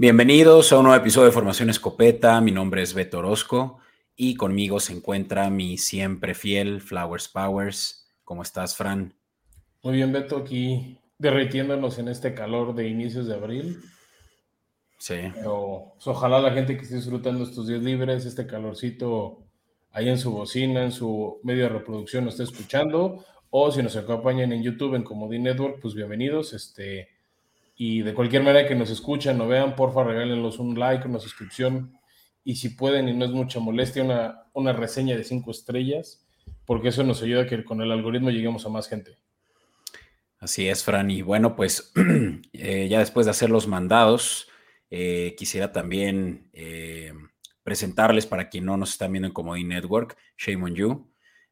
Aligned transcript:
Bienvenidos 0.00 0.72
a 0.72 0.78
un 0.78 0.84
nuevo 0.84 0.98
episodio 0.98 1.26
de 1.26 1.32
Formación 1.32 1.68
Escopeta. 1.68 2.40
Mi 2.40 2.52
nombre 2.52 2.80
es 2.80 2.94
Beto 2.94 3.18
Orozco 3.18 3.80
y 4.16 4.34
conmigo 4.34 4.80
se 4.80 4.94
encuentra 4.94 5.50
mi 5.50 5.76
siempre 5.76 6.32
fiel 6.32 6.80
Flowers 6.80 7.28
Powers. 7.28 8.10
¿Cómo 8.24 8.40
estás, 8.40 8.78
Fran? 8.78 9.12
Muy 9.82 9.96
bien, 9.96 10.10
Beto, 10.10 10.38
aquí 10.38 10.98
derritiéndonos 11.18 11.98
en 11.98 12.08
este 12.08 12.32
calor 12.32 12.74
de 12.74 12.88
inicios 12.88 13.26
de 13.26 13.34
abril. 13.34 13.78
Sí. 14.96 15.16
Pero 15.34 15.92
pues, 15.96 16.06
ojalá 16.06 16.40
la 16.40 16.52
gente 16.52 16.78
que 16.78 16.84
esté 16.84 16.94
disfrutando 16.94 17.44
estos 17.44 17.66
días 17.66 17.82
libres, 17.82 18.24
este 18.24 18.46
calorcito 18.46 19.42
ahí 19.92 20.08
en 20.08 20.16
su 20.16 20.32
bocina, 20.32 20.82
en 20.82 20.92
su 20.92 21.40
medio 21.42 21.64
de 21.64 21.68
reproducción, 21.68 22.24
nos 22.24 22.40
esté 22.40 22.44
escuchando. 22.44 23.22
O 23.50 23.70
si 23.70 23.82
nos 23.82 23.96
acompañan 23.96 24.50
en 24.54 24.62
YouTube 24.62 24.94
en 24.94 25.02
Comodín 25.02 25.42
Network, 25.42 25.78
pues 25.78 25.92
bienvenidos. 25.92 26.54
Este, 26.54 27.19
y 27.82 28.02
de 28.02 28.12
cualquier 28.12 28.42
manera 28.42 28.68
que 28.68 28.74
nos 28.74 28.90
escuchan 28.90 29.40
o 29.40 29.48
vean, 29.48 29.74
porfa, 29.74 30.04
regálenlos 30.04 30.58
un 30.58 30.78
like, 30.78 31.08
una 31.08 31.18
suscripción. 31.18 31.98
Y 32.44 32.56
si 32.56 32.68
pueden, 32.68 33.08
y 33.08 33.14
no 33.14 33.24
es 33.24 33.30
mucha 33.30 33.58
molestia, 33.58 34.04
una, 34.04 34.42
una 34.52 34.74
reseña 34.74 35.16
de 35.16 35.24
cinco 35.24 35.50
estrellas, 35.50 36.28
porque 36.66 36.88
eso 36.88 37.02
nos 37.04 37.22
ayuda 37.22 37.44
a 37.44 37.46
que 37.46 37.64
con 37.64 37.80
el 37.80 37.90
algoritmo 37.90 38.28
lleguemos 38.28 38.66
a 38.66 38.68
más 38.68 38.86
gente. 38.86 39.16
Así 40.38 40.68
es, 40.68 40.84
Fran. 40.84 41.10
Y 41.10 41.22
bueno, 41.22 41.56
pues 41.56 41.90
eh, 42.52 42.86
ya 42.90 42.98
después 42.98 43.24
de 43.24 43.30
hacer 43.30 43.48
los 43.48 43.66
mandados, 43.66 44.48
eh, 44.90 45.34
quisiera 45.38 45.72
también 45.72 46.50
eh, 46.52 47.14
presentarles 47.62 48.26
para 48.26 48.50
quien 48.50 48.66
no 48.66 48.76
nos 48.76 48.90
están 48.90 49.12
viendo 49.12 49.28
en 49.28 49.32
Comodín 49.32 49.68
Network, 49.68 50.18
Shame 50.36 50.64
on 50.64 50.74
You. 50.74 51.10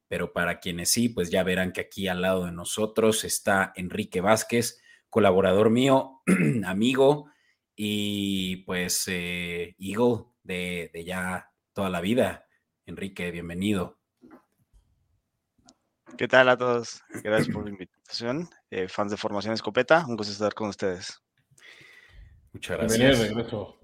Pero 0.09 0.35
para 0.35 0.61
quienes 0.61 0.91
sí, 0.91 1.09
pues 1.09 1.31
ya 1.31 1.42
verán 1.42 1.73
que 1.73 1.81
aquí 1.81 2.07
al 2.07 2.20
lado 2.20 2.45
de 2.45 2.53
nosotros 2.53 3.25
está 3.25 3.73
Enrique 3.77 4.20
Vázquez, 4.20 4.83
colaborador 5.11 5.70
mío, 5.70 6.23
amigo 6.64 7.31
y 7.75 8.56
pues 8.64 9.05
eh, 9.09 9.75
Eagle 9.78 10.25
de, 10.42 10.91
ya 11.06 11.51
toda 11.73 11.91
la 11.91 12.01
vida. 12.01 12.47
Enrique, 12.87 13.31
bienvenido. 13.31 13.98
¿Qué 16.17 16.27
tal 16.27 16.48
a 16.48 16.56
todos? 16.56 17.03
Gracias 17.23 17.55
por 17.55 17.64
la 17.64 17.70
invitación. 17.70 18.48
Eh, 18.70 18.89
fans 18.89 19.11
de 19.11 19.17
Formación 19.17 19.55
Escopeta, 19.55 20.05
un 20.09 20.17
gusto 20.17 20.33
estar 20.33 20.55
con 20.55 20.69
ustedes. 20.69 21.23
Muchas 22.53 22.79
gracias. 22.79 23.19
regreso. 23.19 23.79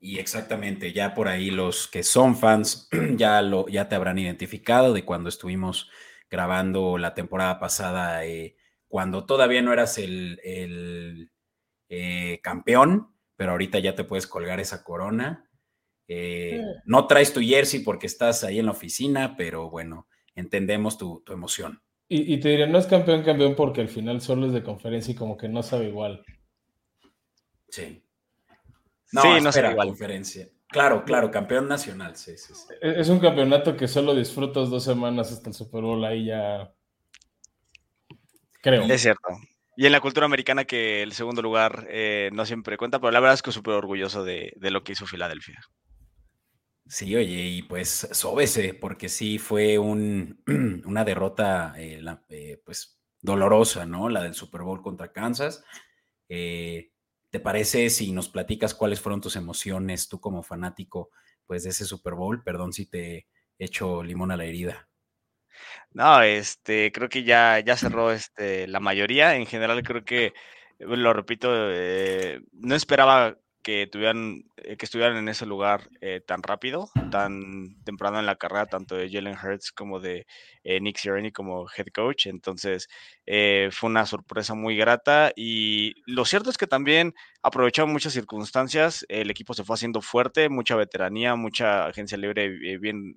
Y 0.00 0.18
exactamente, 0.18 0.92
ya 0.92 1.14
por 1.14 1.28
ahí 1.28 1.50
los 1.50 1.86
que 1.86 2.02
son 2.02 2.36
fans 2.36 2.88
ya, 3.16 3.40
lo, 3.42 3.68
ya 3.68 3.88
te 3.88 3.94
habrán 3.94 4.18
identificado 4.18 4.92
de 4.92 5.04
cuando 5.04 5.28
estuvimos 5.28 5.90
grabando 6.30 6.98
la 6.98 7.14
temporada 7.14 7.58
pasada 7.58 8.24
eh, 8.24 8.56
cuando 8.90 9.24
todavía 9.24 9.62
no 9.62 9.72
eras 9.72 9.98
el, 9.98 11.30
eh, 11.88 12.40
campeón, 12.42 13.14
pero 13.36 13.52
ahorita 13.52 13.78
ya 13.78 13.94
te 13.94 14.02
puedes 14.02 14.26
colgar 14.26 14.58
esa 14.58 14.82
corona. 14.82 15.48
Eh, 16.08 16.60
no 16.86 17.06
traes 17.06 17.32
tu 17.32 17.40
jersey 17.40 17.80
porque 17.80 18.08
estás 18.08 18.42
ahí 18.42 18.58
en 18.58 18.66
la 18.66 18.72
oficina, 18.72 19.36
pero 19.36 19.70
bueno, 19.70 20.08
entendemos 20.34 20.98
tu, 20.98 21.22
emoción. 21.28 21.80
Y, 22.08 22.40
te 22.40 22.48
diré, 22.48 22.66
no 22.66 22.78
es 22.78 22.86
campeón, 22.88 23.22
campeón, 23.22 23.54
porque 23.54 23.80
al 23.80 23.88
final 23.88 24.20
solo 24.20 24.48
es 24.48 24.52
de 24.52 24.64
conferencia 24.64 25.12
y 25.12 25.14
como 25.14 25.36
que 25.36 25.48
no 25.48 25.62
sabe 25.62 25.86
igual. 25.86 26.24
Sí. 27.68 28.02
No, 29.12 29.40
no 29.40 29.52
sabe 29.52 29.70
igual. 29.70 29.86
Conferencia. 29.90 30.48
Claro, 30.66 31.04
claro, 31.04 31.30
campeón 31.30 31.68
nacional, 31.68 32.16
sí, 32.16 32.36
sí, 32.36 32.54
sí. 32.54 32.74
Es 32.80 33.08
un 33.08 33.20
campeonato 33.20 33.76
que 33.76 33.86
solo 33.86 34.16
disfrutas 34.16 34.68
dos 34.68 34.82
semanas 34.82 35.30
hasta 35.30 35.50
el 35.50 35.54
Super 35.54 35.82
Bowl, 35.82 36.04
ahí 36.04 36.24
ya 36.24 36.74
Creo. 38.62 38.82
Es 38.84 39.02
cierto. 39.02 39.28
Y 39.80 39.86
en 39.86 39.92
la 39.92 40.00
cultura 40.02 40.26
americana 40.26 40.66
que 40.66 41.02
el 41.02 41.12
segundo 41.12 41.40
lugar 41.40 41.86
eh, 41.88 42.28
no 42.34 42.44
siempre 42.44 42.76
cuenta, 42.76 43.00
pero 43.00 43.12
la 43.12 43.20
verdad 43.20 43.34
es 43.34 43.40
que 43.40 43.50
súper 43.50 43.72
orgulloso 43.72 44.24
de, 44.24 44.52
lo 44.60 44.84
que 44.84 44.92
hizo 44.92 45.06
Filadelfia. 45.06 45.58
Sí, 46.86 47.16
oye, 47.16 47.46
y 47.46 47.62
pues 47.62 48.08
sóbese, 48.10 48.74
porque 48.74 49.08
sí 49.08 49.38
fue 49.38 49.78
un, 49.78 50.42
una 50.84 51.02
derrota 51.02 51.72
eh, 51.78 52.04
eh, 52.28 52.60
pues 52.62 53.00
dolorosa, 53.22 53.86
¿no? 53.86 54.10
La 54.10 54.22
del 54.22 54.34
Super 54.34 54.60
Bowl 54.60 54.82
contra 54.82 55.12
Kansas. 55.12 55.64
¿Te 56.28 57.40
parece 57.42 57.88
si 57.88 58.12
nos 58.12 58.28
platicas 58.28 58.74
cuáles 58.74 59.00
fueron 59.00 59.22
tus 59.22 59.36
emociones, 59.36 60.10
tú 60.10 60.20
como 60.20 60.42
fanático, 60.42 61.08
pues 61.46 61.62
de 61.62 61.70
ese 61.70 61.86
Super 61.86 62.12
Bowl? 62.12 62.42
Perdón 62.42 62.74
si 62.74 62.84
te 62.84 63.28
echo 63.58 64.02
limón 64.02 64.30
a 64.30 64.36
la 64.36 64.44
herida. 64.44 64.89
No, 65.92 66.22
este, 66.22 66.92
creo 66.92 67.08
que 67.08 67.24
ya, 67.24 67.58
ya 67.60 67.76
cerró 67.76 68.12
este, 68.12 68.68
la 68.68 68.80
mayoría. 68.80 69.34
En 69.36 69.46
general, 69.46 69.82
creo 69.82 70.04
que, 70.04 70.32
lo 70.78 71.12
repito, 71.12 71.50
eh, 71.52 72.40
no 72.52 72.74
esperaba 72.74 73.36
que 73.62 73.86
tuvieran, 73.88 74.44
eh, 74.56 74.76
que 74.76 74.86
estuvieran 74.86 75.16
en 75.18 75.28
ese 75.28 75.44
lugar 75.46 75.88
eh, 76.00 76.22
tan 76.26 76.42
rápido, 76.42 76.88
tan 77.10 77.76
temprano 77.84 78.18
en 78.18 78.24
la 78.26 78.36
carrera, 78.36 78.66
tanto 78.66 78.94
de 78.96 79.10
Jalen 79.10 79.36
Hurts 79.36 79.72
como 79.72 80.00
de 80.00 80.26
Nick 80.64 80.96
Sirianni 80.98 81.32
como 81.32 81.66
head 81.76 81.88
coach. 81.92 82.26
Entonces, 82.26 82.88
fue 83.26 83.90
una 83.90 84.06
sorpresa 84.06 84.54
muy 84.54 84.76
grata. 84.76 85.32
Y 85.36 85.94
lo 86.06 86.24
cierto 86.24 86.50
es 86.50 86.56
que 86.58 86.66
también 86.68 87.14
aprovechó 87.42 87.86
muchas 87.86 88.12
circunstancias. 88.12 89.04
El 89.08 89.30
equipo 89.30 89.54
se 89.54 89.64
fue 89.64 89.74
haciendo 89.74 90.00
fuerte, 90.02 90.48
mucha 90.48 90.76
veteranía, 90.76 91.34
mucha 91.34 91.86
agencia 91.86 92.16
libre 92.16 92.48
bien 92.78 93.14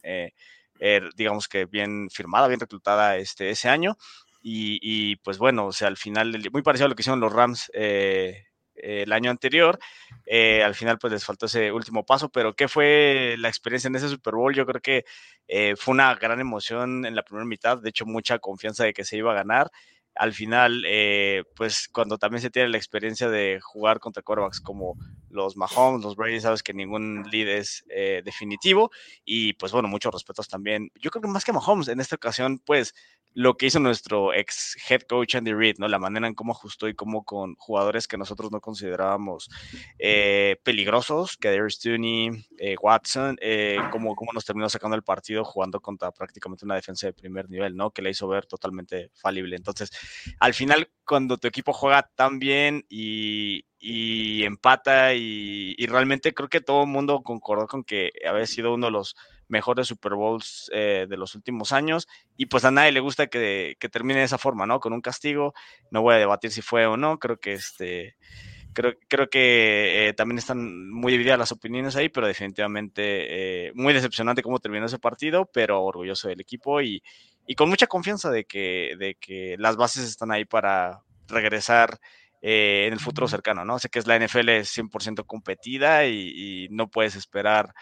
eh, 0.86 1.00
digamos 1.16 1.48
que 1.48 1.64
bien 1.66 2.10
firmada, 2.10 2.50
bien 2.50 2.60
reclutada 2.60 3.16
este, 3.16 3.50
ese 3.50 3.70
año. 3.70 3.96
Y, 4.46 5.16
pues 5.18 5.38
bueno, 5.38 5.68
o 5.68 5.72
sea, 5.72 5.88
al 5.88 5.96
final, 5.96 6.38
muy 6.52 6.62
parecido 6.62 6.88
a 6.88 6.90
lo 6.90 6.96
que 6.96 7.02
hicieron 7.02 7.22
los 7.22 7.32
Rams 7.32 7.72
eh, 7.74 8.48
el 8.76 9.14
año 9.14 9.32
anterior. 9.32 9.80
Eh, 10.26 10.62
al 10.62 10.76
final, 10.76 10.98
pues 11.00 11.14
les 11.14 11.24
faltó 11.24 11.46
ese 11.46 11.72
último 11.72 12.06
paso, 12.06 12.28
pero 12.28 12.54
¿qué 12.54 12.68
fue 12.68 13.36
la 13.38 13.48
experiencia 13.48 13.88
en 13.88 13.96
ese 13.96 14.10
Super 14.10 14.34
Bowl? 14.34 14.54
Yo 14.54 14.66
creo 14.66 14.82
que 14.82 15.06
fue 15.78 15.94
una 15.94 16.14
gran 16.16 16.42
emoción 16.42 17.06
en 17.06 17.16
la 17.16 17.24
primera 17.24 17.46
mitad, 17.46 17.78
de 17.78 17.90
hecho, 17.90 18.06
mucha 18.06 18.40
confianza 18.40 18.84
de 18.84 18.92
que 18.92 19.06
se 19.06 19.16
iba 19.16 19.32
a 19.32 19.36
ganar 19.36 19.72
al 20.16 20.34
final, 20.34 20.84
eh, 20.88 21.44
pues 21.56 21.88
cuando 21.88 22.18
también 22.18 22.42
se 22.42 22.50
tiene 22.50 22.70
la 22.70 22.78
experiencia 22.78 23.30
de 23.30 23.60
jugar 23.62 24.00
contra 24.00 24.24
quarterbacks 24.24 24.62
como 24.62 24.98
los 25.30 25.58
Mahomes, 25.58 26.04
los 26.04 26.16
Brady, 26.16 26.40
sabes 26.40 26.62
que 26.62 26.74
ningún 26.74 27.24
lead 27.32 27.48
es 27.48 27.84
eh, 27.90 28.22
definitivo 28.24 28.92
y 29.26 29.54
pues 29.54 29.72
bueno, 29.72 29.88
muchos 29.88 30.14
respetos 30.14 30.48
también. 30.48 30.92
Yo 30.96 31.10
creo 31.10 31.22
que 31.22 31.28
más 31.28 31.44
que 31.44 31.54
Mahomes 31.54 31.88
en 31.88 32.00
esta 32.00 32.16
ocasión, 32.16 32.60
pues 32.60 32.94
lo 33.34 33.56
que 33.58 33.68
hizo 33.68 33.80
nuestro 33.80 34.34
ex 34.34 34.78
head 34.90 35.02
coach 35.02 35.36
Andy 35.36 35.54
Reid, 35.54 35.78
¿no? 35.80 35.88
La 35.88 36.00
manera 36.00 36.28
en 36.28 36.36
cómo 36.36 36.52
ajustó 36.52 36.88
y 36.88 36.96
cómo 36.96 37.24
con 37.24 37.56
jugadores 37.56 38.08
que 38.08 38.18
nosotros 38.18 38.52
no 38.52 38.62
considerábamos 38.62 39.50
eh, 40.00 40.58
peligrosos, 40.64 41.38
que 41.38 41.50
Darius 41.50 41.80
Tooney, 41.80 42.46
Watson, 42.82 43.38
cómo, 43.92 44.16
cómo 44.16 44.34
nos 44.34 44.46
terminó 44.46 44.70
sacando 44.70 44.96
el 44.96 45.04
partido 45.04 45.44
jugando 45.44 45.80
contra 45.80 46.12
prácticamente 46.12 46.66
una 46.66 46.76
defensa 46.76 47.08
de 47.08 47.14
primer 47.14 47.50
nivel, 47.50 47.76
¿no? 47.76 47.92
Que 47.92 48.02
le 48.02 48.10
hizo 48.12 48.28
ver 48.28 48.46
totalmente 48.46 49.10
falible. 49.14 49.56
Entonces, 49.56 49.92
al 50.40 50.54
final, 50.54 50.90
cuando 51.06 51.38
tu 51.38 51.48
equipo 51.48 51.74
juega 51.74 52.10
tan 52.16 52.40
bien 52.40 52.86
y, 52.90 53.66
empata 54.44 55.14
y, 55.14 55.76
realmente 55.88 56.34
creo 56.34 56.50
que 56.50 56.62
todo 56.62 56.84
el 56.84 56.90
mundo 56.90 57.22
concordó 57.24 57.68
con 57.68 57.84
que 57.84 58.12
había 58.28 58.46
sido 58.48 58.74
uno 58.74 58.88
de 58.88 58.92
los 58.92 59.16
mejores 59.48 59.88
Super 59.88 60.14
Bowls 60.14 60.70
eh, 60.74 61.06
de 61.10 61.18
los 61.18 61.36
últimos 61.36 61.72
años 61.72 62.08
y 62.38 62.48
pues 62.48 62.66
a 62.66 62.72
nadie 62.72 62.92
le 62.92 63.00
gusta 63.00 63.28
que, 63.28 63.78
termine 63.92 64.20
de 64.20 64.26
esa 64.26 64.38
forma, 64.38 64.66
¿no? 64.66 64.80
Con 64.80 64.94
un 64.94 65.02
castigo, 65.02 65.54
no 65.92 66.02
voy 66.02 66.16
a 66.16 66.18
debatir 66.18 66.52
si 66.52 66.62
fue 66.62 66.86
o 66.86 66.98
no, 66.98 67.20
creo 67.20 67.38
que 67.40 67.54
este... 67.54 68.16
Creo, 68.76 68.96
creo 69.08 69.30
que 69.30 70.08
eh, 70.08 70.14
también 70.14 70.40
están 70.40 70.90
muy 70.90 71.12
divididas 71.12 71.38
las 71.38 71.52
opiniones 71.52 71.96
ahí, 71.96 72.10
pero 72.10 72.26
definitivamente 72.26 73.68
eh, 73.68 73.72
muy 73.76 73.94
decepcionante 73.94 74.42
cómo 74.42 74.58
terminó 74.58 74.88
ese 74.88 74.98
partido, 74.98 75.48
pero 75.54 75.84
orgulloso 75.84 76.28
del 76.28 76.42
equipo 76.42 76.82
y, 76.82 77.04
y 77.46 77.54
con 77.54 77.70
mucha 77.70 77.86
confianza 77.86 78.32
de 78.32 78.46
que, 78.46 78.96
de 78.98 79.14
que 79.14 79.58
las 79.60 79.76
bases 79.76 80.06
están 80.06 80.32
ahí 80.32 80.46
para 80.46 81.04
regresar 81.28 82.00
eh, 82.46 82.88
en 82.88 82.92
el 82.94 83.00
futuro 83.00 83.26
cercano, 83.30 83.64
¿no? 83.64 83.80
Sé 83.80 83.88
que 83.88 84.00
es 84.00 84.06
la 84.06 84.20
NFL 84.20 84.50
es 84.50 84.78
100% 84.78 85.26
competida 85.26 86.06
y, 86.06 86.68
no 86.72 86.90
puedes 86.90 87.16
esperar 87.16 87.74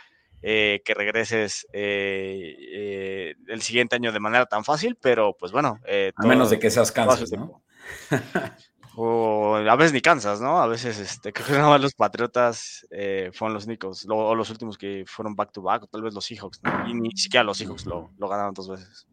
eh, 0.41 0.81
que 0.83 0.93
regreses 0.93 1.67
eh, 1.73 3.35
el 3.47 3.61
siguiente 3.61 3.95
año 3.95 4.11
de 4.11 4.19
manera 4.19 4.45
tan 4.45 4.63
fácil, 4.63 4.97
pero 5.01 5.35
pues 5.37 5.51
bueno. 5.51 5.79
a 6.15 6.27
menos 6.27 6.49
de 6.49 6.59
que 6.59 6.69
seas 6.69 6.91
Kansas, 6.91 7.31
¿no? 7.31 7.61
o 8.95 9.55
a 9.55 9.75
veces 9.75 9.93
ni 9.93 10.01
Kansas, 10.01 10.41
¿no? 10.41 10.61
A 10.61 10.67
veces, 10.67 10.99
este, 10.99 11.31
creo 11.33 11.47
que 11.47 11.53
nada 11.53 11.69
más 11.69 11.81
los 11.81 11.93
Patriotas 11.93 12.87
fueron 13.33 13.53
los 13.53 13.65
únicos, 13.65 14.05
o 14.09 14.35
los 14.35 14.49
últimos 14.49 14.77
que 14.77 15.03
fueron 15.07 15.35
back 15.35 15.51
to 15.51 15.61
back, 15.61 15.83
o 15.83 15.87
tal 15.87 16.01
vez 16.01 16.13
los 16.13 16.25
Seahawks, 16.25 16.61
¿no? 16.63 16.87
Y 16.87 16.93
ni 16.93 17.11
siquiera 17.11 17.43
los 17.43 17.57
Seahawks 17.57 17.85
lo, 17.85 18.11
lo 18.17 18.27
ganaron 18.27 18.53
dos 18.53 18.69
veces. 18.69 19.07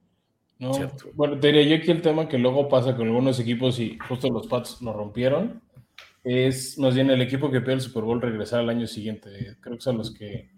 No, 0.59 0.73
bueno, 1.15 1.39
te 1.39 1.49
diría 1.49 1.63
yo 1.63 1.77
aquí 1.77 1.93
el 1.93 2.03
tema 2.03 2.29
que 2.29 2.37
luego 2.37 2.69
pasa 2.69 2.97
con 2.97 3.07
algunos 3.07 3.39
equipos 3.39 3.79
y 3.79 3.97
justo 4.09 4.29
los 4.29 4.49
Pats 4.49 4.83
lo 4.83 4.93
rompieron, 4.93 5.63
es 6.25 6.77
más 6.79 6.95
bien 6.95 7.11
el 7.11 7.23
equipo 7.23 7.51
que 7.51 7.61
pierde 7.61 7.75
el 7.75 7.81
Super 7.81 8.03
Bowl 8.03 8.21
regresar 8.21 8.61
al 8.61 8.69
año 8.69 8.87
siguiente. 8.87 9.57
Creo 9.61 9.77
que 9.77 9.83
son 9.83 9.99
los 9.99 10.13
que 10.13 10.51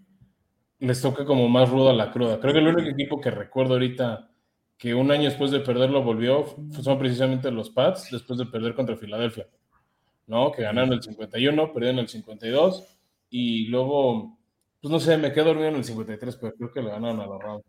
les 0.81 1.01
toca 1.01 1.25
como 1.25 1.47
más 1.47 1.69
ruda 1.69 1.93
la 1.93 2.11
cruda. 2.11 2.39
Creo 2.39 2.53
que 2.53 2.59
el 2.59 2.67
único 2.67 2.89
equipo 2.89 3.21
que 3.21 3.31
recuerdo 3.31 3.73
ahorita 3.73 4.29
que 4.77 4.93
un 4.93 5.11
año 5.11 5.25
después 5.25 5.51
de 5.51 5.59
perderlo 5.59 6.03
volvió 6.03 6.45
son 6.81 6.97
precisamente 6.97 7.51
los 7.51 7.69
Pats 7.69 8.09
después 8.11 8.39
de 8.39 8.47
perder 8.47 8.73
contra 8.73 8.97
Filadelfia. 8.97 9.47
¿no? 10.27 10.51
Que 10.51 10.63
ganaron 10.63 10.93
el 10.93 11.03
51, 11.03 11.73
perdieron 11.73 11.99
el 11.99 12.07
52 12.07 12.87
y 13.29 13.67
luego, 13.67 14.37
pues 14.81 14.91
no 14.91 14.99
sé, 14.99 15.17
me 15.17 15.33
quedo 15.33 15.45
dormido 15.45 15.67
en 15.69 15.75
el 15.75 15.83
53, 15.83 16.37
pero 16.37 16.53
creo 16.55 16.71
que 16.71 16.81
le 16.81 16.89
ganaron 16.89 17.19
a 17.19 17.25
los 17.25 17.41
Rams. 17.41 17.63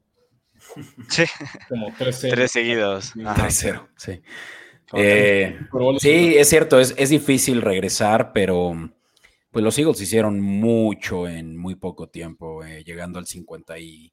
Sí. 1.09 1.25
Como 1.69 1.89
3-0. 1.89 2.31
Tres 2.31 2.53
seguidos. 2.53 3.13
Ajá. 3.25 3.49
3-0, 3.49 3.89
sí. 3.97 4.23
Eh, 4.95 5.59
sí, 5.99 6.35
es 6.37 6.49
cierto, 6.49 6.79
es, 6.79 6.95
es, 6.97 7.11
difícil 7.11 7.63
regresar, 7.63 8.33
pero 8.33 8.73
pues 9.53 9.63
los 9.63 9.79
Eagles 9.79 10.01
hicieron 10.01 10.41
mucho 10.41 11.29
en 11.29 11.57
muy 11.57 11.75
poco 11.75 12.09
tiempo, 12.09 12.65
eh, 12.65 12.83
llegando 12.85 13.19
al 13.19 13.27
50 13.27 13.79
y, 13.79 14.13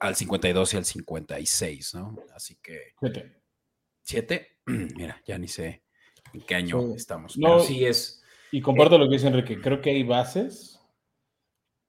al 0.00 0.14
52 0.14 0.74
y 0.74 0.76
al 0.76 0.84
56, 0.84 1.94
¿no? 1.94 2.16
Así 2.34 2.56
que... 2.62 2.92
Siete. 3.00 3.40
¿Siete? 4.02 4.48
Mira, 4.66 5.20
ya 5.26 5.38
ni 5.38 5.48
sé 5.48 5.82
en 6.34 6.42
qué 6.42 6.54
año 6.54 6.80
Sí. 6.80 6.94
estamos. 6.96 7.38
No, 7.38 7.48
pero 7.48 7.60
sí 7.60 7.86
es... 7.86 8.22
Y 8.52 8.60
comparto 8.60 8.98
lo 8.98 9.08
que 9.08 9.14
dice 9.14 9.28
Enrique, 9.28 9.60
creo 9.60 9.80
que 9.80 9.90
hay 9.90 10.02
bases 10.02 10.78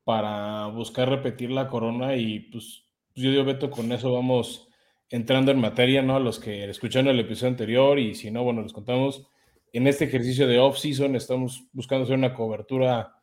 para 0.05 0.67
buscar 0.67 1.09
repetir 1.09 1.51
la 1.51 1.67
corona 1.67 2.15
y 2.15 2.39
pues 2.39 2.83
yo 3.15 3.31
digo, 3.31 3.43
Beto, 3.43 3.69
con 3.69 3.91
eso 3.91 4.13
vamos 4.13 4.69
entrando 5.09 5.51
en 5.51 5.59
materia, 5.59 6.01
¿no? 6.01 6.15
A 6.15 6.19
los 6.21 6.39
que 6.39 6.69
escucharon 6.69 7.09
el 7.09 7.19
episodio 7.19 7.51
anterior 7.51 7.99
y 7.99 8.15
si 8.15 8.31
no, 8.31 8.43
bueno, 8.43 8.61
les 8.61 8.71
contamos, 8.73 9.27
en 9.73 9.87
este 9.87 10.05
ejercicio 10.05 10.47
de 10.47 10.59
off-season 10.59 11.15
estamos 11.15 11.67
buscando 11.73 12.03
hacer 12.03 12.17
una 12.17 12.33
cobertura 12.33 13.15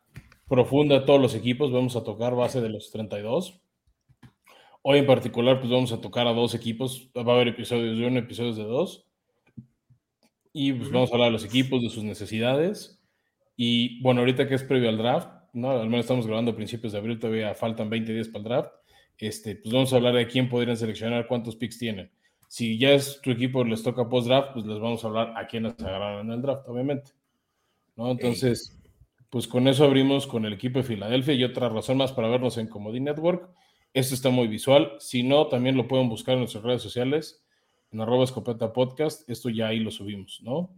profunda 0.47 0.97
a 0.97 1.05
todos 1.05 1.21
los 1.21 1.35
equipos, 1.35 1.71
vamos 1.71 1.95
a 1.95 2.03
tocar 2.03 2.35
base 2.35 2.61
de 2.61 2.69
los 2.69 2.91
32. 2.91 3.61
Hoy 4.81 4.99
en 4.99 5.05
particular, 5.05 5.59
pues 5.59 5.69
vamos 5.69 5.91
a 5.91 5.99
tocar 5.99 6.27
a 6.27 6.33
dos 6.33 6.55
equipos, 6.55 7.09
va 7.15 7.33
a 7.33 7.35
haber 7.35 7.49
episodios 7.49 7.97
de 7.97 8.07
uno, 8.07 8.19
episodios 8.19 8.55
de 8.55 8.63
dos. 8.63 9.05
Y 10.53 10.71
pues 10.73 10.89
vamos 10.91 11.11
a 11.11 11.13
hablar 11.13 11.27
de 11.27 11.33
los 11.33 11.43
equipos, 11.43 11.81
de 11.83 11.89
sus 11.89 12.03
necesidades. 12.03 13.03
Y 13.57 14.01
bueno, 14.01 14.21
ahorita 14.21 14.47
que 14.47 14.55
es 14.55 14.63
previo 14.63 14.87
al 14.87 14.97
draft, 14.97 15.29
¿no? 15.51 15.71
Al 15.71 15.89
menos 15.89 16.05
estamos 16.05 16.25
grabando 16.25 16.51
a 16.51 16.55
principios 16.55 16.93
de 16.93 16.99
abril, 16.99 17.19
todavía 17.19 17.53
faltan 17.53 17.89
20 17.89 18.13
días 18.13 18.29
para 18.29 18.37
el 18.37 18.43
draft. 18.45 18.71
Este, 19.17 19.55
pues 19.55 19.73
vamos 19.73 19.91
a 19.91 19.97
hablar 19.97 20.15
de 20.15 20.27
quién 20.27 20.47
podrían 20.47 20.77
seleccionar, 20.77 21.27
cuántos 21.27 21.55
picks 21.57 21.79
tienen. 21.79 22.11
Si 22.47 22.77
ya 22.77 22.91
es 22.91 23.19
tu 23.21 23.31
equipo 23.31 23.63
les 23.63 23.83
toca 23.83 24.07
post-draft, 24.07 24.53
pues 24.53 24.65
les 24.65 24.79
vamos 24.79 25.03
a 25.03 25.07
hablar 25.07 25.33
a 25.35 25.47
quiénes 25.47 25.77
agarraron 25.79 26.27
en 26.27 26.33
el 26.33 26.41
draft, 26.41 26.67
obviamente. 26.67 27.11
¿no? 27.95 28.11
Entonces, 28.11 28.77
pues 29.29 29.47
con 29.47 29.67
eso 29.67 29.83
abrimos 29.83 30.25
con 30.27 30.45
el 30.45 30.53
equipo 30.53 30.79
de 30.79 30.85
Filadelfia 30.85 31.33
y 31.33 31.43
otra 31.43 31.67
razón 31.67 31.97
más 31.97 32.13
para 32.13 32.29
vernos 32.29 32.57
en 32.57 32.67
Comedy 32.67 33.01
Network. 33.01 33.49
Esto 33.93 34.15
está 34.15 34.29
muy 34.29 34.47
visual. 34.47 34.93
Si 34.99 35.23
no, 35.23 35.47
también 35.47 35.75
lo 35.75 35.87
pueden 35.87 36.07
buscar 36.07 36.33
en 36.33 36.41
nuestras 36.41 36.63
redes 36.63 36.81
sociales, 36.81 37.43
en 37.91 37.99
arroba 37.99 38.23
escopeta 38.23 38.71
podcast. 38.71 39.29
Esto 39.29 39.49
ya 39.49 39.67
ahí 39.67 39.79
lo 39.79 39.91
subimos, 39.91 40.39
¿no? 40.43 40.73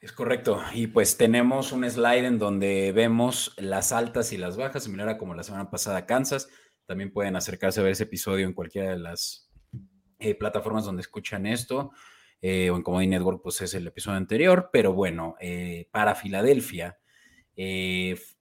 Es 0.00 0.12
correcto. 0.12 0.62
Y 0.74 0.86
pues 0.86 1.16
tenemos 1.16 1.72
un 1.72 1.88
slide 1.90 2.26
en 2.26 2.38
donde 2.38 2.92
vemos 2.92 3.52
las 3.56 3.90
altas 3.90 4.32
y 4.32 4.36
las 4.36 4.56
bajas, 4.56 4.84
similar 4.84 5.08
a 5.08 5.18
como 5.18 5.34
la 5.34 5.42
semana 5.42 5.70
pasada 5.70 6.06
Kansas. 6.06 6.48
También 6.84 7.12
pueden 7.12 7.34
acercarse 7.34 7.80
a 7.80 7.82
ver 7.82 7.92
ese 7.92 8.04
episodio 8.04 8.46
en 8.46 8.52
cualquiera 8.52 8.90
de 8.90 8.98
las 8.98 9.45
eh, 10.18 10.34
plataformas 10.34 10.84
donde 10.84 11.02
escuchan 11.02 11.46
esto. 11.46 11.92
Eh, 12.42 12.70
o 12.70 12.76
en 12.76 12.82
Comedy 12.82 13.06
Network, 13.06 13.40
pues 13.42 13.60
es 13.62 13.74
el 13.74 13.86
episodio 13.86 14.18
anterior. 14.18 14.70
Pero 14.72 14.92
bueno, 14.92 15.36
eh, 15.40 15.88
para 15.90 16.14
Filadelfia, 16.14 16.98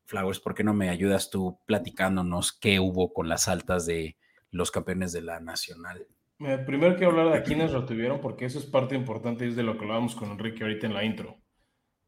Flowers, 0.06 0.40
¿por 0.40 0.54
qué 0.54 0.64
no 0.64 0.74
me 0.74 0.90
ayudas 0.90 1.30
tú 1.30 1.60
platicándonos 1.66 2.52
qué 2.52 2.80
hubo 2.80 3.14
con 3.14 3.30
las 3.30 3.48
altas 3.48 3.86
de 3.86 4.18
los 4.52 4.72
campeones 4.72 5.14
de 5.14 5.22
la 5.22 5.40
Nacional? 5.40 6.06
Primero 6.66 6.98
quiero 6.98 7.12
hablar 7.12 7.32
de 7.32 7.38
a 7.40 7.44
quienes 7.44 7.72
retuvieron, 7.72 8.20
porque 8.20 8.46
eso 8.46 8.60
es 8.60 8.66
parte 8.66 8.94
importante 8.94 9.46
y 9.46 9.50
es 9.50 9.56
de 9.56 9.64
lo 9.64 9.78
que 9.78 9.86
hablábamos 9.86 10.16
con 10.16 10.32
Enrique 10.32 10.64
ahorita 10.64 10.86
en 10.86 10.94
la 10.94 11.06
intro. 11.06 11.38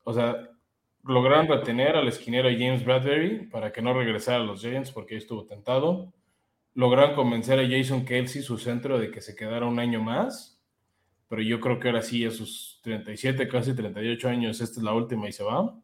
O 0.03 0.13
sea, 0.13 0.49
lograron 1.03 1.47
retener 1.47 1.95
al 1.95 2.07
esquinero 2.07 2.49
James 2.49 2.83
Bradbury 2.83 3.47
para 3.47 3.71
que 3.71 3.81
no 3.81 3.93
regresara 3.93 4.43
a 4.43 4.45
los 4.45 4.61
Giants 4.61 4.91
porque 4.91 5.15
estuvo 5.15 5.45
tentado. 5.45 6.13
Lograron 6.77 7.15
convencer 7.15 7.59
a 7.59 7.67
Jason 7.67 8.05
Kelsey, 8.05 8.43
su 8.43 8.59
centro, 8.59 8.99
de 8.99 9.09
que 9.09 9.19
se 9.19 9.35
quedara 9.35 9.65
un 9.65 9.79
año 9.79 9.99
más. 9.99 10.61
Pero 11.27 11.41
yo 11.41 11.59
creo 11.59 11.79
que 11.79 11.87
ahora 11.87 12.03
sí, 12.03 12.23
a 12.23 12.29
sus 12.29 12.79
37, 12.83 13.47
casi 13.47 13.73
38 13.73 14.29
años, 14.29 14.61
esta 14.61 14.79
es 14.79 14.83
la 14.83 14.93
última 14.93 15.27
y 15.27 15.31
se 15.31 15.43
va. 15.43 15.75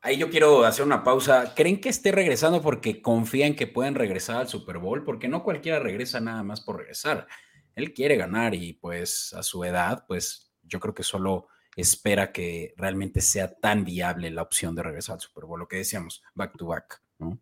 Ahí 0.00 0.16
yo 0.16 0.30
quiero 0.30 0.64
hacer 0.64 0.84
una 0.84 1.04
pausa. 1.04 1.54
¿Creen 1.54 1.80
que 1.80 1.90
esté 1.90 2.10
regresando 2.10 2.60
porque 2.60 3.00
confían 3.00 3.54
que 3.54 3.68
pueden 3.68 3.94
regresar 3.94 4.38
al 4.38 4.48
Super 4.48 4.78
Bowl? 4.78 5.04
Porque 5.04 5.28
no 5.28 5.44
cualquiera 5.44 5.78
regresa 5.78 6.18
nada 6.18 6.42
más 6.42 6.60
por 6.60 6.78
regresar. 6.78 7.28
Él 7.76 7.94
quiere 7.94 8.16
ganar 8.16 8.52
y 8.52 8.72
pues 8.72 9.32
a 9.34 9.44
su 9.44 9.62
edad, 9.62 10.06
pues 10.08 10.52
yo 10.64 10.80
creo 10.80 10.92
que 10.92 11.04
solo 11.04 11.46
espera 11.76 12.32
que 12.32 12.74
realmente 12.76 13.20
sea 13.20 13.54
tan 13.60 13.84
viable 13.84 14.28
la 14.32 14.42
opción 14.42 14.74
de 14.74 14.82
regresar 14.82 15.14
al 15.14 15.20
Super 15.20 15.44
Bowl. 15.44 15.60
Lo 15.60 15.68
que 15.68 15.76
decíamos, 15.76 16.20
back 16.34 16.56
to 16.58 16.66
back, 16.66 17.00
¿no? 17.20 17.38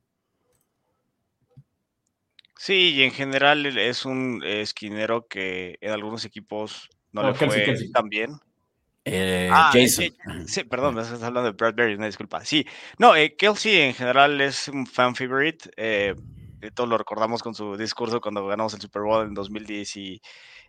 Sí, 2.63 2.91
y 2.97 3.03
en 3.05 3.11
general 3.11 3.65
es 3.79 4.05
un 4.05 4.43
esquinero 4.45 5.27
que 5.27 5.79
en 5.81 5.93
algunos 5.93 6.27
equipos 6.27 6.91
no, 7.11 7.23
No, 7.23 7.29
le 7.29 7.39
Kelsey, 7.39 7.61
fue 7.61 7.65
Kelsey. 7.65 7.91
tan 7.91 8.09
bien. 8.11 8.33
Eh, 9.07 9.49
Ah, 9.51 9.71
Jason. 9.73 10.05
eh, 10.05 10.13
Sí, 10.47 10.65
perdón, 10.65 10.95
me 10.95 11.01
estás 11.01 11.23
hablando 11.23 11.51
de 11.51 11.57
Bradbury, 11.57 11.95
una 11.95 12.05
disculpa. 12.05 12.45
Sí, 12.45 12.67
no, 12.99 13.17
eh, 13.17 13.35
Kelsey 13.35 13.81
en 13.81 13.95
general 13.95 14.39
es 14.43 14.69
un 14.69 14.87
fan 14.87 15.15
favorite. 15.15 15.71
eh, 15.79 16.15
todos 16.75 16.91
lo 16.91 16.99
recordamos 16.99 17.43
con 17.43 17.55
su 17.55 17.79
discurso 17.79 18.21
cuando 18.21 18.47
ganamos 18.47 18.75
el 18.75 18.83
Super 18.83 19.01
Bowl 19.01 19.27
en 19.27 19.33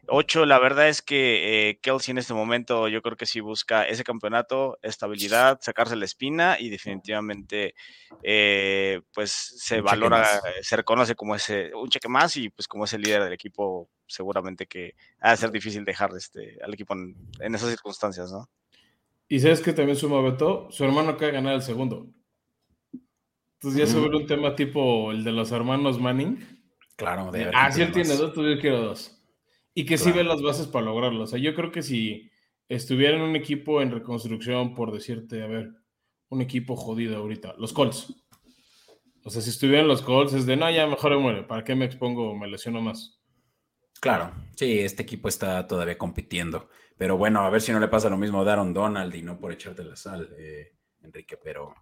2018. 0.07 0.45
La 0.45 0.59
verdad 0.59 0.88
es 0.89 1.01
que 1.01 1.69
eh, 1.69 1.80
Kelsey 1.81 2.12
en 2.12 2.18
este 2.18 2.33
momento 2.33 2.88
yo 2.88 3.01
creo 3.01 3.15
que 3.18 3.25
sí 3.25 3.39
busca 3.39 3.88
ese 3.88 4.03
campeonato, 4.03 4.77
estabilidad, 4.81 5.59
sacarse 5.62 5.95
la 5.95 6.06
espina 6.06 6.57
y 6.59 6.69
definitivamente 6.69 7.74
eh, 8.24 9.01
pues 9.13 9.31
se 9.31 9.80
Un 9.80 9.86
valora, 9.86 10.19
más. 10.19 10.42
se 10.62 10.75
reconoce 10.75 11.15
como 11.15 11.36
ese, 11.36 11.74
un 11.74 11.89
cheque 11.89 12.07
más 12.07 12.38
y 12.38 12.50
pues 12.50 12.68
como 12.68 12.86
ese 12.86 13.00
líder 13.00 13.24
del 13.24 13.33
equipo 13.33 13.89
seguramente 14.07 14.68
que 14.68 14.94
ha 15.19 15.31
de 15.31 15.38
ser 15.38 15.51
difícil 15.51 15.83
dejar 15.86 16.12
este, 16.15 16.57
al 16.63 16.74
equipo 16.74 16.94
en, 16.94 17.15
en 17.39 17.56
esas 17.56 17.69
circunstancias, 17.69 18.31
¿no? 18.31 18.50
Y 19.27 19.39
sabes 19.39 19.62
que 19.62 19.72
también 19.72 19.96
suma 19.96 20.22
Beto, 20.22 20.67
su 20.72 20.84
hermano 20.84 21.12
acaba 21.12 21.27
de 21.27 21.31
ganar 21.31 21.53
el 21.55 21.62
segundo. 21.62 22.10
Entonces 23.53 23.79
ya 23.79 23.88
se 23.88 23.93
Ujú. 23.93 24.01
vuelve 24.01 24.17
un 24.17 24.27
tema 24.27 24.55
tipo 24.55 25.12
el 25.12 25.24
de 25.24 25.31
los 25.31 25.51
hermanos 25.51 26.00
Manning. 26.00 26.38
Claro, 26.98 27.31
de 27.31 27.50
Ah, 27.53 27.72
si 27.72 27.81
él 27.81 27.91
tiene 27.91 28.15
dos, 28.15 28.34
pues 28.36 28.55
yo 28.55 28.60
quiero 28.60 28.81
dos. 28.81 29.21
Y 29.74 29.86
que 29.86 29.98
sí 29.98 30.06
Claro. 30.06 30.18
ve 30.18 30.24
las 30.25 30.42
bases 30.42 30.68
para 30.68 30.86
lograrlo. 30.86 31.24
O 31.24 31.28
sea, 31.28 31.40
yo 31.40 31.54
creo 31.56 31.72
que 31.72 31.82
si 31.82 32.30
estuviera 32.68 33.16
en 33.16 33.24
un 33.24 33.36
equipo 33.36 33.82
en 33.82 33.92
reconstrucción, 33.92 34.75
por 34.75 34.92
decirte, 34.92 35.44
a 35.44 35.48
ver, 35.48 35.72
un 36.30 36.42
equipo 36.42 36.75
jodido 36.75 37.18
ahorita, 37.18 37.56
los 37.58 37.74
Colts. 37.74 38.13
O 39.24 39.30
sea, 39.30 39.42
si 39.42 39.50
estuvieran 39.50 39.88
los 39.88 40.01
Colts, 40.01 40.34
es 40.34 40.46
de, 40.46 40.56
no, 40.56 40.70
ya 40.72 40.88
mejor 40.88 41.12
me 41.12 41.18
muere. 41.18 41.44
¿Para 41.44 41.63
qué 41.63 41.75
me 41.75 41.86
expongo? 41.86 42.36
Me 42.36 42.48
lesiono 42.48 42.82
más. 42.82 43.20
Claro, 44.00 44.32
sí, 44.56 44.80
este 44.80 45.04
equipo 45.04 45.28
está 45.28 45.68
todavía 45.68 45.98
compitiendo. 45.98 46.70
Pero 46.98 47.18
bueno, 47.18 47.42
a 47.42 47.50
ver 47.50 47.62
si 47.62 47.72
no 47.72 47.80
le 47.80 47.88
pasa 47.88 48.10
lo 48.10 48.18
mismo 48.18 48.42
a 48.42 48.44
Daron 48.44 48.74
Donald 48.74 49.13
y 49.13 49.22
no 49.22 49.40
por 49.40 49.51
echarte 49.51 49.84
la 49.84 49.96
sal, 49.96 50.30
eh, 50.38 50.74
Enrique, 51.04 51.38
pero 51.38 51.74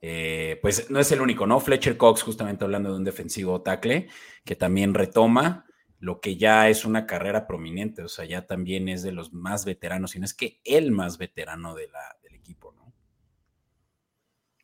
eh, 0.00 0.58
pues 0.60 0.90
no 0.90 0.98
es 0.98 1.10
el 1.12 1.20
único, 1.20 1.46
¿no? 1.46 1.60
Fletcher 1.60 1.96
Cox, 1.96 2.22
justamente 2.22 2.64
hablando 2.64 2.90
de 2.90 2.96
un 2.96 3.04
defensivo 3.04 3.62
tackle, 3.62 4.08
que 4.44 4.56
también 4.56 4.94
retoma 4.94 5.64
lo 6.04 6.20
que 6.20 6.36
ya 6.36 6.68
es 6.68 6.84
una 6.84 7.06
carrera 7.06 7.46
prominente, 7.46 8.02
o 8.02 8.08
sea, 8.08 8.26
ya 8.26 8.46
también 8.46 8.90
es 8.90 9.02
de 9.02 9.12
los 9.12 9.32
más 9.32 9.64
veteranos, 9.64 10.10
si 10.10 10.18
no 10.18 10.26
es 10.26 10.34
que 10.34 10.60
el 10.62 10.92
más 10.92 11.16
veterano 11.16 11.74
del 11.74 11.88
equipo, 12.34 12.72
¿no? 12.72 12.92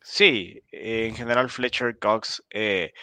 Sí, 0.03 0.61
en 0.71 1.15
general 1.15 1.49
Fletcher 1.49 1.97
Cox 1.97 2.43
eh, 2.51 2.93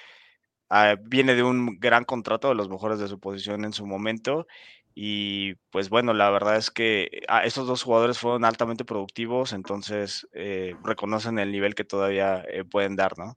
ah, 0.71 0.95
viene 1.03 1.35
de 1.35 1.43
un 1.43 1.81
gran 1.81 2.05
contrato 2.05 2.49
de 2.49 2.55
los 2.55 2.69
mejores 2.69 3.01
de 3.01 3.09
su 3.09 3.19
posición 3.19 3.65
en 3.65 3.73
su 3.73 3.87
momento 3.87 4.47
y 4.95 5.55
pues 5.71 5.89
bueno, 5.89 6.15
la 6.15 6.31
verdad 6.31 6.57
es 6.57 6.71
que 6.71 7.23
ah, 7.27 7.45
estos 7.45 7.67
dos 7.67 7.83
jugadores 7.83 8.21
fueron 8.21 8.45
altamente 8.45 8.85
productivos, 8.85 9.53
entonces 9.53 10.29
eh, 10.33 10.77
reconocen 10.85 11.41
el 11.41 11.51
nivel 11.51 11.75
que 11.75 11.85
todavía 11.85 12.45
eh, 12.49 12.65
pueden 12.65 12.95
dar, 12.95 13.19
¿no? 13.19 13.37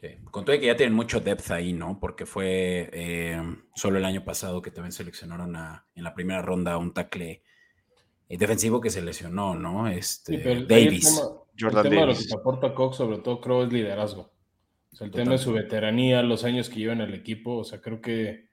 Sí. 0.00 0.08
Con 0.30 0.44
todo 0.44 0.58
que 0.60 0.66
ya 0.66 0.76
tienen 0.76 0.94
mucho 0.94 1.20
depth 1.20 1.50
ahí, 1.52 1.72
¿no? 1.72 1.98
Porque 1.98 2.26
fue 2.26 2.90
eh, 2.92 3.40
solo 3.74 3.96
el 3.98 4.04
año 4.04 4.24
pasado 4.24 4.60
que 4.60 4.70
también 4.70 4.92
seleccionaron 4.92 5.56
a, 5.56 5.86
en 5.94 6.04
la 6.04 6.12
primera 6.14 6.42
ronda 6.42 6.76
un 6.76 6.92
tackle 6.92 7.42
eh, 8.28 8.36
defensivo 8.38 8.80
que 8.80 8.90
se 8.90 9.00
lesionó, 9.00 9.54
¿no? 9.54 9.88
Este, 9.88 10.42
Sí, 10.42 10.48
el 10.48 10.66
Davis. 10.68 11.04
tema, 11.04 11.28
el 11.56 11.64
Jordan 11.64 11.82
tema 11.84 12.00
de 12.02 12.06
lo 12.08 12.14
que 12.18 12.34
aporta 12.34 12.74
Cox, 12.74 12.96
sobre 12.96 13.18
todo, 13.18 13.40
creo, 13.40 13.64
es 13.64 13.72
liderazgo. 13.72 14.30
O 14.92 14.96
sea, 14.96 15.06
el 15.06 15.12
tema 15.12 15.34
es 15.34 15.40
su 15.42 15.52
veteranía, 15.52 16.22
los 16.22 16.44
años 16.44 16.68
que 16.68 16.76
lleva 16.80 16.92
en 16.92 17.00
el 17.00 17.14
equipo. 17.14 17.56
O 17.56 17.64
sea, 17.64 17.80
creo 17.80 18.00
que, 18.02 18.48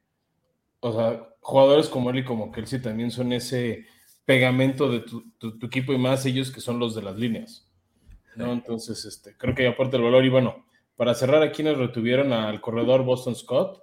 o 0.79 0.93
sea, 0.93 1.27
jugadores 1.41 1.89
como 1.89 2.09
él 2.09 2.19
y 2.19 2.23
como 2.23 2.51
Kelsey 2.51 2.81
también 2.81 3.12
son 3.12 3.33
ese 3.33 3.85
pegamento 4.25 4.89
de 4.89 5.01
tu, 5.01 5.29
tu- 5.38 5.57
tu 5.57 5.65
equipo 5.67 5.91
y 5.93 5.97
más 5.97 6.25
ellos 6.25 6.51
que 6.51 6.62
son 6.62 6.79
los 6.79 6.95
de 6.95 7.01
las 7.01 7.17
líneas. 7.17 7.69
¿no? 8.38 8.51
Entonces, 8.53 9.03
este, 9.05 9.35
creo 9.38 9.53
que 9.53 9.67
aporta 9.67 9.97
el 9.97 10.03
valor. 10.03 10.23
Y 10.25 10.29
bueno, 10.29 10.65
para 10.95 11.13
cerrar, 11.15 11.43
a 11.43 11.51
quienes 11.51 11.77
retuvieron 11.77 12.33
al 12.33 12.62
corredor 12.62 13.03
Boston 13.03 13.35
Scott, 13.35 13.81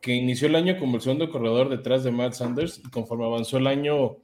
que 0.00 0.14
inició 0.14 0.48
el 0.48 0.56
año 0.56 0.78
como 0.78 0.96
el 0.96 1.02
segundo 1.02 1.30
corredor 1.30 1.68
detrás 1.68 2.04
de 2.04 2.10
Matt 2.10 2.34
Sanders 2.34 2.78
y 2.78 2.90
conforme 2.90 3.24
avanzó 3.24 3.56
el 3.58 3.66
año, 3.66 4.18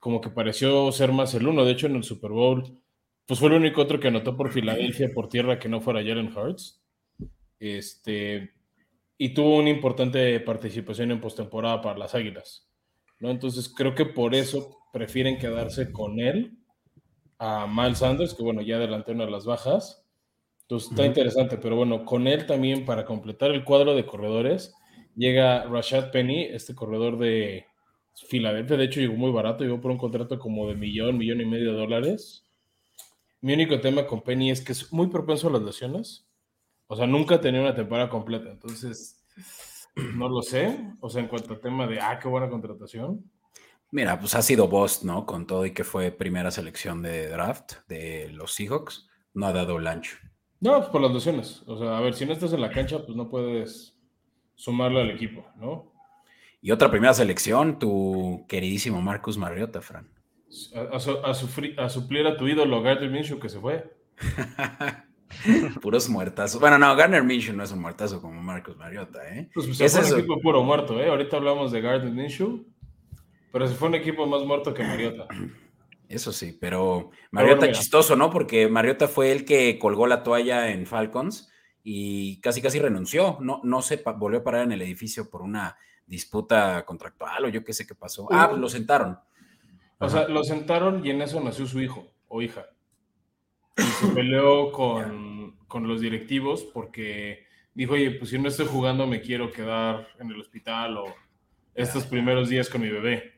como 0.00 0.20
que 0.20 0.30
pareció 0.30 0.90
ser 0.92 1.12
más 1.12 1.34
el 1.34 1.46
uno. 1.46 1.64
De 1.64 1.72
hecho, 1.72 1.86
en 1.86 1.96
el 1.96 2.04
Super 2.04 2.30
Bowl 2.30 2.84
pues 3.26 3.40
fue 3.40 3.48
el 3.48 3.54
único 3.54 3.80
otro 3.80 3.98
que 3.98 4.08
anotó 4.08 4.36
por 4.36 4.52
Filadelfia 4.52 5.10
por 5.14 5.28
tierra 5.28 5.58
que 5.58 5.68
no 5.68 5.80
fuera 5.80 6.02
Jalen 6.02 6.36
Hurts. 6.36 6.82
Este, 7.58 8.50
y 9.16 9.32
tuvo 9.32 9.56
una 9.56 9.70
importante 9.70 10.38
participación 10.40 11.10
en 11.10 11.20
postemporada 11.20 11.80
para 11.80 11.98
las 11.98 12.14
Águilas. 12.14 12.68
¿no? 13.20 13.30
Entonces 13.30 13.72
creo 13.74 13.94
que 13.94 14.04
por 14.04 14.34
eso 14.34 14.76
prefieren 14.92 15.38
quedarse 15.38 15.90
con 15.90 16.20
él 16.20 16.58
a 17.38 17.66
Miles 17.66 17.98
Sanders, 17.98 18.34
que 18.34 18.42
bueno, 18.42 18.60
ya 18.60 18.76
adelanté 18.76 19.12
una 19.12 19.24
de 19.24 19.30
las 19.30 19.46
bajas. 19.46 20.03
Entonces 20.64 20.90
está 20.90 21.04
interesante, 21.04 21.58
pero 21.58 21.76
bueno, 21.76 22.04
con 22.04 22.26
él 22.26 22.46
también 22.46 22.84
para 22.84 23.04
completar 23.04 23.50
el 23.50 23.64
cuadro 23.64 23.94
de 23.94 24.06
corredores 24.06 24.74
llega 25.16 25.64
Rashad 25.64 26.10
Penny, 26.10 26.44
este 26.44 26.74
corredor 26.74 27.18
de 27.18 27.66
Filadelfia. 28.28 28.76
De 28.76 28.84
hecho, 28.84 29.00
llegó 29.00 29.14
muy 29.14 29.30
barato, 29.30 29.64
llegó 29.64 29.80
por 29.80 29.90
un 29.90 29.98
contrato 29.98 30.38
como 30.38 30.68
de 30.68 30.74
millón, 30.74 31.18
millón 31.18 31.40
y 31.40 31.46
medio 31.46 31.72
de 31.72 31.78
dólares. 31.78 32.46
Mi 33.40 33.52
único 33.52 33.80
tema 33.80 34.06
con 34.06 34.22
Penny 34.22 34.50
es 34.50 34.60
que 34.60 34.72
es 34.72 34.92
muy 34.92 35.08
propenso 35.08 35.48
a 35.48 35.52
las 35.52 35.62
lesiones. 35.62 36.26
O 36.86 36.96
sea, 36.96 37.06
nunca 37.06 37.40
tenía 37.40 37.60
una 37.60 37.74
temporada 37.74 38.08
completa. 38.08 38.50
Entonces, 38.50 39.22
no 40.16 40.28
lo 40.28 40.42
sé. 40.42 40.78
O 41.00 41.10
sea, 41.10 41.22
en 41.22 41.28
cuanto 41.28 41.54
a 41.54 41.60
tema 41.60 41.86
de, 41.86 42.00
ah, 42.00 42.18
qué 42.20 42.28
buena 42.28 42.48
contratación. 42.48 43.30
Mira, 43.90 44.18
pues 44.18 44.34
ha 44.34 44.42
sido 44.42 44.66
Bost, 44.66 45.04
¿no? 45.04 45.24
Con 45.24 45.46
todo 45.46 45.64
y 45.66 45.72
que 45.72 45.84
fue 45.84 46.10
primera 46.10 46.50
selección 46.50 47.00
de 47.02 47.28
draft 47.28 47.74
de 47.86 48.28
los 48.32 48.54
Seahawks, 48.54 49.08
no 49.34 49.46
ha 49.46 49.52
dado 49.52 49.78
el 49.78 49.86
ancho. 49.86 50.16
No, 50.64 50.78
pues 50.78 50.88
por 50.88 51.02
las 51.02 51.12
lesiones. 51.12 51.62
O 51.66 51.76
sea, 51.76 51.98
a 51.98 52.00
ver, 52.00 52.14
si 52.14 52.24
no 52.24 52.32
estás 52.32 52.54
en 52.54 52.62
la 52.62 52.70
cancha, 52.70 53.04
pues 53.04 53.14
no 53.14 53.28
puedes 53.28 53.94
sumarlo 54.54 54.98
al 54.98 55.10
equipo, 55.10 55.46
¿no? 55.56 55.92
Y 56.62 56.70
otra 56.70 56.90
primera 56.90 57.12
selección, 57.12 57.78
tu 57.78 58.46
queridísimo 58.48 59.02
Marcus 59.02 59.36
Mariota, 59.36 59.82
Fran. 59.82 60.08
A, 60.74 60.96
a, 60.96 61.34
suplir 61.90 62.26
a 62.26 62.36
tu 62.38 62.48
ídolo 62.48 62.80
Gardner 62.80 63.10
Minshew 63.10 63.38
que 63.38 63.50
se 63.50 63.60
fue. 63.60 63.94
Puros 65.82 66.08
muertazos. 66.08 66.58
Bueno, 66.58 66.78
no, 66.78 66.96
Gardner 66.96 67.22
Minshew 67.22 67.54
no 67.54 67.64
es 67.64 67.70
un 67.72 67.82
muertazo 67.82 68.22
como 68.22 68.40
Marcus 68.40 68.78
Mariota, 68.78 69.18
¿eh? 69.36 69.50
Pues, 69.52 69.66
pues 69.66 69.80
es 69.82 70.12
un 70.12 70.18
equipo 70.18 70.40
puro 70.40 70.62
muerto, 70.62 70.98
¿eh? 70.98 71.10
Ahorita 71.10 71.36
hablamos 71.36 71.72
de 71.72 71.82
Gardner 71.82 72.10
Minshew 72.10 72.64
pero 73.54 73.68
se 73.68 73.74
fue 73.76 73.86
un 73.86 73.94
equipo 73.94 74.26
más 74.26 74.42
muerto 74.42 74.74
que 74.74 74.82
Mariota. 74.82 75.28
Eso 76.14 76.32
sí, 76.32 76.56
pero 76.60 77.10
Mariota 77.32 77.72
chistoso, 77.72 78.14
¿no? 78.14 78.30
Porque 78.30 78.68
Mariota 78.68 79.08
fue 79.08 79.32
el 79.32 79.44
que 79.44 79.80
colgó 79.80 80.06
la 80.06 80.22
toalla 80.22 80.70
en 80.70 80.86
Falcons 80.86 81.50
y 81.82 82.40
casi 82.40 82.62
casi 82.62 82.78
renunció. 82.78 83.36
No, 83.40 83.60
no 83.64 83.82
se 83.82 83.96
volvió 84.16 84.38
a 84.38 84.44
parar 84.44 84.62
en 84.62 84.70
el 84.70 84.82
edificio 84.82 85.28
por 85.28 85.42
una 85.42 85.76
disputa 86.06 86.84
contractual 86.86 87.46
o 87.46 87.48
yo 87.48 87.64
qué 87.64 87.72
sé 87.72 87.84
qué 87.84 87.96
pasó. 87.96 88.28
Ah, 88.30 88.46
pues 88.48 88.60
lo 88.60 88.68
sentaron. 88.68 89.18
O 89.98 90.08
sea, 90.08 90.28
lo 90.28 90.44
sentaron 90.44 91.04
y 91.04 91.10
en 91.10 91.20
eso 91.20 91.40
nació 91.40 91.66
su 91.66 91.80
hijo 91.80 92.06
o 92.28 92.40
hija. 92.42 92.66
Y 93.76 93.82
se 93.82 94.06
peleó 94.14 94.70
con, 94.70 95.56
con 95.66 95.88
los 95.88 96.00
directivos 96.00 96.62
porque 96.62 97.44
dijo, 97.74 97.94
oye, 97.94 98.12
pues 98.12 98.30
si 98.30 98.38
no 98.38 98.46
estoy 98.46 98.66
jugando 98.66 99.08
me 99.08 99.20
quiero 99.20 99.50
quedar 99.50 100.06
en 100.20 100.30
el 100.30 100.40
hospital 100.40 100.96
o 100.96 101.06
estos 101.74 102.06
primeros 102.06 102.48
días 102.48 102.70
con 102.70 102.82
mi 102.82 102.88
bebé 102.88 103.33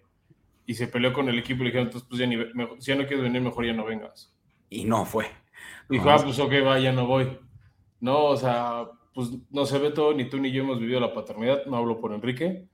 y 0.67 0.75
se 0.75 0.89
peleó 0.89 1.13
con 1.13 1.29
el 1.29 1.39
equipo 1.39 1.63
y 1.63 1.67
le 1.67 1.71
dijeron, 1.71 1.87
entonces 1.87 2.09
pues 2.09 2.21
ya, 2.21 2.27
ni, 2.27 2.37
si 2.81 2.91
ya 2.91 2.97
no 2.97 3.07
quieres 3.07 3.23
venir, 3.23 3.41
mejor 3.41 3.65
ya 3.65 3.73
no 3.73 3.85
vengas. 3.85 4.35
Y 4.69 4.85
no 4.85 5.05
fue. 5.05 5.27
Dijo, 5.89 6.11
ah, 6.11 6.21
pues 6.23 6.39
ok, 6.39 6.53
va, 6.67 6.79
ya 6.79 6.93
no 6.93 7.07
voy. 7.07 7.39
No, 8.01 8.25
o 8.25 8.37
sea, 8.37 8.89
pues 9.15 9.31
no 9.51 9.65
se 9.65 9.79
ve 9.79 9.91
todo, 9.91 10.13
ni 10.13 10.29
tú 10.29 10.39
ni 10.39 10.51
yo 10.51 10.63
hemos 10.63 10.81
vivido 10.81 11.01
la 11.01 11.15
paternidad, 11.15 11.65
no 11.67 11.77
hablo 11.77 12.01
por 12.01 12.13
Enrique. 12.13 12.69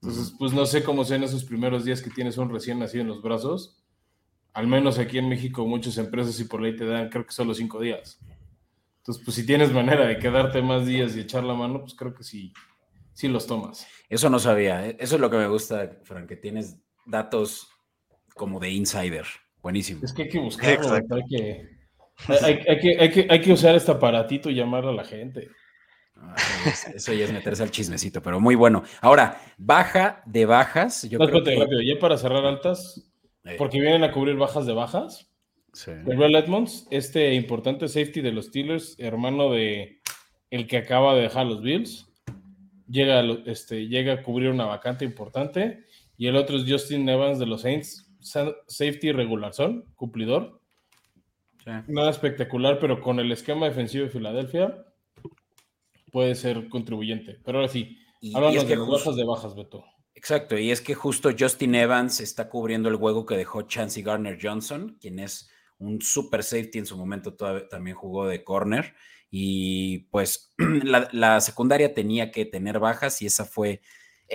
Entonces, 0.00 0.34
pues 0.38 0.52
no 0.52 0.64
sé 0.66 0.82
cómo 0.82 1.04
sean 1.04 1.22
esos 1.22 1.44
primeros 1.44 1.84
días 1.84 2.00
que 2.00 2.10
tienes 2.10 2.38
un 2.38 2.50
recién 2.50 2.78
nacido 2.78 3.02
en 3.02 3.08
los 3.08 3.22
brazos. 3.22 3.84
Al 4.52 4.66
menos 4.66 4.98
aquí 4.98 5.18
en 5.18 5.28
México 5.28 5.66
muchas 5.66 5.98
empresas 5.98 6.38
y 6.40 6.44
por 6.44 6.60
ley 6.60 6.76
te 6.76 6.84
dan, 6.84 7.08
creo 7.08 7.26
que 7.26 7.32
solo 7.32 7.54
cinco 7.54 7.80
días. 7.80 8.20
Entonces, 8.98 9.24
pues 9.24 9.34
si 9.36 9.44
tienes 9.44 9.72
manera 9.72 10.06
de 10.06 10.18
quedarte 10.18 10.62
más 10.62 10.86
días 10.86 11.16
y 11.16 11.20
echar 11.20 11.42
la 11.42 11.54
mano, 11.54 11.80
pues 11.80 11.94
creo 11.94 12.14
que 12.14 12.22
sí, 12.22 12.52
sí 13.12 13.28
los 13.28 13.46
tomas. 13.46 13.86
Eso 14.08 14.30
no 14.30 14.38
sabía, 14.38 14.86
¿eh? 14.86 14.96
eso 15.00 15.16
es 15.16 15.20
lo 15.20 15.30
que 15.30 15.38
me 15.38 15.48
gusta, 15.48 15.98
Frank, 16.04 16.28
que 16.28 16.36
tienes 16.36 16.80
datos 17.06 17.68
como 18.34 18.60
de 18.60 18.70
insider. 18.70 19.26
Buenísimo. 19.60 20.00
Es 20.02 20.12
que 20.12 20.22
hay 20.22 20.28
que 20.28 20.38
buscarlo, 20.38 20.94
hay 20.94 21.02
que, 21.28 21.68
hay, 22.28 22.80
que, 23.10 23.26
hay, 23.30 23.40
que, 23.40 23.52
usar 23.52 23.74
este 23.76 23.92
aparatito 23.92 24.50
y 24.50 24.54
llamar 24.54 24.84
a 24.84 24.92
la 24.92 25.04
gente. 25.04 25.48
Ah, 26.16 26.34
eso 26.94 27.12
ya 27.12 27.24
es 27.24 27.32
meterse 27.32 27.62
al 27.62 27.70
chismecito, 27.70 28.22
pero 28.22 28.40
muy 28.40 28.54
bueno. 28.54 28.82
Ahora, 29.00 29.40
baja 29.58 30.22
de 30.26 30.46
bajas. 30.46 31.08
Yo 31.08 31.18
creo 31.18 31.42
que... 31.42 31.56
rápido, 31.56 31.80
ya 31.80 31.98
para 32.00 32.18
cerrar 32.18 32.44
altas, 32.44 33.12
eh. 33.44 33.54
porque 33.56 33.80
vienen 33.80 34.04
a 34.04 34.12
cubrir 34.12 34.36
bajas 34.36 34.66
de 34.66 34.72
bajas. 34.72 35.28
Sí. 35.72 35.92
Real 36.04 36.34
Edmonds, 36.34 36.86
este 36.90 37.32
importante 37.34 37.88
safety 37.88 38.20
de 38.20 38.32
los 38.32 38.46
Steelers, 38.46 38.96
hermano 38.98 39.50
de 39.52 40.00
el 40.50 40.66
que 40.66 40.76
acaba 40.76 41.14
de 41.14 41.22
dejar 41.22 41.46
los 41.46 41.62
Bills, 41.62 42.12
llega, 42.88 43.22
este, 43.46 43.88
llega 43.88 44.12
a 44.12 44.22
cubrir 44.22 44.50
una 44.50 44.66
vacante 44.66 45.04
importante 45.06 45.86
y 46.16 46.26
el 46.26 46.36
otro 46.36 46.56
es 46.56 46.64
Justin 46.68 47.08
Evans 47.08 47.38
de 47.38 47.46
los 47.46 47.62
Saints, 47.62 48.08
safety 48.20 49.12
regular, 49.12 49.52
son 49.52 49.84
cumplidor. 49.96 50.60
Nada 51.86 52.10
espectacular, 52.10 52.78
pero 52.80 53.00
con 53.00 53.20
el 53.20 53.30
esquema 53.30 53.66
defensivo 53.66 54.04
de 54.04 54.10
Filadelfia 54.10 54.84
puede 56.10 56.34
ser 56.34 56.68
contribuyente. 56.68 57.38
Pero 57.44 57.58
ahora 57.58 57.68
sí, 57.68 57.98
háblanos 58.34 58.66
de 58.66 58.76
bajas 58.76 59.16
de 59.16 59.24
bajas, 59.24 59.54
Beto. 59.54 59.84
Exacto, 60.14 60.58
y 60.58 60.70
es 60.70 60.80
que 60.80 60.94
justo 60.94 61.30
Justin 61.36 61.74
Evans 61.74 62.20
está 62.20 62.48
cubriendo 62.48 62.88
el 62.88 62.96
juego 62.96 63.26
que 63.26 63.36
dejó 63.36 63.62
Chancey 63.62 64.02
Garner 64.02 64.38
Johnson, 64.40 64.96
quien 65.00 65.18
es 65.18 65.50
un 65.78 66.00
super 66.00 66.42
safety 66.42 66.78
en 66.78 66.86
su 66.86 66.96
momento, 66.96 67.34
también 67.34 67.96
jugó 67.96 68.26
de 68.26 68.44
corner. 68.44 68.94
Y 69.30 70.00
pues 70.10 70.54
la 71.12 71.40
secundaria 71.40 71.94
tenía 71.94 72.30
que 72.30 72.44
tener 72.44 72.78
bajas 72.78 73.22
y 73.22 73.26
esa 73.26 73.44
fue 73.44 73.80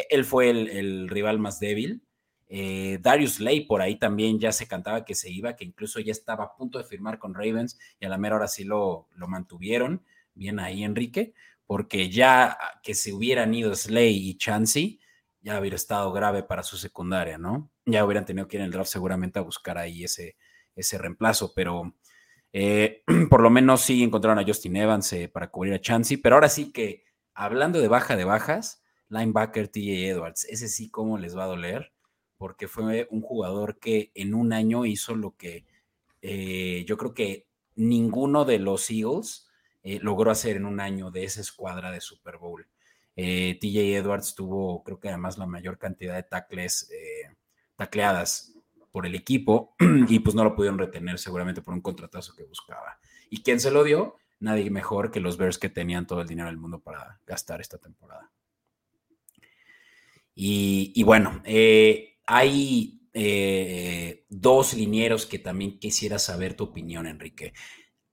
él 0.09 0.25
fue 0.25 0.49
el, 0.49 1.09
rival 1.09 1.39
más 1.39 1.59
débil. 1.59 2.03
Eh, 2.49 2.99
Darius 3.01 3.39
Lay 3.39 3.61
por 3.61 3.81
ahí 3.81 3.97
también 3.97 4.39
ya 4.39 4.51
se 4.51 4.67
cantaba 4.67 5.03
que 5.03 5.15
se 5.15 5.29
iba, 5.29 5.55
que 5.55 5.65
incluso 5.65 5.99
ya 5.99 6.11
estaba 6.11 6.45
a 6.45 6.55
punto 6.55 6.77
de 6.77 6.85
firmar 6.85 7.19
con 7.19 7.33
Ravens 7.33 7.77
y 7.99 8.05
a 8.05 8.09
la 8.09 8.17
mera 8.17 8.37
hora 8.37 8.47
sí 8.47 8.63
lo, 8.63 9.07
lo 9.15 9.27
mantuvieron. 9.27 10.03
Bien 10.33 10.59
ahí, 10.59 10.83
Enrique, 10.83 11.33
porque 11.65 12.09
ya 12.09 12.57
que 12.83 12.93
se 12.93 13.11
hubieran 13.11 13.53
ido 13.53 13.75
Slay 13.75 14.29
y 14.29 14.37
Chansey, 14.37 14.99
ya 15.41 15.59
hubiera 15.59 15.75
estado 15.75 16.11
grave 16.11 16.43
para 16.43 16.63
su 16.63 16.77
secundaria, 16.77 17.37
¿no? 17.37 17.71
Ya 17.85 18.05
hubieran 18.05 18.25
tenido 18.25 18.47
que 18.47 18.57
ir 18.57 18.61
en 18.61 18.65
el 18.65 18.71
draft 18.71 18.91
seguramente 18.91 19.39
a 19.39 19.43
buscar 19.43 19.77
ahí 19.77 20.03
ese, 20.03 20.35
ese 20.75 20.97
reemplazo, 20.97 21.53
pero 21.53 21.95
eh, 22.53 23.03
por 23.29 23.41
lo 23.41 23.49
menos 23.49 23.81
sí 23.81 24.03
encontraron 24.03 24.39
a 24.39 24.45
Justin 24.45 24.77
Evans 24.77 25.11
eh, 25.13 25.29
para 25.29 25.49
cubrir 25.49 25.73
a 25.73 25.81
Chansey, 25.81 26.17
pero 26.17 26.35
ahora 26.35 26.49
sí 26.49 26.71
que 26.71 27.05
hablando 27.33 27.79
de 27.79 27.87
baja 27.87 28.15
de 28.15 28.25
bajas, 28.25 28.83
linebacker 29.09 29.67
TJ 29.67 30.09
Edwards. 30.09 30.45
Ese 30.45 30.67
sí, 30.67 30.89
cómo 30.89 31.17
les 31.17 31.37
va 31.37 31.43
a 31.43 31.47
doler, 31.47 31.93
porque 32.37 32.67
fue 32.67 33.07
un 33.11 33.21
jugador 33.21 33.79
que 33.79 34.11
en 34.15 34.33
un 34.33 34.53
año 34.53 34.85
hizo 34.85 35.15
lo 35.15 35.35
que 35.35 35.65
eh, 36.21 36.85
yo 36.87 36.97
creo 36.97 37.13
que 37.13 37.47
ninguno 37.75 38.45
de 38.45 38.59
los 38.59 38.89
Eagles 38.89 39.47
eh, 39.83 39.99
logró 40.01 40.31
hacer 40.31 40.57
en 40.57 40.65
un 40.65 40.79
año 40.79 41.11
de 41.11 41.23
esa 41.23 41.41
escuadra 41.41 41.91
de 41.91 42.01
Super 42.01 42.37
Bowl. 42.37 42.67
Eh, 43.15 43.57
TJ 43.59 43.97
Edwards 43.97 44.35
tuvo, 44.35 44.83
creo 44.83 44.99
que 44.99 45.09
además, 45.09 45.37
la 45.37 45.47
mayor 45.47 45.77
cantidad 45.77 46.15
de 46.15 46.23
tackles, 46.23 46.89
tacleadas 47.75 48.53
por 48.91 49.05
el 49.05 49.15
equipo 49.15 49.75
y 50.07 50.19
pues 50.19 50.35
no 50.35 50.43
lo 50.43 50.55
pudieron 50.55 50.79
retener 50.79 51.19
seguramente 51.19 51.61
por 51.61 51.73
un 51.73 51.81
contratazo 51.81 52.33
que 52.35 52.43
buscaba. 52.43 52.99
¿Y 53.29 53.41
quién 53.43 53.59
se 53.59 53.71
lo 53.71 53.83
dio? 53.83 54.15
Nadie 54.39 54.69
mejor 54.69 55.11
que 55.11 55.19
los 55.19 55.37
Bears 55.37 55.57
que 55.57 55.69
tenían 55.69 56.05
todo 56.05 56.21
el 56.21 56.27
dinero 56.27 56.47
del 56.47 56.57
mundo 56.57 56.79
para 56.79 57.19
gastar 57.25 57.59
esta 57.61 57.77
temporada. 57.77 58.31
Y, 60.39 61.01
bueno, 61.01 61.41
eh, 61.45 62.19
hay 62.27 63.01
eh, 63.11 64.23
dos 64.29 64.75
linieros 64.75 65.25
que 65.25 65.39
también 65.39 65.79
quisiera 65.79 66.19
saber 66.19 66.53
tu 66.53 66.65
opinión, 66.65 67.07
Enrique. 67.07 67.53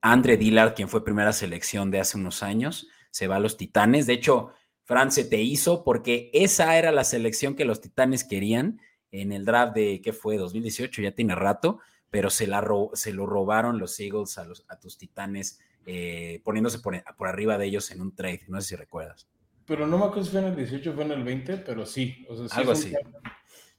Andre 0.00 0.38
Dillard, 0.38 0.74
quien 0.74 0.88
fue 0.88 1.04
primera 1.04 1.34
selección 1.34 1.90
de 1.90 2.00
hace 2.00 2.16
unos 2.16 2.42
años, 2.42 2.88
se 3.10 3.26
va 3.26 3.36
a 3.36 3.40
los 3.40 3.58
Titanes. 3.58 4.06
De 4.06 4.14
hecho, 4.14 4.52
Fran 4.84 5.12
se 5.12 5.24
te 5.24 5.42
hizo 5.42 5.84
porque 5.84 6.30
esa 6.32 6.78
era 6.78 6.92
la 6.92 7.04
selección 7.04 7.54
que 7.56 7.66
los 7.66 7.82
Titanes 7.82 8.24
querían 8.24 8.80
en 9.10 9.30
el 9.30 9.44
draft 9.44 9.74
de, 9.74 10.00
¿qué 10.02 10.14
fue? 10.14 10.38
2018, 10.38 11.02
ya 11.02 11.12
tiene 11.12 11.34
rato, 11.34 11.80
pero 12.10 12.30
se, 12.30 12.46
la 12.46 12.66
se 12.94 13.12
lo 13.12 13.26
robaron 13.26 13.78
los 13.78 14.00
Eagles 14.00 14.38
a, 14.38 14.46
los, 14.46 14.64
tus 14.80 14.96
Titanes, 14.96 15.60
eh, 15.84 16.40
poniéndose 16.42 16.78
por, 16.78 17.04
por 17.18 17.28
arriba 17.28 17.58
de 17.58 17.66
ellos 17.66 17.90
en 17.90 18.00
un 18.00 18.14
trade. 18.14 18.44
No 18.48 18.62
sé 18.62 18.68
si 18.68 18.76
recuerdas. 18.76 19.28
Pero 19.66 19.86
no 19.86 19.98
me 19.98 20.04
acuerdo 20.04 20.24
si 20.24 20.30
fue 20.30 20.40
en 20.40 20.46
el 20.46 20.56
18 20.56 20.90
o 20.90 20.94
fue 20.94 21.04
en 21.04 21.12
el 21.12 21.24
20, 21.24 21.56
pero 21.58 21.86
sí. 21.86 22.26
O 22.28 22.36
sea, 22.36 22.48
sí 22.48 22.54
Algo 22.58 22.72
así. 22.72 22.92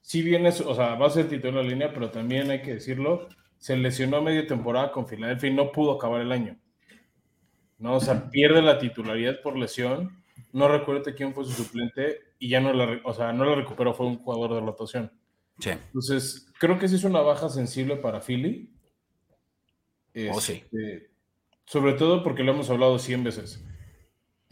Sí 0.02 0.22
viene, 0.22 0.50
o 0.50 0.76
sea, 0.76 0.96
va 0.96 1.08
a 1.08 1.10
ser 1.10 1.28
titular 1.28 1.62
en 1.62 1.64
la 1.64 1.64
línea, 1.64 1.94
pero 1.94 2.12
también 2.12 2.52
hay 2.52 2.62
que 2.62 2.76
decirlo, 2.76 3.28
se 3.58 3.76
lesionó 3.76 4.22
media 4.22 4.46
temporada 4.46 4.92
con 4.92 5.08
Filadelfia 5.08 5.50
y 5.50 5.54
no 5.54 5.72
pudo 5.72 5.94
acabar 5.94 6.22
el 6.22 6.32
año. 6.32 6.58
¿no? 7.78 7.96
O 7.96 8.00
sea, 8.00 8.30
pierde 8.30 8.62
la 8.62 8.80
titularidad 8.80 9.42
por 9.42 9.58
lesión. 9.58 10.24
No 10.52 10.68
recuerdo 10.68 11.14
quién 11.16 11.34
fue 11.34 11.46
su 11.46 11.52
suplente 11.52 12.20
y 12.40 12.50
ya 12.50 12.60
no 12.60 12.74
la, 12.74 13.02
o 13.04 13.14
sea, 13.14 13.34
no 13.34 13.46
la 13.46 13.56
recuperó, 13.56 13.94
fue 13.94 14.08
un 14.08 14.18
jugador 14.18 14.54
de 14.56 14.62
rotación. 14.62 15.12
Sí. 15.60 15.72
Entonces, 15.72 16.52
creo 16.60 16.78
que 16.78 16.88
sí 16.88 16.96
es 16.96 17.04
una 17.04 17.22
baja 17.22 17.50
sensible 17.50 17.98
para 17.98 18.22
Philly. 18.22 18.74
Oh, 20.32 20.40
sí. 20.40 20.64
Este, 20.64 21.10
sobre 21.66 21.94
todo 21.94 22.24
porque 22.24 22.44
lo 22.44 22.54
hemos 22.54 22.70
hablado 22.70 22.98
100 23.00 23.24
veces. 23.24 23.66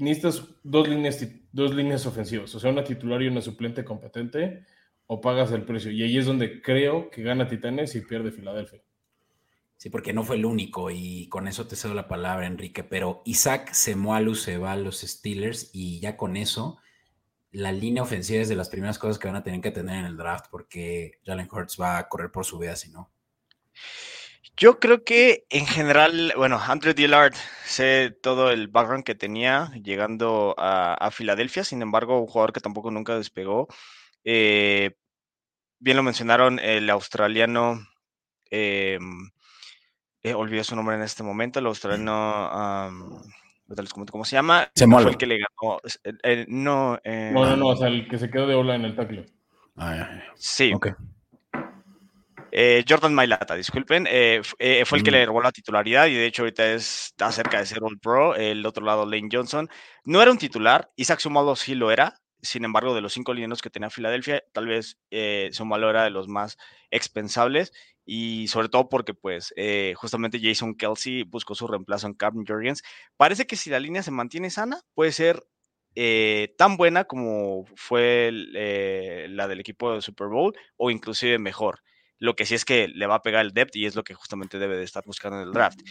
Necesitas 0.03 0.43
dos 0.63 0.87
líneas, 0.87 1.25
dos 1.51 1.73
líneas 1.73 2.05
ofensivas, 2.05 2.53
o 2.53 2.59
sea, 2.59 2.71
una 2.71 2.83
titular 2.83 3.21
y 3.21 3.27
una 3.27 3.41
suplente 3.41 3.85
competente, 3.85 4.65
o 5.07 5.21
pagas 5.21 5.51
el 5.51 5.63
precio. 5.63 5.91
Y 5.91 6.03
ahí 6.03 6.17
es 6.17 6.25
donde 6.25 6.61
creo 6.61 7.09
que 7.09 7.23
gana 7.23 7.47
Titanes 7.47 7.95
y 7.95 8.01
pierde 8.01 8.31
Filadelfia. 8.31 8.81
Sí, 9.77 9.89
porque 9.89 10.13
no 10.13 10.23
fue 10.23 10.37
el 10.37 10.45
único 10.45 10.91
y 10.91 11.27
con 11.27 11.47
eso 11.47 11.67
te 11.67 11.75
cedo 11.75 11.93
la 11.93 12.07
palabra, 12.07 12.47
Enrique, 12.47 12.83
pero 12.83 13.21
Isaac 13.25 13.73
Semualu 13.73 14.35
se 14.35 14.57
va 14.57 14.73
a 14.73 14.77
los 14.77 15.01
Steelers 15.01 15.71
y 15.73 15.99
ya 15.99 16.15
con 16.15 16.37
eso 16.37 16.79
la 17.51 17.71
línea 17.71 18.03
ofensiva 18.03 18.41
es 18.41 18.49
de 18.49 18.55
las 18.55 18.69
primeras 18.69 18.97
cosas 18.97 19.19
que 19.19 19.27
van 19.27 19.35
a 19.37 19.43
tener 19.43 19.61
que 19.61 19.71
tener 19.71 19.99
en 19.99 20.05
el 20.05 20.17
draft 20.17 20.47
porque 20.49 21.19
Jalen 21.23 21.49
Hurts 21.51 21.77
va 21.79 21.97
a 21.97 22.09
correr 22.09 22.31
por 22.31 22.45
su 22.45 22.57
vida 22.57 22.75
si 22.75 22.91
no. 22.91 23.11
Yo 24.55 24.79
creo 24.79 25.03
que 25.03 25.45
en 25.49 25.65
general, 25.65 26.33
bueno, 26.37 26.59
Andrew 26.59 26.93
Dillard, 26.93 27.33
sé 27.65 28.15
todo 28.21 28.51
el 28.51 28.67
background 28.67 29.03
que 29.03 29.15
tenía 29.15 29.71
llegando 29.83 30.53
a, 30.57 31.09
Filadelfia, 31.11 31.63
sin 31.63 31.81
embargo, 31.81 32.19
un 32.19 32.27
jugador 32.27 32.53
que 32.53 32.59
tampoco 32.59 32.91
nunca 32.91 33.17
despegó. 33.17 33.67
Eh, 34.23 34.91
bien 35.79 35.97
lo 35.97 36.03
mencionaron, 36.03 36.59
el 36.59 36.87
australiano, 36.91 37.79
eh, 38.51 38.99
eh, 40.21 40.33
olvidé 40.35 40.63
su 40.63 40.75
nombre 40.75 40.95
en 40.95 41.01
este 41.01 41.23
momento, 41.23 41.57
el 41.57 41.65
australiano, 41.65 42.91
¿cómo 44.11 44.23
se 44.23 44.35
llama? 44.35 44.69
Se 44.75 44.85
fue 44.85 45.09
el 45.09 45.17
que 45.17 45.25
le 45.25 45.39
ganó. 45.39 45.79
no, 46.47 46.99
no, 47.03 47.45
no, 47.45 47.57
no, 47.57 47.67
o 47.69 47.75
sea, 47.75 47.87
el 47.87 48.07
que 48.07 48.19
se 48.19 48.29
quedó 48.29 48.45
de 48.45 48.53
ola 48.53 48.75
en 48.75 48.85
el 48.85 48.95
tackle. 48.95 49.25
Ah, 49.75 50.21
sí. 50.35 50.71
Okay. 50.75 50.91
Eh, 52.55 52.85
Jordan 52.87 53.15
Mailata, 53.15 53.55
disculpen, 53.55 54.05
eh, 54.07 54.39
eh, 54.59 54.85
fue 54.85 54.99
el 54.99 55.03
que 55.03 55.09
le 55.09 55.25
robó 55.25 55.41
la 55.41 55.51
titularidad 55.51 56.05
y 56.05 56.13
de 56.13 56.27
hecho 56.27 56.43
ahorita 56.43 56.73
está 56.73 57.31
cerca 57.31 57.57
de 57.57 57.65
ser 57.65 57.81
un 57.81 57.97
pro. 57.97 58.35
El 58.35 58.63
otro 58.67 58.85
lado, 58.85 59.07
Lane 59.07 59.27
Johnson, 59.31 59.67
no 60.03 60.21
era 60.21 60.29
un 60.29 60.37
titular, 60.37 60.91
Isaac 60.95 61.19
Sumalo 61.19 61.55
sí 61.55 61.73
lo 61.73 61.89
era. 61.89 62.13
Sin 62.43 62.63
embargo, 62.63 62.93
de 62.93 63.01
los 63.01 63.13
cinco 63.13 63.33
lineos 63.33 63.63
que 63.63 63.71
tenía 63.71 63.89
Filadelfia, 63.89 64.43
tal 64.51 64.67
vez 64.67 64.99
Sumalo 65.51 65.89
era 65.89 66.03
de 66.03 66.11
los 66.11 66.27
más 66.27 66.57
expensables 66.91 67.73
y 68.05 68.47
sobre 68.49 68.69
todo 68.69 68.87
porque 68.87 69.15
pues 69.15 69.51
justamente 69.95 70.39
Jason 70.39 70.75
Kelsey 70.75 71.23
buscó 71.23 71.55
su 71.55 71.65
reemplazo 71.65 72.05
en 72.05 72.13
Captain 72.13 72.45
Jurgens. 72.45 72.83
Parece 73.17 73.47
que 73.47 73.55
si 73.55 73.71
la 73.71 73.79
línea 73.79 74.03
se 74.03 74.11
mantiene 74.11 74.51
sana, 74.51 74.79
puede 74.93 75.11
ser 75.11 75.43
tan 76.55 76.77
buena 76.77 77.05
como 77.05 77.65
fue 77.75 78.29
la 78.31 79.47
del 79.47 79.59
equipo 79.59 79.91
de 79.95 80.01
Super 80.01 80.27
Bowl 80.27 80.53
o 80.77 80.91
inclusive 80.91 81.39
mejor. 81.39 81.79
Lo 82.23 82.37
que 82.37 82.45
sí 82.45 82.55
es 82.55 82.63
que 82.63 82.87
le 82.87 83.05
va 83.05 83.15
a 83.15 83.21
pegar 83.21 83.41
el 83.41 83.51
depth 83.51 83.75
y 83.75 83.85
es 83.85 83.95
lo 83.95 84.05
que 84.05 84.13
justamente 84.13 84.57
debe 84.57 84.77
de 84.77 84.85
estar 84.85 85.03
buscando 85.05 85.41
en 85.41 85.45
el 85.45 85.51
draft. 85.51 85.81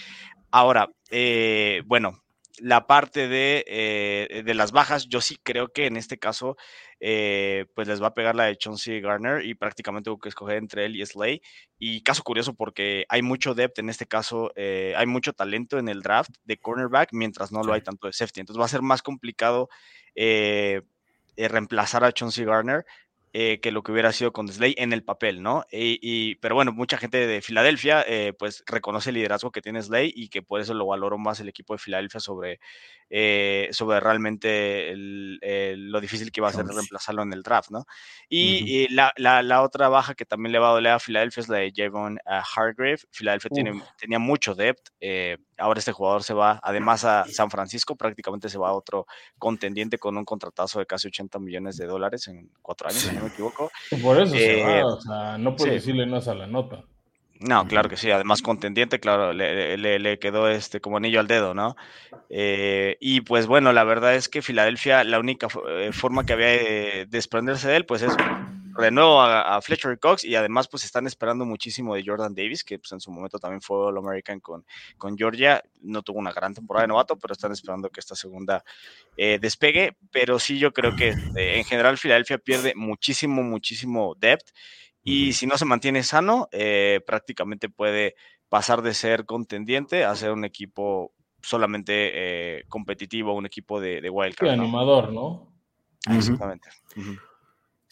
Ahora, 0.50 0.88
eh, 1.10 1.82
bueno, 1.84 2.22
la 2.58 2.86
parte 2.86 3.28
de, 3.28 3.66
eh, 3.68 4.42
de, 4.42 4.54
las 4.54 4.72
bajas, 4.72 5.06
yo 5.10 5.20
sí 5.20 5.36
creo 5.42 5.68
que 5.74 5.84
en 5.84 5.98
este 5.98 6.16
caso, 6.16 6.56
eh, 7.00 7.66
pues 7.74 7.86
les 7.86 8.02
va 8.02 8.06
a 8.06 8.14
pegar 8.14 8.34
la 8.34 8.44
de 8.44 8.56
Chauncey 8.56 9.02
Garner 9.02 9.44
y 9.44 9.54
prácticamente 9.54 10.06
tengo 10.06 10.18
que 10.18 10.30
escoger 10.30 10.56
entre 10.56 10.86
él 10.86 10.96
y 10.96 11.04
Slay. 11.04 11.42
Y 11.78 12.00
caso 12.00 12.22
curioso 12.22 12.54
porque 12.54 13.04
hay 13.10 13.20
mucho 13.20 13.52
depth 13.52 13.80
en 13.80 13.90
este 13.90 14.06
caso, 14.06 14.54
hay 14.56 15.06
mucho 15.06 15.34
talento 15.34 15.78
en 15.78 15.90
el 15.90 16.00
draft 16.00 16.30
de 16.44 16.56
cornerback, 16.56 17.10
mientras 17.12 17.52
no 17.52 17.62
lo 17.62 17.74
hay 17.74 17.82
tanto 17.82 18.06
de 18.06 18.14
safety. 18.14 18.40
Entonces 18.40 18.58
va 18.58 18.64
a 18.64 18.68
ser 18.68 18.80
más 18.80 19.02
complicado 19.02 19.68
reemplazar 21.36 22.04
a 22.04 22.12
Chauncey 22.12 22.46
Garner 22.46 22.86
eh, 23.34 23.60
que 23.60 23.72
lo 23.72 23.82
que 23.82 23.92
hubiera 23.92 24.12
sido 24.12 24.30
con 24.30 24.46
Slay 24.46 24.74
en 24.76 24.92
el 24.92 25.04
papel, 25.04 25.42
¿no? 25.42 25.64
Y, 25.70 26.34
pero 26.36 26.54
bueno, 26.54 26.70
mucha 26.70 26.98
gente 26.98 27.26
de 27.26 27.40
Filadelfia 27.40 28.04
eh, 28.06 28.34
pues 28.38 28.62
reconoce 28.66 29.08
el 29.08 29.14
liderazgo 29.14 29.50
que 29.50 29.62
tiene 29.62 29.82
Slay 29.82 30.12
y 30.14 30.28
que 30.28 30.42
por 30.42 30.60
eso 30.60 30.74
lo 30.74 30.84
valoró 30.84 31.16
más 31.16 31.40
el 31.40 31.48
equipo 31.48 31.72
de 31.72 31.78
Filadelfia 31.78 32.20
sobre, 32.20 32.60
eh, 33.08 33.70
sobre 33.72 34.00
realmente 34.00 34.92
lo 34.94 35.98
difícil 36.02 36.30
que 36.30 36.40
iba 36.40 36.48
a 36.48 36.52
ser 36.52 36.66
reemplazarlo 36.66 37.22
en 37.22 37.32
el 37.32 37.42
draft, 37.42 37.70
¿no? 37.70 37.86
Y, 38.28 38.86
la, 38.88 39.14
la, 39.16 39.62
otra 39.62 39.88
baja 39.88 40.14
que 40.14 40.26
también 40.26 40.52
le 40.52 40.58
va 40.58 40.68
a 40.68 40.72
doler 40.72 40.92
a 40.92 41.00
Filadelfia 41.00 41.40
es 41.40 41.48
la 41.48 41.56
de 41.58 41.72
Javon 41.74 42.18
Hargrave. 42.26 42.98
Filadelfia 43.10 43.50
tiene, 43.50 43.82
tenía 43.98 44.18
mucho 44.18 44.54
depth. 44.54 44.90
ahora 45.56 45.78
este 45.78 45.92
jugador 45.92 46.22
se 46.22 46.34
va 46.34 46.60
además 46.62 47.06
a 47.06 47.24
San 47.24 47.50
Francisco, 47.50 47.96
prácticamente 47.96 48.50
se 48.50 48.58
va 48.58 48.68
a 48.68 48.72
otro 48.72 49.06
contendiente 49.38 49.96
con 49.96 50.18
un 50.18 50.26
contratazo 50.26 50.80
de 50.80 50.86
casi 50.86 51.08
80 51.08 51.38
millones 51.38 51.78
de 51.78 51.86
dólares 51.86 52.28
en 52.28 52.50
cuatro 52.60 52.88
años 52.88 53.21
me 53.22 53.28
equivoco. 53.28 53.70
Por 54.02 54.20
eso 54.20 54.34
se 54.34 54.62
va, 54.62 54.78
eh, 54.78 54.84
o 54.84 55.00
sea, 55.00 55.38
no 55.38 55.56
puedo 55.56 55.72
decirle 55.72 56.06
no 56.06 56.16
a 56.16 56.34
la 56.34 56.46
nota. 56.46 56.84
No, 57.42 57.66
claro 57.66 57.88
que 57.88 57.96
sí, 57.96 58.10
además 58.10 58.40
contendiente, 58.40 59.00
claro, 59.00 59.32
le, 59.32 59.76
le, 59.76 60.18
quedó 60.20 60.48
este 60.48 60.80
como 60.80 60.98
anillo 60.98 61.18
al 61.18 61.26
dedo, 61.26 61.54
¿no? 61.54 61.76
Eh, 62.30 62.96
y 63.00 63.22
pues 63.22 63.48
bueno, 63.48 63.72
la 63.72 63.82
verdad 63.82 64.14
es 64.14 64.28
que 64.28 64.42
Filadelfia, 64.42 65.02
la 65.02 65.18
única 65.18 65.48
eh, 65.68 65.90
forma 65.92 66.24
que 66.24 66.34
había 66.34 66.46
de 66.46 67.06
desprenderse 67.10 67.68
de 67.68 67.76
él, 67.76 67.84
pues 67.84 68.02
es 68.02 68.14
renuevo 68.76 69.20
a, 69.20 69.60
Fletcher 69.60 69.98
Cox 69.98 70.24
y 70.24 70.34
además 70.34 70.68
pues 70.68 70.84
están 70.84 71.06
esperando 71.06 71.44
muchísimo 71.44 71.94
de 71.94 72.02
Jordan 72.04 72.34
Davis, 72.34 72.64
que 72.64 72.78
pues 72.78 72.92
en 72.92 73.00
su 73.00 73.10
momento 73.10 73.38
también 73.38 73.60
fue 73.60 73.76
All 73.76 73.98
American 73.98 74.40
con, 74.40 74.64
con 74.98 75.16
Georgia, 75.16 75.62
no 75.80 76.02
tuvo 76.02 76.18
una 76.18 76.32
gran 76.32 76.54
temporada 76.54 76.84
de 76.84 76.88
novato, 76.88 77.16
pero 77.16 77.32
están 77.32 77.52
esperando 77.52 77.90
que 77.90 78.00
esta 78.00 78.14
segunda 78.14 78.64
eh, 79.16 79.38
despegue, 79.40 79.96
pero 80.10 80.38
sí 80.38 80.58
yo 80.58 80.72
creo 80.72 80.94
que 80.96 81.08
eh, 81.36 81.58
en 81.58 81.64
general 81.64 81.98
Filadelfia 81.98 82.38
pierde 82.38 82.74
muchísimo, 82.74 83.42
muchísimo 83.42 84.14
depth 84.18 84.50
y 85.04 85.32
si 85.32 85.46
no 85.46 85.58
se 85.58 85.64
mantiene 85.64 86.02
sano, 86.04 86.48
eh, 86.52 87.00
prácticamente 87.06 87.68
puede 87.68 88.14
pasar 88.48 88.82
de 88.82 88.94
ser 88.94 89.24
contendiente 89.24 90.04
a 90.04 90.14
ser 90.14 90.30
un 90.30 90.44
equipo 90.44 91.12
solamente 91.42 92.64
competitivo, 92.68 93.34
un 93.34 93.46
equipo 93.46 93.80
de, 93.80 94.00
de 94.00 94.08
wildcard. 94.08 94.50
animador, 94.50 95.12
¿no? 95.12 95.52
Exactamente. 96.08 96.68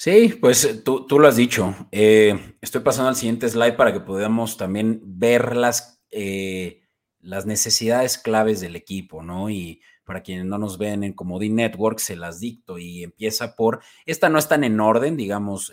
Sí, 0.02 0.28
pues 0.40 0.64
eh, 0.64 0.80
tú, 0.82 1.04
lo 1.10 1.28
has 1.28 1.36
dicho. 1.36 1.74
Eh, 1.92 2.56
estoy 2.62 2.80
pasando 2.80 3.10
al 3.10 3.16
siguiente 3.16 3.46
slide 3.50 3.74
para 3.76 3.92
que 3.92 4.00
podamos 4.00 4.56
también 4.56 5.02
ver 5.04 5.54
las, 5.54 6.02
eh, 6.10 6.80
las 7.18 7.44
necesidades 7.44 8.16
claves 8.16 8.62
del 8.62 8.76
equipo, 8.76 9.22
¿no? 9.22 9.50
Y 9.50 9.82
para 10.04 10.22
quienes 10.22 10.46
no 10.46 10.56
nos 10.56 10.78
ven 10.78 11.04
en 11.04 11.12
Comodín 11.12 11.56
Network, 11.56 11.98
se 11.98 12.16
las 12.16 12.40
dicto 12.40 12.78
y 12.78 13.02
empieza 13.02 13.54
por, 13.56 13.82
esta 14.06 14.30
no 14.30 14.38
están 14.38 14.64
en 14.64 14.80
orden, 14.80 15.18
digamos, 15.18 15.70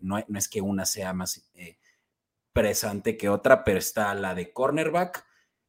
no, 0.00 0.18
no, 0.26 0.38
es 0.40 0.48
que 0.48 0.60
una 0.60 0.84
sea 0.84 1.12
más 1.12 1.48
presente 2.52 3.16
que 3.16 3.28
otra, 3.28 3.62
pero 3.62 3.78
está 3.78 4.12
la 4.14 4.34
de 4.34 4.52
cornerback, 4.52 5.24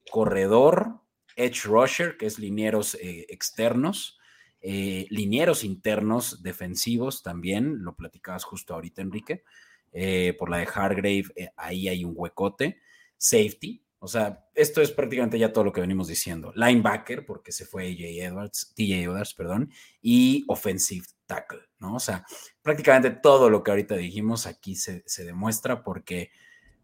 corredor, 0.10 1.02
edge 1.36 1.66
rusher, 1.66 2.18
que 2.18 2.26
es 2.26 2.40
linieros 2.40 2.98
externos, 3.00 4.18
eh, 4.62 5.08
linieros 5.10 5.64
internos 5.64 6.44
defensivos 6.44 7.24
también, 7.24 7.84
lo 7.84 7.96
platicabas 7.96 8.44
justo 8.44 8.74
ahorita, 8.74 9.02
Enrique, 9.02 9.44
eh, 9.92 10.36
por 10.38 10.50
la 10.50 10.58
de 10.58 10.68
Hargrave, 10.74 11.26
eh, 11.36 11.50
ahí 11.58 11.88
hay 11.88 12.06
un 12.06 12.14
huecote. 12.16 12.80
Safety, 13.18 13.84
o 14.00 14.08
sea, 14.08 14.48
esto 14.56 14.82
es 14.82 14.90
prácticamente 14.92 15.38
ya 15.38 15.54
todo 15.54 15.64
lo 15.64 15.72
que 15.72 15.82
venimos 15.82 16.08
diciendo. 16.08 16.52
Linebacker, 16.56 17.24
porque 17.24 17.52
se 17.52 17.66
fue 17.66 17.84
AJ 17.84 18.02
Edwards, 18.26 18.74
TJ 18.76 19.04
Edwards, 19.04 19.34
perdón, 19.36 19.72
y 20.02 20.44
offensive 20.48 21.06
tackle, 21.28 21.62
¿no? 21.78 21.96
O 21.96 22.00
sea, 22.00 22.26
prácticamente 22.64 23.12
todo 23.12 23.50
lo 23.50 23.64
que 23.64 23.70
ahorita 23.70 23.96
dijimos 23.96 24.48
aquí 24.48 24.76
se, 24.76 25.04
se 25.06 25.24
demuestra 25.24 25.84
porque 25.84 26.32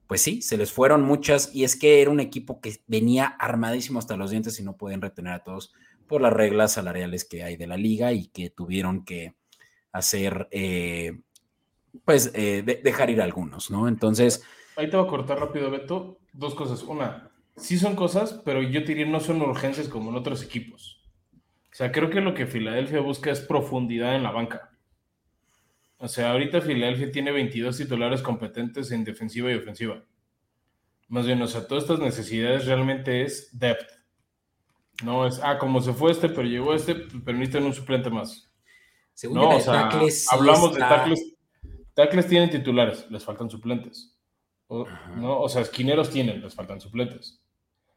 pues 0.07 0.21
sí, 0.21 0.41
se 0.41 0.57
les 0.57 0.71
fueron 0.71 1.03
muchas 1.03 1.53
y 1.53 1.65
es 1.65 1.75
que 1.75 2.01
era 2.01 2.09
un 2.09 2.21
equipo 2.21 2.61
que 2.61 2.77
venía 2.87 3.25
armadísimo 3.25 3.99
hasta 3.99 4.15
los 4.15 4.31
dientes 4.31 4.57
y 4.59 4.63
no 4.63 4.77
pueden 4.77 5.01
retener 5.01 5.33
a 5.33 5.43
todos 5.43 5.73
por 6.07 6.21
las 6.21 6.33
reglas 6.33 6.73
salariales 6.73 7.25
que 7.25 7.43
hay 7.43 7.57
de 7.57 7.67
la 7.67 7.77
liga 7.77 8.13
y 8.13 8.27
que 8.27 8.49
tuvieron 8.49 9.05
que 9.05 9.35
hacer, 9.91 10.47
eh, 10.51 11.19
pues, 12.05 12.31
eh, 12.33 12.63
dejar 12.83 13.09
ir 13.09 13.21
algunos, 13.21 13.69
¿no? 13.69 13.87
Entonces... 13.87 14.43
Ahí 14.75 14.89
te 14.89 14.97
voy 14.97 15.05
a 15.05 15.09
cortar 15.09 15.39
rápido, 15.39 15.71
Beto. 15.71 16.19
Dos 16.33 16.53
cosas. 16.55 16.83
Una, 16.83 17.31
sí 17.55 17.77
son 17.77 17.95
cosas, 17.95 18.41
pero 18.45 18.61
yo 18.61 18.81
diría 18.81 19.05
no 19.05 19.19
son 19.19 19.41
urgencias 19.41 19.87
como 19.87 20.11
en 20.11 20.15
otros 20.15 20.43
equipos. 20.43 21.01
O 21.71 21.75
sea, 21.77 21.91
creo 21.91 22.09
que 22.09 22.21
lo 22.21 22.33
que 22.33 22.47
Filadelfia 22.47 23.01
busca 23.01 23.31
es 23.31 23.39
profundidad 23.39 24.15
en 24.15 24.23
la 24.23 24.31
banca. 24.31 24.71
O 25.97 26.07
sea, 26.07 26.31
ahorita 26.31 26.61
Filadelfia 26.61 27.11
tiene 27.11 27.31
22 27.31 27.77
titulares 27.77 28.21
competentes 28.21 28.91
en 28.91 29.03
defensiva 29.03 29.51
y 29.51 29.55
ofensiva. 29.55 30.03
Más 31.07 31.25
bien, 31.25 31.41
o 31.41 31.47
sea, 31.47 31.67
todas 31.67 31.83
estas 31.83 31.99
necesidades 31.99 32.65
realmente 32.65 33.23
es 33.23 33.49
depth. 33.57 33.96
No 35.03 35.27
es, 35.27 35.39
ah, 35.43 35.57
como 35.57 35.81
se 35.81 35.93
fue 35.93 36.11
este, 36.11 36.29
pero 36.29 36.47
llegó 36.47 36.73
este, 36.73 36.95
pero 36.95 37.37
necesitan 37.37 37.65
un 37.65 37.73
suplente 37.73 38.09
más. 38.09 38.51
Según 39.13 39.37
no, 39.37 39.49
o 39.49 39.59
sea, 39.59 39.89
hablamos 40.31 40.73
de 40.73 40.79
tackles. 40.79 41.33
Tackles 41.93 42.27
tienen 42.27 42.49
titulares, 42.49 43.09
les 43.09 43.23
faltan 43.23 43.49
suplentes. 43.49 44.15
O, 44.67 44.85
¿no? 45.15 45.39
o 45.39 45.49
sea, 45.49 45.61
esquineros 45.61 46.09
tienen, 46.09 46.41
les 46.41 46.53
faltan 46.53 46.79
suplentes. 46.81 47.41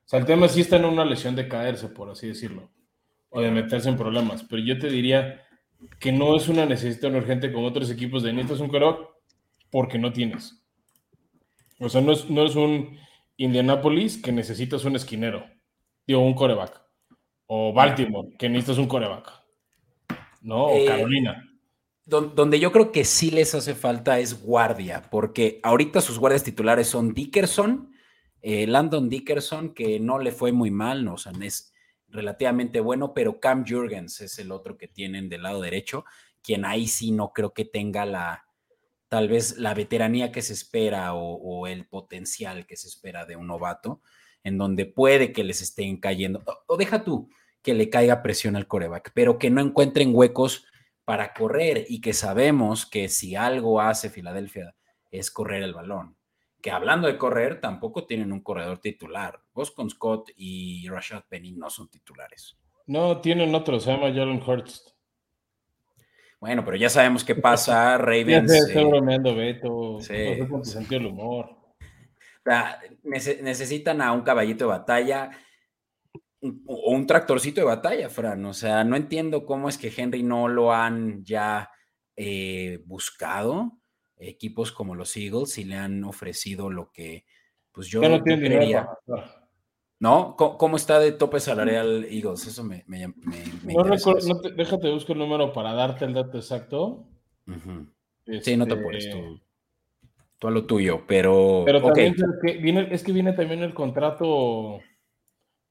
O 0.05 0.09
sea, 0.09 0.21
el 0.21 0.27
tema 0.27 0.49
sí 0.49 0.63
está 0.63 0.77
en 0.77 0.87
una 0.87 1.05
lesión 1.05 1.37
de 1.37 1.49
caerse, 1.49 1.89
por 1.89 2.11
así 2.11 2.29
decirlo, 2.29 2.71
o 3.29 3.41
de 3.41 3.51
meterse 3.51 3.89
en 3.89 3.97
problemas. 3.97 4.43
Pero 4.45 4.63
yo 4.63 4.79
te 4.79 4.89
diría 4.89 5.43
que 5.99 6.13
no 6.13 6.37
es 6.37 6.49
una 6.49 6.67
necesidad 6.67 7.15
urgente 7.15 7.53
como 7.53 7.67
otros 7.67 7.91
equipos 7.91 8.23
de 8.23 8.33
necesitas 8.33 8.61
un 8.61 8.71
caro 8.71 9.21
porque 9.71 9.99
no 9.99 10.13
tienes. 10.13 10.63
O 11.79 11.89
sea, 11.89 12.01
no 12.01 12.13
es, 12.13 12.29
no 12.29 12.45
es 12.45 12.57
un 12.57 12.99
Indianapolis, 13.37 14.21
que 14.21 14.33
necesitas 14.33 14.85
un 14.85 14.97
esquinero, 14.97 15.45
digo, 16.07 16.21
un 16.21 16.35
coreback. 16.35 16.83
O 17.53 17.73
Baltimore, 17.73 18.29
que 18.39 18.49
necesitas 18.49 18.79
un 18.79 18.87
coreback. 18.87 19.29
¿No? 20.41 20.67
O 20.67 20.77
Eh, 20.77 20.85
Carolina. 20.87 21.45
Don- 22.05 22.35
Donde 22.37 22.61
yo 22.61 22.71
creo 22.71 22.93
que 22.93 23.05
sí 23.05 23.31
les 23.33 23.55
hace 23.57 23.75
falta 23.75 24.21
es 24.21 24.41
guardia, 24.43 25.03
porque 25.11 25.59
ahorita 25.65 26.01
sus 26.01 26.19
guardias 26.19 26.45
titulares 26.45 26.87
son 26.87 27.13
Dickerson, 27.13 27.93
eh, 28.41 28.67
Landon 28.69 29.09
Dickerson, 29.09 29.75
que 29.75 29.99
no 29.99 30.19
le 30.21 30.31
fue 30.31 30.53
muy 30.53 30.71
mal, 30.71 31.05
no, 31.05 31.15
o 31.15 31.19
sea, 31.19 31.33
es 31.43 31.73
relativamente 32.09 32.79
bueno, 32.81 33.15
pero 33.15 33.41
Cam 33.41 33.65
Jurgens 33.67 34.21
es 34.21 34.39
el 34.39 34.53
otro 34.53 34.77
que 34.79 34.87
tienen 34.89 35.29
del 35.29 35.43
lado 35.43 35.61
derecho, 35.61 36.05
quien 36.43 36.65
ahí 36.65 36.87
sí 36.87 37.11
no 37.11 37.33
creo 37.33 37.53
que 37.53 37.65
tenga 37.65 38.07
la, 38.07 38.45
tal 39.09 39.29
vez 39.29 39.59
la 39.59 39.75
veteranía 39.75 40.31
que 40.33 40.43
se 40.43 40.53
espera 40.53 41.15
o, 41.15 41.35
o 41.35 41.67
el 41.67 41.87
potencial 41.87 42.65
que 42.67 42.77
se 42.77 42.87
espera 42.89 43.27
de 43.27 43.35
un 43.37 43.49
novato, 43.49 44.01
en 44.43 44.57
donde 44.57 44.87
puede 44.87 45.33
que 45.33 45.45
les 45.45 45.61
estén 45.63 45.99
cayendo, 45.99 46.43
o, 46.47 46.75
o 46.75 46.77
deja 46.77 47.05
tú 47.05 47.29
que 47.63 47.75
le 47.75 47.91
caiga 47.91 48.23
presión 48.23 48.57
al 48.57 48.67
coreback, 48.67 49.13
pero 49.15 49.39
que 49.39 49.51
no 49.51 49.61
encuentren 49.61 50.11
huecos 50.15 50.67
para 51.05 51.33
correr 51.35 51.85
y 51.89 52.01
que 52.01 52.13
sabemos 52.13 52.87
que 52.87 53.09
si 53.09 53.37
algo 53.37 53.81
hace 53.81 54.11
Filadelfia 54.11 54.75
es 55.11 55.31
correr 55.31 55.63
el 55.63 55.75
balón. 55.75 56.17
Que 56.63 56.71
hablando 56.71 57.09
de 57.09 57.17
correr, 57.19 57.61
tampoco 57.61 58.07
tienen 58.07 58.33
un 58.33 58.41
corredor 58.43 58.79
titular. 58.79 59.41
Boston 59.53 59.89
Scott 59.91 60.31
y 60.37 60.87
Rashad 60.89 61.25
Penny 61.29 61.53
no 61.53 61.71
son 61.71 61.89
titulares. 61.89 62.57
No, 62.87 63.21
tienen 63.21 63.55
otro, 63.55 63.81
se 63.81 63.91
llama 63.91 64.09
Jalen 64.09 64.43
Hurts. 64.47 64.95
Bueno, 66.39 66.65
pero 66.65 66.77
ya 66.77 66.89
sabemos 66.89 67.25
qué 67.25 67.35
pasa. 67.35 67.97
Ravens. 67.99 68.51
estoy 68.53 68.83
eh, 68.83 68.87
bromeando, 68.87 69.35
Beto. 69.35 69.99
sí. 70.01 70.13
No 70.13 70.45
sé 70.45 70.49
con 70.49 70.63
tu 70.63 70.69
sentido 70.69 71.01
del 71.01 71.13
humor. 71.13 71.47
O 71.51 72.43
sea, 72.45 72.81
nece- 73.05 73.41
necesitan 73.43 74.01
a 74.01 74.13
un 74.13 74.23
caballito 74.23 74.65
de 74.65 74.71
batalla 74.71 75.31
un- 76.41 76.63
o 76.67 76.91
un 76.93 77.07
tractorcito 77.07 77.61
de 77.61 77.67
batalla, 77.67 78.09
Fran. 78.09 78.45
O 78.47 78.53
sea, 78.55 78.85
no 78.85 78.97
entiendo 78.97 79.45
cómo 79.45 79.69
es 79.69 79.77
que 79.79 79.93
Henry 79.95 80.23
no 80.23 80.49
lo 80.49 80.73
han 80.73 81.25
ya 81.25 81.71
eh, 82.17 82.83
buscado. 82.87 83.79
Equipos 84.19 84.71
como 84.73 84.95
los 84.95 85.17
Eagles 85.17 85.57
y 85.57 85.65
le 85.65 85.77
han 85.77 86.05
ofrecido 86.05 86.69
lo 86.71 86.91
que, 86.93 87.25
pues 87.73 87.89
yo, 87.89 88.03
no 88.03 88.23
gastar. 88.23 89.49
¿No? 89.99 90.35
¿Cómo, 90.37 90.57
cómo 90.59 90.77
está 90.77 90.99
de 90.99 91.13
tope 91.13 91.41
salarial 91.41 92.05
Eagles? 92.11 92.47
Eso 92.47 92.65
me, 92.65 92.85
me, 92.87 93.09
me- 93.09 93.15
me 93.65 93.75
No 93.75 93.81
interesa 93.81 94.11
recuerdo, 94.11 94.19
eso. 94.19 94.29
no 94.35 94.41
te- 94.41 94.51
déjate 94.53 94.91
buscar 94.91 95.13
el 95.17 95.19
número 95.21 95.53
para 95.53 95.73
darte 95.75 96.05
el 96.07 96.15
dato 96.15 96.37
exacto. 96.39 97.07
Sí, 97.47 98.57
no 98.57 98.67
te 98.67 98.73
Este, 98.75 98.75
apures 98.75 99.11
tú. 99.11 99.41
Tú 100.39 100.49
a 100.49 100.51
lo 100.51 100.65
tuyo, 100.65 101.05
pero. 101.07 101.63
Pero 101.67 101.83
también 101.83 102.17
¿sabes 102.17 102.37
qué? 102.43 102.53
viene, 102.59 102.89
es 102.91 103.03
que 103.03 103.13
viene 103.13 103.33
también 103.35 103.63
el 103.63 103.75
contrato 103.75 104.81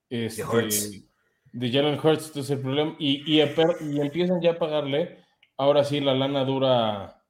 este, 0.09 0.43
Hurts. 0.43 1.03
de 1.51 1.71
Jalen 1.71 1.99
Hurts, 1.99 2.27
entonces 2.27 2.49
el 2.51 2.61
problema, 2.61 2.95
y, 2.99 3.23
y, 3.35 3.41
empiezan 3.41 4.41
ya 4.41 4.51
a 4.51 4.59
pagarle, 4.59 5.19
ahora 5.57 5.83
sí 5.83 5.99
la 5.99 6.13
lana 6.13 6.43
dura 6.45 7.05
a, 7.05 7.23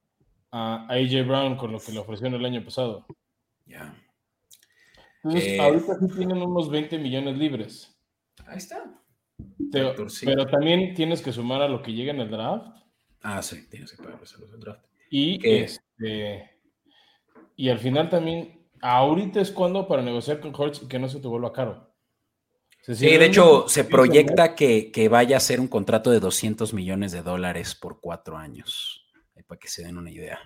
a 0.50 0.86
AJ 0.88 1.26
Brown 1.26 1.56
con 1.56 1.72
lo 1.72 1.80
que 1.80 1.92
le 1.92 1.98
ofrecieron 1.98 2.38
el 2.38 2.46
año 2.46 2.64
pasado. 2.64 3.06
Ya. 3.66 3.94
Entonces, 5.22 5.52
Eh. 5.52 5.60
ahorita 5.60 5.94
sí 6.00 6.06
tienen 6.16 6.42
unos 6.42 6.70
20 6.70 6.98
millones 6.98 7.36
libres. 7.36 7.96
Ahí 8.46 8.58
está. 8.58 9.00
Pero, 9.70 10.46
también 10.46 10.94
tienes 10.94 11.22
que 11.22 11.32
sumar 11.32 11.62
a 11.62 11.68
lo 11.68 11.82
que 11.82 11.92
llega 11.92 12.12
en 12.12 12.20
el 12.20 12.30
draft. 12.30 12.76
Ah, 13.22 13.42
sí, 13.42 13.68
tienes 13.68 13.92
que 13.92 14.02
los 14.02 14.50
del 14.50 14.60
draft. 14.60 14.84
Y 15.10 15.46
este 15.46 16.50
y 17.56 17.68
al 17.68 17.78
final 17.78 18.08
también, 18.08 18.66
ahorita 18.80 19.38
es 19.38 19.50
cuando 19.50 19.86
para 19.86 20.00
negociar 20.00 20.40
con 20.40 20.54
Hurts 20.58 20.82
y 20.82 20.88
que 20.88 20.98
no 20.98 21.08
se 21.10 21.20
te 21.20 21.28
vuelva 21.28 21.52
caro. 21.52 21.89
Sí, 22.82 23.16
de 23.16 23.26
hecho, 23.26 23.68
se 23.68 23.84
proyecta 23.84 24.54
que, 24.54 24.90
que 24.90 25.08
vaya 25.08 25.36
a 25.36 25.40
ser 25.40 25.60
un 25.60 25.68
contrato 25.68 26.10
de 26.10 26.18
200 26.18 26.72
millones 26.72 27.12
de 27.12 27.22
dólares 27.22 27.74
por 27.74 28.00
cuatro 28.00 28.36
años. 28.36 29.06
Ahí 29.36 29.42
para 29.42 29.58
que 29.58 29.68
se 29.68 29.84
den 29.84 29.98
una 29.98 30.10
idea. 30.10 30.40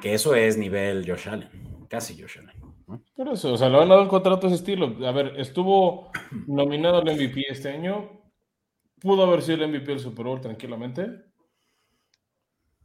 Que 0.00 0.14
eso 0.14 0.34
es 0.34 0.56
nivel 0.56 1.04
Josh 1.08 1.28
Allen. 1.28 1.86
Casi 1.88 2.20
Josh 2.20 2.38
Allen. 2.38 2.60
¿no? 2.60 3.02
Por 3.14 3.28
eso, 3.28 3.52
o 3.52 3.56
sea, 3.56 3.68
le 3.68 3.78
van 3.78 3.90
a 3.90 3.94
dar 3.94 4.02
un 4.02 4.08
contrato 4.08 4.46
de 4.46 4.54
ese 4.54 4.62
estilo. 4.62 5.06
A 5.06 5.12
ver, 5.12 5.34
estuvo 5.38 6.10
nominado 6.46 6.98
al 6.98 7.04
MVP 7.04 7.44
este 7.48 7.70
año. 7.70 8.22
Pudo 9.00 9.24
haber 9.24 9.42
sido 9.42 9.64
el 9.64 9.70
MVP 9.70 9.86
del 9.86 10.00
Super 10.00 10.26
Bowl 10.26 10.40
tranquilamente. 10.40 11.08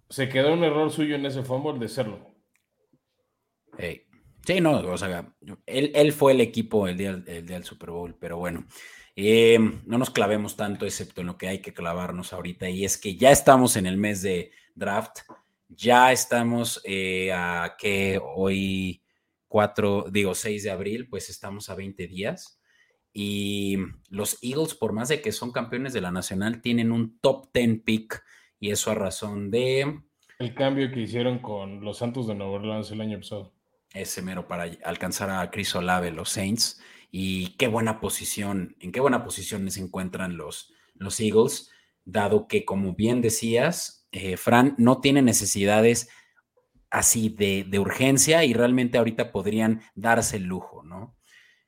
Se 0.10 0.30
quedó 0.30 0.54
un 0.54 0.64
error 0.64 0.90
suyo 0.90 1.16
en 1.16 1.26
ese 1.26 1.44
fumble 1.44 1.80
de 1.80 1.90
serlo. 1.90 2.34
Ey. 3.78 4.07
Sí, 4.48 4.62
no, 4.62 4.78
o 4.80 4.98
sea, 4.98 5.30
él, 5.66 5.92
él 5.94 6.14
fue 6.14 6.32
el 6.32 6.40
equipo 6.40 6.88
el 6.88 6.96
día, 6.96 7.22
el 7.28 7.46
día 7.46 7.58
del 7.58 7.66
Super 7.66 7.90
Bowl, 7.92 8.16
pero 8.18 8.38
bueno, 8.38 8.66
eh, 9.14 9.60
no 9.86 9.98
nos 9.98 10.10
clavemos 10.10 10.56
tanto, 10.56 10.86
excepto 10.86 11.20
en 11.20 11.28
lo 11.28 11.38
que 11.38 11.50
hay 11.50 11.60
que 11.60 11.74
clavarnos 11.74 12.32
ahorita, 12.32 12.70
y 12.70 12.86
es 12.86 12.98
que 12.98 13.18
ya 13.18 13.30
estamos 13.30 13.76
en 13.76 13.86
el 13.86 13.98
mes 13.98 14.22
de 14.22 14.52
draft, 14.74 15.18
ya 15.68 16.14
estamos 16.14 16.80
eh, 16.86 17.30
a 17.34 17.76
que 17.78 18.22
hoy 18.24 19.04
4, 19.50 20.06
digo 20.12 20.34
6 20.34 20.64
de 20.64 20.72
abril, 20.72 21.10
pues 21.10 21.30
estamos 21.30 21.70
a 21.70 21.76
20 21.76 22.08
días, 22.08 22.62
y 23.12 23.76
los 24.08 24.42
Eagles, 24.42 24.76
por 24.76 24.94
más 24.94 25.10
de 25.10 25.20
que 25.20 25.34
son 25.34 25.52
campeones 25.52 25.92
de 25.92 26.00
la 26.00 26.12
Nacional, 26.12 26.62
tienen 26.62 26.94
un 26.94 27.20
top 27.20 27.50
10 27.54 27.82
pick, 27.84 28.24
y 28.62 28.72
eso 28.72 28.92
a 28.92 28.96
razón 28.96 29.52
de 29.52 30.04
El 30.40 30.54
cambio 30.54 30.90
que 30.90 31.02
hicieron 31.02 31.40
con 31.40 31.84
los 31.84 31.98
Santos 31.98 32.28
de 32.28 32.36
Nueva 32.36 32.54
Orleans 32.54 32.90
el 32.92 33.02
año 33.02 33.18
pasado. 33.18 33.57
Ese 34.02 34.22
mero 34.22 34.48
para 34.48 34.72
alcanzar 34.84 35.30
a 35.30 35.50
Chris 35.52 35.76
Olave, 35.76 36.12
los 36.12 36.30
Saints. 36.30 36.82
Y 37.12 37.56
qué 37.58 37.68
buena 37.68 38.00
posición, 38.00 38.76
en 38.80 38.92
qué 38.92 39.00
buena 39.00 39.24
posición 39.24 39.70
se 39.72 39.82
encuentran 39.82 40.38
los, 40.38 40.74
los 40.96 41.20
Eagles, 41.20 41.72
dado 42.04 42.48
que, 42.48 42.66
como 42.66 42.94
bien 42.94 43.22
decías, 43.22 44.08
eh, 44.12 44.38
Fran, 44.38 44.76
no 44.78 45.00
tiene 45.02 45.22
necesidades 45.22 46.10
así 46.90 47.30
de, 47.30 47.66
de, 47.68 47.80
urgencia 47.80 48.46
y 48.46 48.54
realmente 48.54 48.98
ahorita 48.98 49.32
podrían 49.32 49.82
darse 49.96 50.38
el 50.38 50.44
lujo, 50.44 50.84
¿no? 50.84 51.18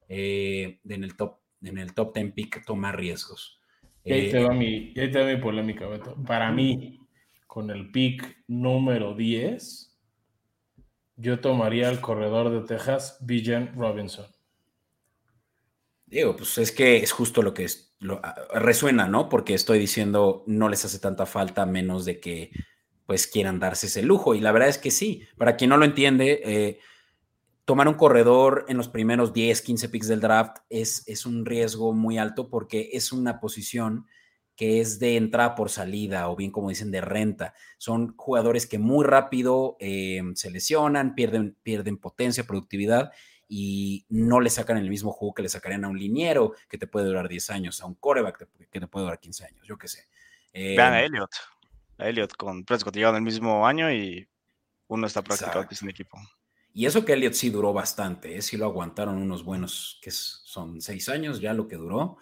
Eh, 0.08 0.80
en, 0.88 1.04
el 1.04 1.16
top, 1.16 1.40
en 1.62 1.78
el 1.78 1.94
top 1.94 2.16
10 2.16 2.34
pick 2.34 2.66
tomar 2.66 2.98
riesgos. 2.98 3.60
Y 4.04 4.14
ahí, 4.14 4.32
te 4.32 4.44
va 4.44 4.54
mi, 4.54 4.94
y 4.96 5.00
ahí 5.00 5.12
te 5.12 5.20
va 5.20 5.26
mi 5.26 5.38
polémica, 5.38 5.88
Beto. 5.88 6.16
Para 6.26 6.52
mí, 6.52 7.00
con 7.46 7.70
el 7.70 7.92
pick 7.92 8.44
número 8.48 9.14
10, 9.14 9.89
yo 11.20 11.40
tomaría 11.40 11.90
al 11.90 12.02
corredor 12.02 12.50
de 12.50 12.62
Texas, 12.62 13.18
Villan 13.22 13.74
Robinson. 13.76 14.26
Digo, 16.06 16.36
pues 16.36 16.58
es 16.58 16.72
que 16.72 16.98
es 16.98 17.12
justo 17.12 17.42
lo 17.42 17.54
que 17.54 17.66
es, 17.66 17.96
resuena, 18.54 19.08
¿no? 19.08 19.30
Porque 19.30 19.54
estoy 19.54 19.78
diciendo, 19.78 20.44
no 20.48 20.70
les 20.70 20.86
hace 20.86 21.00
tanta 21.00 21.26
falta 21.26 21.66
menos 21.66 22.06
de 22.06 22.20
que 22.20 22.52
pues 23.06 23.28
quieran 23.28 23.60
darse 23.60 23.88
ese 23.88 24.02
lujo. 24.02 24.34
Y 24.34 24.40
la 24.40 24.52
verdad 24.52 24.70
es 24.70 24.78
que 24.78 24.92
sí, 24.92 25.24
para 25.38 25.56
quien 25.56 25.70
no 25.70 25.78
lo 25.78 25.86
entiende, 25.86 26.42
eh, 26.44 26.80
tomar 27.66 27.88
un 27.88 27.96
corredor 27.96 28.66
en 28.70 28.78
los 28.78 28.88
primeros 28.88 29.34
10, 29.34 29.62
15 29.62 29.90
picks 29.90 30.08
del 30.08 30.22
draft 30.22 30.58
es, 30.70 31.04
es 31.08 31.26
un 31.26 31.46
riesgo 31.46 31.94
muy 31.94 32.18
alto 32.18 32.50
porque 32.50 32.90
es 32.94 33.12
una 33.12 33.40
posición 33.40 34.08
que 34.60 34.82
es 34.82 35.00
de 35.00 35.16
entrada 35.16 35.56
por 35.56 35.70
salida 35.70 36.28
o 36.28 36.36
bien 36.36 36.52
como 36.52 36.68
dicen 36.68 36.92
de 36.92 37.00
renta. 37.00 37.54
Son 37.78 38.14
jugadores 38.18 38.68
que 38.68 38.78
muy 38.78 39.06
rápido 39.06 39.78
eh, 39.80 40.22
se 40.36 40.52
lesionan, 40.52 41.16
pierden, 41.16 41.56
pierden 41.64 41.96
potencia, 41.96 42.44
productividad 42.44 43.14
y 43.48 44.06
no 44.10 44.42
le 44.42 44.50
sacan 44.50 44.76
el 44.76 44.90
mismo 44.90 45.14
juego 45.14 45.34
que 45.34 45.44
le 45.44 45.48
sacarían 45.48 45.86
a 45.86 45.88
un 45.88 45.98
liniero 45.98 46.56
que 46.68 46.78
te 46.78 46.88
puede 46.88 47.06
durar 47.06 47.30
10 47.30 47.52
años, 47.52 47.82
a 47.82 47.86
un 47.86 47.96
coreback 47.96 48.50
que 48.70 48.82
te 48.82 48.88
puede 48.88 49.06
durar 49.06 49.22
15 49.22 49.46
años, 49.46 49.66
yo 49.66 49.78
qué 49.78 49.88
sé. 49.88 50.08
Eh, 50.52 50.76
Vean 50.76 50.92
a 50.92 51.04
Elliot. 51.04 51.32
A 51.98 52.10
Elliot 52.10 52.36
con 52.36 52.66
Prescott 52.66 52.94
llegaron 52.94 53.16
el 53.16 53.22
mismo 53.22 53.66
año 53.66 53.90
y 53.90 54.28
uno 54.88 55.08
está 55.08 55.22
practicado 55.22 55.70
que 55.70 55.76
es 55.76 55.82
un 55.82 55.90
equipo. 55.90 56.20
Y 56.74 56.86
eso 56.86 57.06
que 57.06 57.14
Elliot 57.14 57.34
sí 57.34 57.50
duró 57.50 57.72
bastante, 57.72 58.36
¿eh? 58.36 58.42
sí 58.42 58.58
lo 58.58 58.66
aguantaron 58.66 59.16
unos 59.16 59.46
buenos, 59.46 60.02
que 60.02 60.12
son 60.12 60.82
seis 60.82 61.08
años 61.08 61.40
ya 61.40 61.54
lo 61.54 61.66
que 61.66 61.78
duró. 61.78 62.18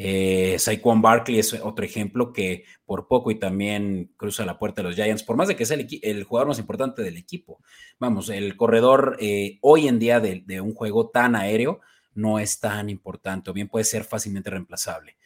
Eh, 0.00 0.60
Saquon 0.60 1.02
Barkley 1.02 1.40
es 1.40 1.52
otro 1.54 1.84
ejemplo 1.84 2.32
que 2.32 2.62
por 2.86 3.08
poco 3.08 3.32
y 3.32 3.34
también 3.34 4.12
cruza 4.16 4.46
la 4.46 4.56
puerta 4.56 4.80
de 4.80 4.88
los 4.88 4.94
Giants, 4.94 5.24
por 5.24 5.34
más 5.34 5.48
de 5.48 5.56
que 5.56 5.66
sea 5.66 5.76
el, 5.76 6.22
jugador 6.22 6.46
más 6.46 6.60
importante 6.60 7.02
del 7.02 7.16
equipo. 7.16 7.60
Vamos, 7.98 8.28
el 8.28 8.56
corredor 8.56 9.16
eh, 9.18 9.58
hoy 9.60 9.88
en 9.88 9.98
día 9.98 10.20
de, 10.20 10.60
un 10.60 10.72
juego 10.72 11.08
tan 11.08 11.34
aéreo 11.34 11.80
no 12.14 12.38
es 12.38 12.60
tan 12.60 12.90
importante, 12.90 13.50
o 13.50 13.52
bien 13.52 13.66
puede 13.66 13.84
ser 13.84 14.04
fácilmente 14.04 14.50
reemplazable. 14.50 15.16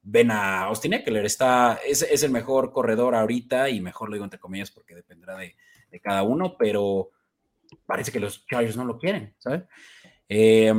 Ven 0.00 0.30
a 0.30 0.62
Austin 0.62 0.92
Eckler, 0.92 1.26
está, 1.26 1.80
es, 1.84 2.22
el 2.22 2.30
mejor 2.30 2.72
corredor 2.72 3.16
ahorita 3.16 3.68
y 3.68 3.80
mejor 3.80 4.10
lo 4.10 4.14
digo 4.14 4.24
entre 4.24 4.38
comillas 4.38 4.70
porque 4.70 4.94
dependerá 4.94 5.36
de, 5.38 5.56
cada 6.00 6.22
uno, 6.22 6.54
pero 6.56 7.10
parece 7.84 8.12
que 8.12 8.20
los 8.20 8.46
Chargers 8.46 8.76
no 8.76 8.84
lo 8.84 8.96
quieren, 8.96 9.34
¿sabes? 9.38 9.62
Eh, 10.28 10.72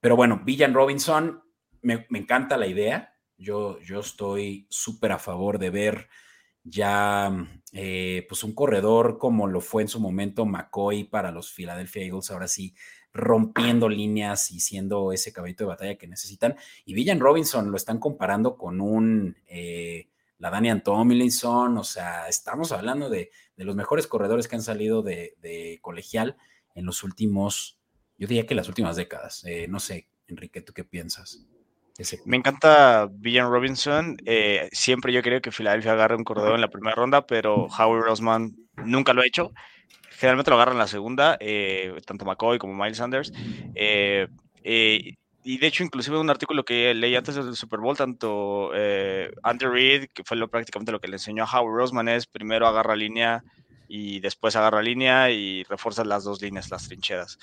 pero 0.00 0.16
bueno, 0.16 0.40
Villan 0.42 0.72
Robinson, 0.72 1.43
me, 1.84 2.06
encanta 2.18 2.56
la 2.56 2.66
idea. 2.66 3.14
Yo, 3.36 3.80
yo 3.80 4.00
estoy 4.00 4.66
súper 4.70 5.12
a 5.12 5.18
favor 5.18 5.58
de 5.58 5.70
ver 5.70 6.08
ya 6.64 7.30
eh, 7.72 8.24
pues 8.28 8.42
un 8.42 8.54
corredor 8.54 9.18
como 9.18 9.46
lo 9.46 9.60
fue 9.60 9.82
en 9.82 9.88
su 9.88 10.00
momento 10.00 10.46
McCoy 10.46 11.04
para 11.04 11.30
los 11.30 11.52
Philadelphia 11.52 12.04
Eagles, 12.04 12.30
ahora 12.30 12.48
sí 12.48 12.74
rompiendo 13.12 13.88
líneas 13.88 14.50
y 14.50 14.60
siendo 14.60 15.12
ese 15.12 15.32
caballito 15.32 15.64
de 15.64 15.68
batalla 15.68 15.96
que 15.96 16.08
necesitan. 16.08 16.56
Y 16.84 16.94
Villan 16.94 17.20
Robinson 17.20 17.70
lo 17.70 17.76
están 17.76 17.98
comparando 17.98 18.56
con 18.56 18.80
un 18.80 19.36
eh, 19.46 20.08
la 20.38 20.50
Daniel 20.50 20.82
Tomlinson, 20.82 21.78
o 21.78 21.84
sea, 21.84 22.28
estamos 22.28 22.72
hablando 22.72 23.08
de, 23.08 23.30
los 23.56 23.76
mejores 23.76 24.06
corredores 24.06 24.48
que 24.48 24.56
han 24.56 24.62
salido 24.62 25.02
de, 25.02 25.78
colegial 25.80 26.36
en 26.74 26.84
los 26.84 27.04
últimos, 27.04 27.78
yo 28.18 28.26
diría 28.26 28.46
que 28.46 28.54
las 28.54 28.68
últimas 28.68 28.96
décadas. 28.96 29.44
Eh, 29.44 29.66
no 29.68 29.78
sé, 29.78 30.08
Enrique, 30.26 30.60
¿tú 30.60 30.72
qué 30.72 30.84
piensas? 30.84 31.46
Me 32.24 32.36
encanta 32.36 33.08
Villan 33.10 33.50
Robinson. 33.50 34.16
Eh, 34.24 34.68
siempre 34.72 35.12
yo 35.12 35.22
creo 35.22 35.40
que 35.40 35.52
Filadelfia 35.52 35.92
agarre 35.92 36.16
un 36.16 36.24
corredor 36.24 36.54
en 36.56 36.60
la 36.60 36.68
primera 36.68 36.96
ronda, 36.96 37.26
pero 37.26 37.66
Howard 37.66 38.04
Rosman 38.04 38.56
nunca 38.84 39.12
lo 39.12 39.22
ha 39.22 39.26
hecho. 39.26 39.52
Generalmente 40.10 40.50
lo 40.50 40.56
agarra 40.56 40.72
en 40.72 40.78
la 40.78 40.88
segunda, 40.88 41.36
eh, 41.40 41.94
tanto 42.04 42.24
McCoy 42.24 42.58
como 42.58 42.74
Miles 42.74 42.98
Sanders. 42.98 43.32
Eh, 43.74 44.26
y 45.46 45.58
de 45.58 45.66
hecho, 45.66 45.84
inclusive 45.84 46.18
un 46.18 46.30
artículo 46.30 46.64
que 46.64 46.94
leí 46.94 47.14
antes 47.14 47.34
del 47.36 47.54
Super 47.54 47.78
Bowl, 47.78 47.96
tanto 47.96 48.70
Andrew 49.42 49.72
Reid, 49.72 50.06
que 50.12 50.24
fue 50.24 50.36
lo, 50.36 50.48
prácticamente 50.48 50.90
lo 50.90 51.00
que 51.00 51.08
le 51.08 51.16
enseñó 51.16 51.44
a 51.44 51.60
Howard 51.60 51.76
Rosman, 51.76 52.08
es 52.08 52.26
primero 52.26 52.66
agarra 52.66 52.96
línea 52.96 53.44
y 53.88 54.20
después 54.20 54.56
agarra 54.56 54.82
línea 54.82 55.30
y 55.30 55.64
refuerza 55.64 56.04
las 56.04 56.24
dos 56.24 56.40
líneas, 56.42 56.70
las 56.70 56.88
trincheras. 56.88 57.38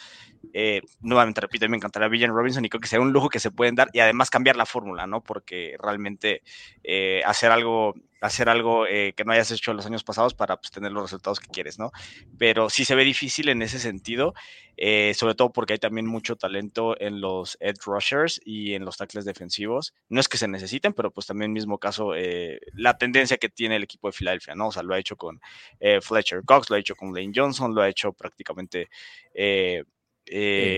Eh, 0.54 0.82
nuevamente 1.02 1.42
repito, 1.42 1.68
me 1.70 1.78
encantaría 1.78 2.10
Villan 2.10 2.34
Robinson 2.34 2.66
y 2.66 2.70
creo 2.70 2.82
que 2.82 2.88
sería 2.88 3.06
un 3.06 3.14
lujo 3.14 3.30
que 3.30 3.40
se 3.40 3.52
pueden 3.52 3.76
dar 3.76 3.90
y 3.94 4.00
además 4.00 4.30
cambiar 4.30 4.56
la 4.56 4.66
fórmula, 4.66 5.08
¿no? 5.08 5.22
Porque 5.22 5.76
realmente 5.80 6.42
eh, 6.84 7.22
hacer 7.26 7.52
algo 7.52 7.94
hacer 8.22 8.50
algo 8.50 8.86
eh, 8.86 9.14
que 9.18 9.26
no 9.26 9.34
hayas 9.34 9.52
hecho 9.52 9.74
los 9.74 9.86
años 9.88 10.04
pasados 10.04 10.36
para 10.36 10.56
pues, 10.58 10.70
tener 10.72 10.92
los 10.92 11.04
resultados 11.04 11.40
que 11.40 11.48
quieres, 11.48 11.80
¿no? 11.80 11.92
Pero 12.38 12.70
sí 12.70 12.86
se 12.86 12.94
ve 12.94 13.04
difícil 13.04 13.50
en 13.50 13.64
ese 13.64 13.80
sentido, 13.80 14.36
eh, 14.78 15.14
sobre 15.16 15.34
todo 15.34 15.52
porque 15.52 15.74
hay 15.74 15.80
también 15.80 16.06
mucho 16.06 16.36
talento 16.36 16.96
en 17.02 17.20
los 17.20 17.58
edge 17.60 17.84
rushers 17.84 18.40
y 18.46 18.76
en 18.76 18.86
los 18.86 18.98
tackles 18.98 19.26
defensivos. 19.26 19.96
No 20.08 20.20
es 20.22 20.30
que 20.30 20.38
se 20.38 20.48
necesiten, 20.48 20.94
pero 20.94 21.10
pues 21.10 21.26
también 21.26 21.52
mismo 21.52 21.80
caso, 21.80 22.14
eh, 22.16 22.60
la 22.74 22.96
tendencia 22.96 23.38
que 23.38 23.50
tiene 23.50 23.76
el 23.76 23.84
equipo 23.84 24.08
de 24.08 24.14
Filadelfia, 24.14 24.54
¿no? 24.54 24.68
O 24.68 24.72
sea, 24.72 24.84
lo 24.84 24.94
ha 24.94 25.00
hecho 25.00 25.18
con 25.18 25.42
Fletcher 25.80 26.44
Cox, 26.46 26.70
lo 26.70 26.76
ha 26.76 26.80
hecho 26.80 26.96
con 26.96 27.14
Lane 27.14 27.32
Johnson, 27.36 27.74
lo 27.74 27.82
ha 27.82 27.90
hecho 27.90 28.14
prácticamente... 28.14 28.88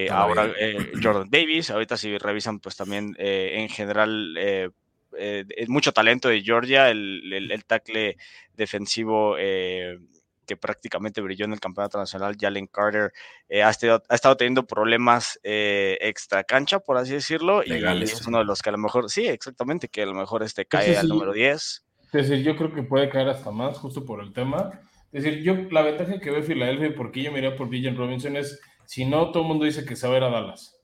ahora 0.10 0.53
Jordan 1.01 1.29
Davis, 1.29 1.69
ahorita 1.69 1.97
si 1.97 2.17
revisan 2.17 2.60
pues 2.60 2.77
también 2.77 3.15
en 3.19 3.67
general 3.67 4.71
eh, 5.17 5.45
mucho 5.67 5.91
talento 5.91 6.30
de 6.30 6.41
Georgia, 6.41 6.89
el, 6.89 7.52
el, 7.52 7.65
tackle 7.65 8.17
defensivo 8.56 9.36
eh, 9.38 9.99
que 10.45 10.58
prácticamente 10.58 11.21
brilló 11.21 11.45
en 11.45 11.54
el 11.54 11.60
campeonato 11.60 11.97
nacional, 11.97 12.36
Jalen 12.39 12.67
Carter, 12.67 13.13
eh, 13.47 13.63
ha, 13.63 13.69
estado, 13.69 14.04
ha, 14.10 14.15
estado, 14.15 14.38
teniendo 14.38 14.65
problemas 14.65 15.39
extra 15.43 16.43
cancha, 16.43 16.80
por 16.80 16.97
así 16.97 17.13
decirlo, 17.13 17.63
y 17.63 17.73
es 18.04 18.28
uno 18.28 18.39
de 18.39 18.45
los 18.45 18.62
que 18.62 18.69
a 18.69 18.73
lo 18.73 18.78
mejor, 18.78 19.10
sí, 19.10 19.28
exactamente, 19.28 19.88
que 19.88 20.04
a 20.04 20.08
lo 20.08 20.13
mejor 20.13 20.43
este 20.43 20.65
cae 20.65 20.97
al 20.97 21.08
número 21.08 21.34
10. 21.34 21.86
Es 22.13 22.30
decir, 22.30 22.45
yo 22.45 22.56
creo 22.56 22.73
que 22.73 22.84
puede 22.84 23.10
caer 23.10 23.30
hasta 23.30 23.52
más, 23.52 23.78
justo 23.78 24.06
por 24.06 24.21
el 24.21 24.34
tema. 24.34 24.82
Es 25.12 25.23
decir, 25.23 25.41
yo 25.43 25.56
la 25.71 25.82
ventaja 25.82 26.19
que 26.19 26.32
ve 26.32 26.43
Filadelfia 26.43 26.88
y 26.88 26.93
por 26.93 27.12
qué 27.12 27.23
yo 27.23 27.32
miré 27.32 27.52
por 27.52 27.69
Villan 27.69 27.95
Robinson 27.95 28.36
es, 28.36 28.60
si 28.86 29.06
no, 29.06 29.32
todo 29.32 29.43
el 29.43 29.49
mundo 29.49 29.65
dice 29.65 29.86
que 29.86 29.95
sabe 29.95 30.17
a 30.17 30.30
Dallas. 30.30 30.76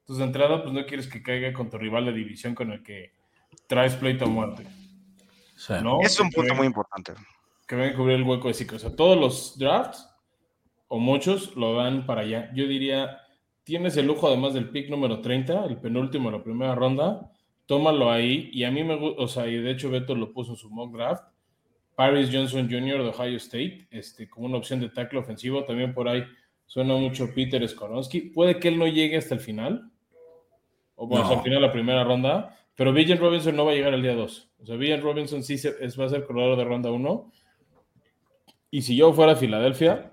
Entonces, 0.00 0.18
de 0.18 0.24
entrada, 0.24 0.62
pues 0.62 0.72
no 0.72 0.86
quieres 0.86 1.08
que 1.08 1.22
caiga 1.22 1.52
con 1.52 1.68
tu 1.68 1.78
rival 1.78 2.04
de 2.04 2.12
división 2.12 2.54
con 2.54 2.70
el 2.70 2.82
que 2.82 3.12
traes 3.66 3.94
pleito 3.94 4.24
a 4.24 4.28
muerte. 4.28 4.66
Es 6.02 6.20
un 6.20 6.30
punto 6.30 6.54
muy 6.54 6.66
importante. 6.66 7.14
Que 7.66 7.76
venga 7.76 7.94
a 7.94 7.96
cubrir 7.96 8.16
el 8.16 8.22
hueco 8.22 8.48
de 8.48 8.54
ciclo. 8.54 8.76
O 8.76 8.80
sea, 8.80 8.94
todos 8.94 9.18
los 9.18 9.58
drafts, 9.58 10.08
o 10.88 10.98
muchos, 10.98 11.56
lo 11.56 11.74
dan 11.74 12.06
para 12.06 12.20
allá. 12.20 12.50
Yo 12.54 12.66
diría, 12.66 13.18
tienes 13.64 13.96
el 13.96 14.06
lujo 14.06 14.28
además 14.28 14.54
del 14.54 14.70
pick 14.70 14.88
número 14.90 15.20
30, 15.20 15.64
el 15.64 15.78
penúltimo 15.78 16.30
de 16.30 16.38
la 16.38 16.44
primera 16.44 16.74
ronda, 16.74 17.32
tómalo 17.66 18.10
ahí. 18.10 18.50
Y 18.52 18.64
a 18.64 18.70
mí 18.70 18.84
me 18.84 18.96
gusta, 18.96 19.22
o 19.22 19.28
sea, 19.28 19.46
y 19.48 19.56
de 19.56 19.70
hecho 19.72 19.90
Beto 19.90 20.14
lo 20.14 20.32
puso 20.32 20.52
en 20.52 20.56
su 20.56 20.70
mock 20.70 20.94
draft. 20.94 21.24
Paris 21.96 22.28
Johnson 22.30 22.68
Jr. 22.70 23.02
de 23.02 23.08
Ohio 23.08 23.36
State, 23.38 23.88
este, 23.90 24.28
como 24.28 24.46
una 24.46 24.58
opción 24.58 24.80
de 24.80 24.90
tackle 24.90 25.18
ofensivo. 25.18 25.64
También 25.64 25.94
por 25.94 26.08
ahí 26.08 26.22
suena 26.66 26.94
mucho 26.94 27.34
Peter 27.34 27.66
Skoronsky. 27.66 28.20
Puede 28.30 28.60
que 28.60 28.68
él 28.68 28.78
no 28.78 28.86
llegue 28.86 29.16
hasta 29.16 29.34
el 29.34 29.40
final, 29.40 29.90
o 30.94 31.06
bueno, 31.06 31.24
hasta 31.24 31.36
el 31.36 31.42
final 31.42 31.62
de 31.62 31.66
la 31.66 31.72
primera 31.72 32.04
ronda, 32.04 32.56
pero 32.76 32.92
Villan 32.92 33.18
Robinson 33.18 33.56
no 33.56 33.64
va 33.64 33.72
a 33.72 33.74
llegar 33.74 33.94
el 33.94 34.02
día 34.02 34.14
2. 34.14 34.50
O 34.58 34.66
sea, 34.66 34.76
Villan 34.76 35.00
Robinson 35.00 35.42
sí 35.42 35.56
va 35.98 36.04
a 36.04 36.08
ser 36.08 36.24
corredor 36.24 36.58
de 36.58 36.64
ronda 36.64 36.90
1. 36.90 37.32
Y 38.70 38.82
si 38.82 38.94
yo 38.94 39.12
fuera 39.14 39.32
a 39.32 39.36
Filadelfia, 39.36 40.12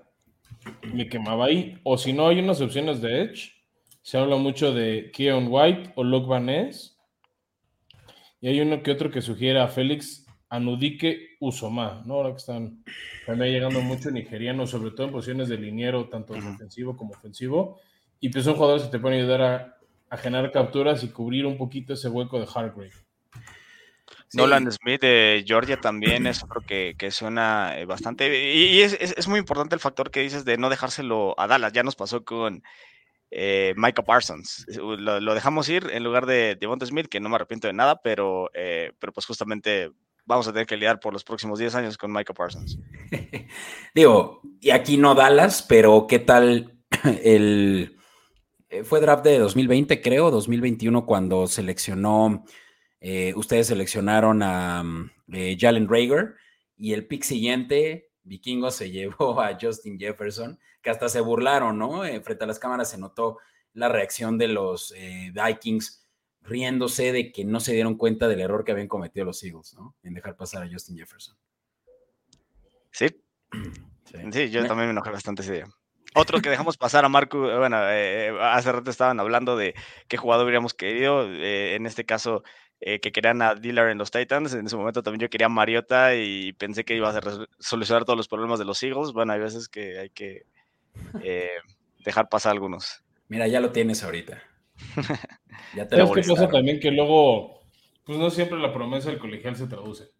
me 0.94 1.06
quemaba 1.08 1.44
ahí. 1.44 1.78
O 1.82 1.98
si 1.98 2.14
no, 2.14 2.28
hay 2.28 2.40
unas 2.40 2.60
opciones 2.62 3.02
de 3.02 3.22
Edge. 3.22 3.52
Se 4.00 4.16
habla 4.16 4.36
mucho 4.36 4.72
de 4.72 5.10
Keon 5.12 5.48
White 5.50 5.92
o 5.96 6.04
Luke 6.04 6.26
Van 6.26 6.46
Ness. 6.46 6.98
Y 8.40 8.48
hay 8.48 8.60
uno 8.60 8.82
que 8.82 8.90
otro 8.90 9.10
que 9.10 9.20
sugiere 9.20 9.60
a 9.60 9.68
Félix 9.68 10.26
Anudike 10.48 11.36
Usoma, 11.40 12.02
¿no? 12.06 12.14
Ahora 12.14 12.30
que 12.30 12.36
están 12.36 12.82
también 13.26 13.52
llegando 13.52 13.80
mucho 13.80 14.10
nigerianos, 14.10 14.70
sobre 14.70 14.92
todo 14.92 15.06
en 15.06 15.12
posiciones 15.12 15.48
de 15.48 15.58
liniero, 15.58 16.08
tanto 16.08 16.34
defensivo 16.34 16.96
como 16.96 17.12
ofensivo. 17.12 17.80
Y 18.20 18.28
pues 18.28 18.44
son 18.44 18.54
jugadores 18.54 18.84
que 18.84 18.90
te 18.90 18.98
pueden 18.98 19.20
ayudar 19.20 19.42
a 19.42 19.73
a 20.14 20.16
generar 20.16 20.52
capturas 20.52 21.02
y 21.02 21.08
cubrir 21.08 21.44
un 21.44 21.58
poquito 21.58 21.94
ese 21.94 22.08
hueco 22.08 22.38
de 22.38 22.46
Hargrave. 22.46 22.92
Nolan 24.32 24.70
Smith 24.70 25.00
de 25.00 25.44
Georgia 25.46 25.80
también 25.80 26.26
es 26.26 26.42
otro 26.42 26.60
que, 26.60 26.96
suena 27.10 27.78
eh, 27.78 27.84
bastante. 27.84 28.54
Y, 28.54 28.80
es, 28.80 29.28
muy 29.28 29.40
importante 29.40 29.74
el 29.74 29.80
factor 29.80 30.10
que 30.10 30.20
dices 30.20 30.44
de 30.44 30.56
no 30.56 30.70
dejárselo 30.70 31.34
a 31.38 31.46
Dallas. 31.46 31.72
Ya 31.72 31.82
nos 31.82 31.96
pasó 31.96 32.24
con 32.24 32.62
eh, 33.30 33.74
Micah 33.76 34.02
Parsons. 34.02 34.66
Lo, 34.76 35.34
dejamos 35.34 35.68
ir 35.68 35.88
en 35.92 36.04
lugar 36.04 36.26
de 36.26 36.56
Devonta 36.56 36.86
Smith, 36.86 37.08
que 37.08 37.20
no 37.20 37.28
me 37.28 37.36
arrepiento 37.36 37.66
de 37.66 37.74
nada, 37.74 38.00
pero, 38.00 38.50
eh, 38.54 38.92
pero 38.98 39.12
pues 39.12 39.26
justamente 39.26 39.90
vamos 40.24 40.46
a 40.46 40.52
tener 40.52 40.66
que 40.66 40.76
lidiar 40.76 41.00
por 41.00 41.12
los 41.12 41.24
próximos 41.24 41.58
10 41.58 41.74
años 41.74 41.98
con 41.98 42.12
Micah 42.12 42.34
Parsons. 42.34 42.78
Digo, 43.94 44.42
y 44.60 44.70
aquí 44.70 44.96
no 44.96 45.14
Dallas, 45.14 45.64
pero 45.68 46.06
¿qué 46.08 46.20
tal 46.20 46.72
el 47.04 47.93
fue 48.82 49.00
draft 49.00 49.24
de 49.24 49.38
2020, 49.38 50.00
creo, 50.00 50.30
2021, 50.30 51.06
cuando 51.06 51.46
seleccionó, 51.46 52.44
eh, 53.00 53.32
ustedes 53.36 53.68
seleccionaron 53.68 54.42
a 54.42 54.82
mm, 54.82 55.10
eh, 55.32 55.56
Jalen 55.58 55.88
Rager 55.88 56.34
y 56.76 56.92
el 56.92 57.06
pick 57.06 57.22
siguiente, 57.22 58.10
Vikingo 58.22 58.70
se 58.70 58.90
llevó 58.90 59.40
a 59.40 59.56
Justin 59.60 59.98
Jefferson, 59.98 60.58
que 60.82 60.90
hasta 60.90 61.08
se 61.08 61.20
burlaron, 61.20 61.78
¿no? 61.78 62.02
frente 62.22 62.44
a 62.44 62.46
las 62.46 62.58
cámaras 62.58 62.90
se 62.90 62.98
notó 62.98 63.38
la 63.72 63.88
reacción 63.88 64.38
de 64.38 64.48
los 64.48 64.94
Vikings 65.32 66.04
riéndose 66.42 67.12
de 67.12 67.32
que 67.32 67.44
no 67.44 67.58
se 67.58 67.72
dieron 67.72 67.96
cuenta 67.96 68.28
del 68.28 68.40
error 68.40 68.64
que 68.64 68.72
habían 68.72 68.88
cometido 68.88 69.24
los 69.24 69.42
Eagles, 69.42 69.74
¿no? 69.74 69.96
En 70.02 70.14
dejar 70.14 70.36
pasar 70.36 70.62
a 70.62 70.68
Justin 70.70 70.98
Jefferson. 70.98 71.36
Sí. 72.92 73.06
Sí, 74.30 74.48
yo 74.48 74.64
también 74.64 74.86
me 74.86 74.92
enojé 74.92 75.10
bastante 75.10 75.42
ese 75.42 75.54
día. 75.54 75.66
Otro 76.14 76.40
que 76.40 76.48
dejamos 76.48 76.76
pasar 76.76 77.04
a 77.04 77.08
Marco, 77.08 77.50
eh, 77.50 77.58
bueno, 77.58 77.76
eh, 77.90 78.28
eh, 78.28 78.38
hace 78.40 78.70
rato 78.70 78.88
estaban 78.88 79.18
hablando 79.18 79.56
de 79.56 79.74
qué 80.06 80.16
jugador 80.16 80.44
hubiéramos 80.44 80.72
querido, 80.72 81.24
en 81.24 81.86
este 81.86 82.04
caso 82.04 82.44
que 82.80 83.12
querían 83.12 83.40
a 83.40 83.54
Dillard 83.54 83.90
en 83.90 83.98
los 83.98 84.10
Titans, 84.10 84.52
en 84.52 84.66
ese 84.66 84.76
momento 84.76 85.02
también 85.02 85.22
yo 85.22 85.30
quería 85.30 85.46
a 85.46 85.48
Mariota 85.50 86.14
y 86.16 86.52
pensé 86.52 86.84
que 86.84 86.94
iba 86.94 87.08
a 87.08 87.20
solucionar 87.58 88.04
todos 88.04 88.16
los 88.16 88.28
problemas 88.28 88.58
de 88.58 88.66
los 88.66 88.82
Eagles, 88.82 89.12
bueno, 89.12 89.32
hay 89.32 89.40
veces 89.40 89.68
que 89.68 89.98
hay 89.98 90.10
que 90.10 90.42
dejar 92.04 92.28
pasar 92.28 92.52
algunos. 92.52 93.02
Mira, 93.28 93.48
ya 93.48 93.60
lo 93.60 93.72
tienes 93.72 94.04
ahorita. 94.04 94.42
ya 95.74 95.88
te 95.88 95.96
¿Sabes 95.96 96.26
qué 96.26 96.34
pasa 96.34 96.48
también? 96.48 96.78
Que 96.78 96.90
luego, 96.90 97.62
pues 98.04 98.18
no 98.18 98.28
siempre 98.28 98.58
la 98.58 98.72
promesa 98.72 99.08
del 99.08 99.18
colegial 99.18 99.56
se 99.56 99.66
traduce. 99.66 100.10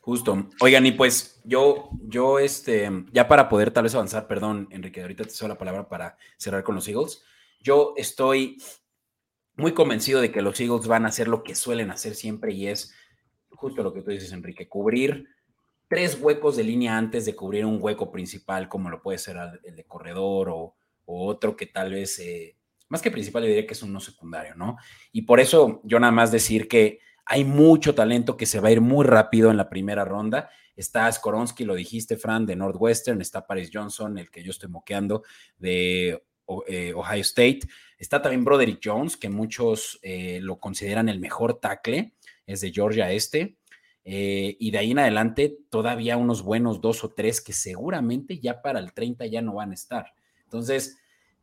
Justo. 0.00 0.48
Oigan, 0.60 0.86
y 0.86 0.92
pues 0.92 1.40
yo, 1.44 1.90
yo, 2.02 2.38
este, 2.38 2.90
ya 3.12 3.28
para 3.28 3.48
poder 3.48 3.70
tal 3.70 3.84
vez 3.84 3.94
avanzar, 3.94 4.26
perdón, 4.26 4.66
Enrique, 4.70 5.02
ahorita 5.02 5.24
te 5.24 5.30
cedo 5.30 5.48
la 5.48 5.58
palabra 5.58 5.88
para 5.88 6.16
cerrar 6.38 6.64
con 6.64 6.74
los 6.74 6.88
Eagles. 6.88 7.22
Yo 7.60 7.92
estoy 7.96 8.56
muy 9.56 9.72
convencido 9.72 10.20
de 10.20 10.32
que 10.32 10.40
los 10.40 10.58
Eagles 10.58 10.86
van 10.86 11.04
a 11.04 11.08
hacer 11.08 11.28
lo 11.28 11.42
que 11.42 11.54
suelen 11.54 11.90
hacer 11.90 12.14
siempre 12.14 12.52
y 12.52 12.68
es 12.68 12.94
justo 13.50 13.82
lo 13.82 13.92
que 13.92 14.00
tú 14.00 14.10
dices, 14.10 14.32
Enrique, 14.32 14.68
cubrir 14.68 15.28
tres 15.86 16.18
huecos 16.20 16.56
de 16.56 16.64
línea 16.64 16.96
antes 16.96 17.26
de 17.26 17.34
cubrir 17.34 17.66
un 17.66 17.78
hueco 17.80 18.10
principal, 18.10 18.68
como 18.68 18.88
lo 18.88 19.02
puede 19.02 19.18
ser 19.18 19.36
el 19.64 19.76
de 19.76 19.84
corredor 19.84 20.48
o, 20.48 20.76
otro 21.04 21.56
que 21.56 21.66
tal 21.66 21.90
vez, 21.90 22.20
eh, 22.20 22.56
más 22.88 23.02
que 23.02 23.10
principal, 23.10 23.42
yo 23.42 23.48
diría 23.48 23.66
que 23.66 23.72
es 23.72 23.82
uno 23.82 23.98
secundario, 23.98 24.54
¿no? 24.54 24.76
Y 25.10 25.22
por 25.22 25.40
eso 25.40 25.80
yo 25.82 25.98
nada 25.98 26.12
más 26.12 26.30
decir 26.30 26.68
que 26.68 27.00
hay 27.26 27.44
mucho 27.44 27.94
talento 27.94 28.36
que 28.36 28.46
se 28.46 28.60
va 28.60 28.68
a 28.68 28.72
ir 28.72 28.80
muy 28.80 29.04
rápido 29.04 29.50
en 29.50 29.56
la 29.56 29.68
primera 29.68 30.04
ronda. 30.04 30.50
Está 30.76 31.10
Skoronsky, 31.10 31.64
lo 31.64 31.74
dijiste, 31.74 32.16
Fran, 32.16 32.46
de 32.46 32.56
Northwestern. 32.56 33.20
Está 33.20 33.46
Paris 33.46 33.70
Johnson, 33.72 34.18
el 34.18 34.30
que 34.30 34.42
yo 34.42 34.50
estoy 34.50 34.68
moqueando, 34.68 35.22
de 35.58 36.22
eh, 36.66 36.92
Ohio 36.94 37.20
State. 37.20 37.60
Está 37.98 38.22
también 38.22 38.44
Broderick 38.44 38.80
Jones, 38.82 39.16
que 39.16 39.28
muchos 39.28 39.98
eh, 40.02 40.40
lo 40.40 40.58
consideran 40.58 41.08
el 41.08 41.20
mejor 41.20 41.60
tackle. 41.60 42.14
Es 42.46 42.62
de 42.62 42.72
Georgia 42.72 43.12
Este. 43.12 43.56
Eh, 44.04 44.56
y 44.58 44.70
de 44.70 44.78
ahí 44.78 44.92
en 44.92 44.98
adelante, 44.98 45.58
todavía 45.68 46.16
unos 46.16 46.42
buenos 46.42 46.80
dos 46.80 47.04
o 47.04 47.10
tres 47.10 47.40
que 47.40 47.52
seguramente 47.52 48.38
ya 48.38 48.62
para 48.62 48.80
el 48.80 48.92
30 48.92 49.26
ya 49.26 49.42
no 49.42 49.54
van 49.54 49.72
a 49.72 49.74
estar. 49.74 50.14
Entonces, 50.44 50.98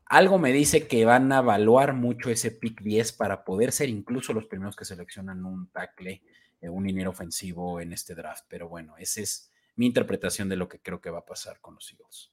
algo 0.09 0.37
me 0.39 0.53
dice 0.53 0.87
que 0.87 1.05
van 1.05 1.31
a 1.31 1.39
evaluar 1.39 1.93
mucho 1.93 2.29
ese 2.29 2.51
pick 2.51 2.81
10 2.81 3.13
para 3.13 3.43
poder 3.43 3.71
ser 3.71 3.89
incluso 3.89 4.33
los 4.33 4.45
primeros 4.45 4.75
que 4.75 4.85
seleccionan 4.85 5.45
un 5.45 5.69
tackle, 5.71 6.21
eh, 6.61 6.69
un 6.69 6.85
dinero 6.85 7.09
ofensivo 7.09 7.81
en 7.81 7.93
este 7.93 8.15
draft. 8.15 8.45
Pero 8.47 8.69
bueno, 8.69 8.95
esa 8.97 9.21
es 9.21 9.51
mi 9.75 9.85
interpretación 9.85 10.49
de 10.49 10.55
lo 10.55 10.69
que 10.69 10.79
creo 10.79 11.01
que 11.01 11.09
va 11.09 11.19
a 11.19 11.25
pasar 11.25 11.59
con 11.59 11.75
los 11.75 11.91
Eagles. 11.91 12.31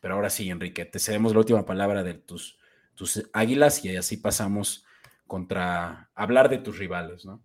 Pero 0.00 0.14
ahora 0.14 0.30
sí, 0.30 0.50
Enrique, 0.50 0.84
te 0.84 0.98
cedemos 0.98 1.32
la 1.32 1.38
última 1.38 1.64
palabra 1.64 2.02
de 2.02 2.14
tus, 2.14 2.58
tus 2.94 3.28
águilas 3.32 3.84
y 3.84 3.96
así 3.96 4.16
pasamos 4.16 4.84
contra 5.26 6.10
hablar 6.14 6.48
de 6.48 6.58
tus 6.58 6.78
rivales, 6.78 7.24
¿no? 7.24 7.40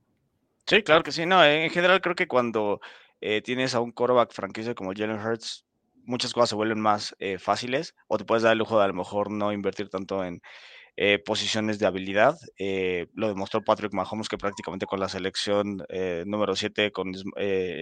Sí, 0.66 0.82
claro 0.84 1.04
que 1.04 1.12
sí. 1.12 1.26
No, 1.26 1.46
en 1.46 1.70
general 1.70 2.02
creo 2.02 2.16
que 2.16 2.28
cuando 2.28 2.82
eh, 3.22 3.42
tienes 3.42 3.76
a 3.76 3.80
un 3.80 3.92
quarterback 3.92 4.34
franquicia 4.34 4.74
como 4.74 4.94
Jalen 4.94 5.20
Hurts, 5.20 5.67
muchas 6.08 6.34
cosas 6.34 6.50
se 6.50 6.56
vuelven 6.56 6.80
más 6.80 7.16
eh, 7.20 7.38
fáciles 7.38 7.96
o 8.08 8.18
te 8.18 8.26
puedes 8.26 8.44
dar 8.44 8.54
el 8.54 8.60
lujo 8.60 8.78
de 8.78 8.86
a 8.86 8.88
lo 8.88 8.94
mejor 8.94 9.32
no 9.32 9.52
invertir 9.52 9.90
tanto 9.90 10.24
en 10.24 10.42
eh, 10.96 11.20
posiciones 11.20 11.78
de 11.78 11.86
habilidad. 11.86 12.38
lo 13.14 13.28
demostró 13.28 13.64
Patrick 13.64 13.94
Mahomes 13.94 14.30
que 14.30 14.38
prácticamente 14.38 14.88
con 14.88 15.00
la 15.00 15.10
selección 15.10 15.86
número 16.26 16.56
7 16.56 16.92
con 16.92 17.12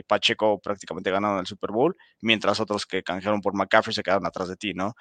Pacheco 0.07 0.59
prácticamente 0.59 1.11
ganaron 1.11 1.39
el 1.39 1.45
Super 1.45 1.71
Bowl, 1.71 1.95
mientras 2.19 2.59
otros 2.59 2.85
que 2.85 3.03
canjearon 3.03 3.39
por 3.39 3.55
McCaffrey 3.55 3.93
se 3.93 4.03
quedaron 4.03 4.25
atrás 4.25 4.49
de 4.49 4.57
ti, 4.57 4.73
¿no? 4.73 4.95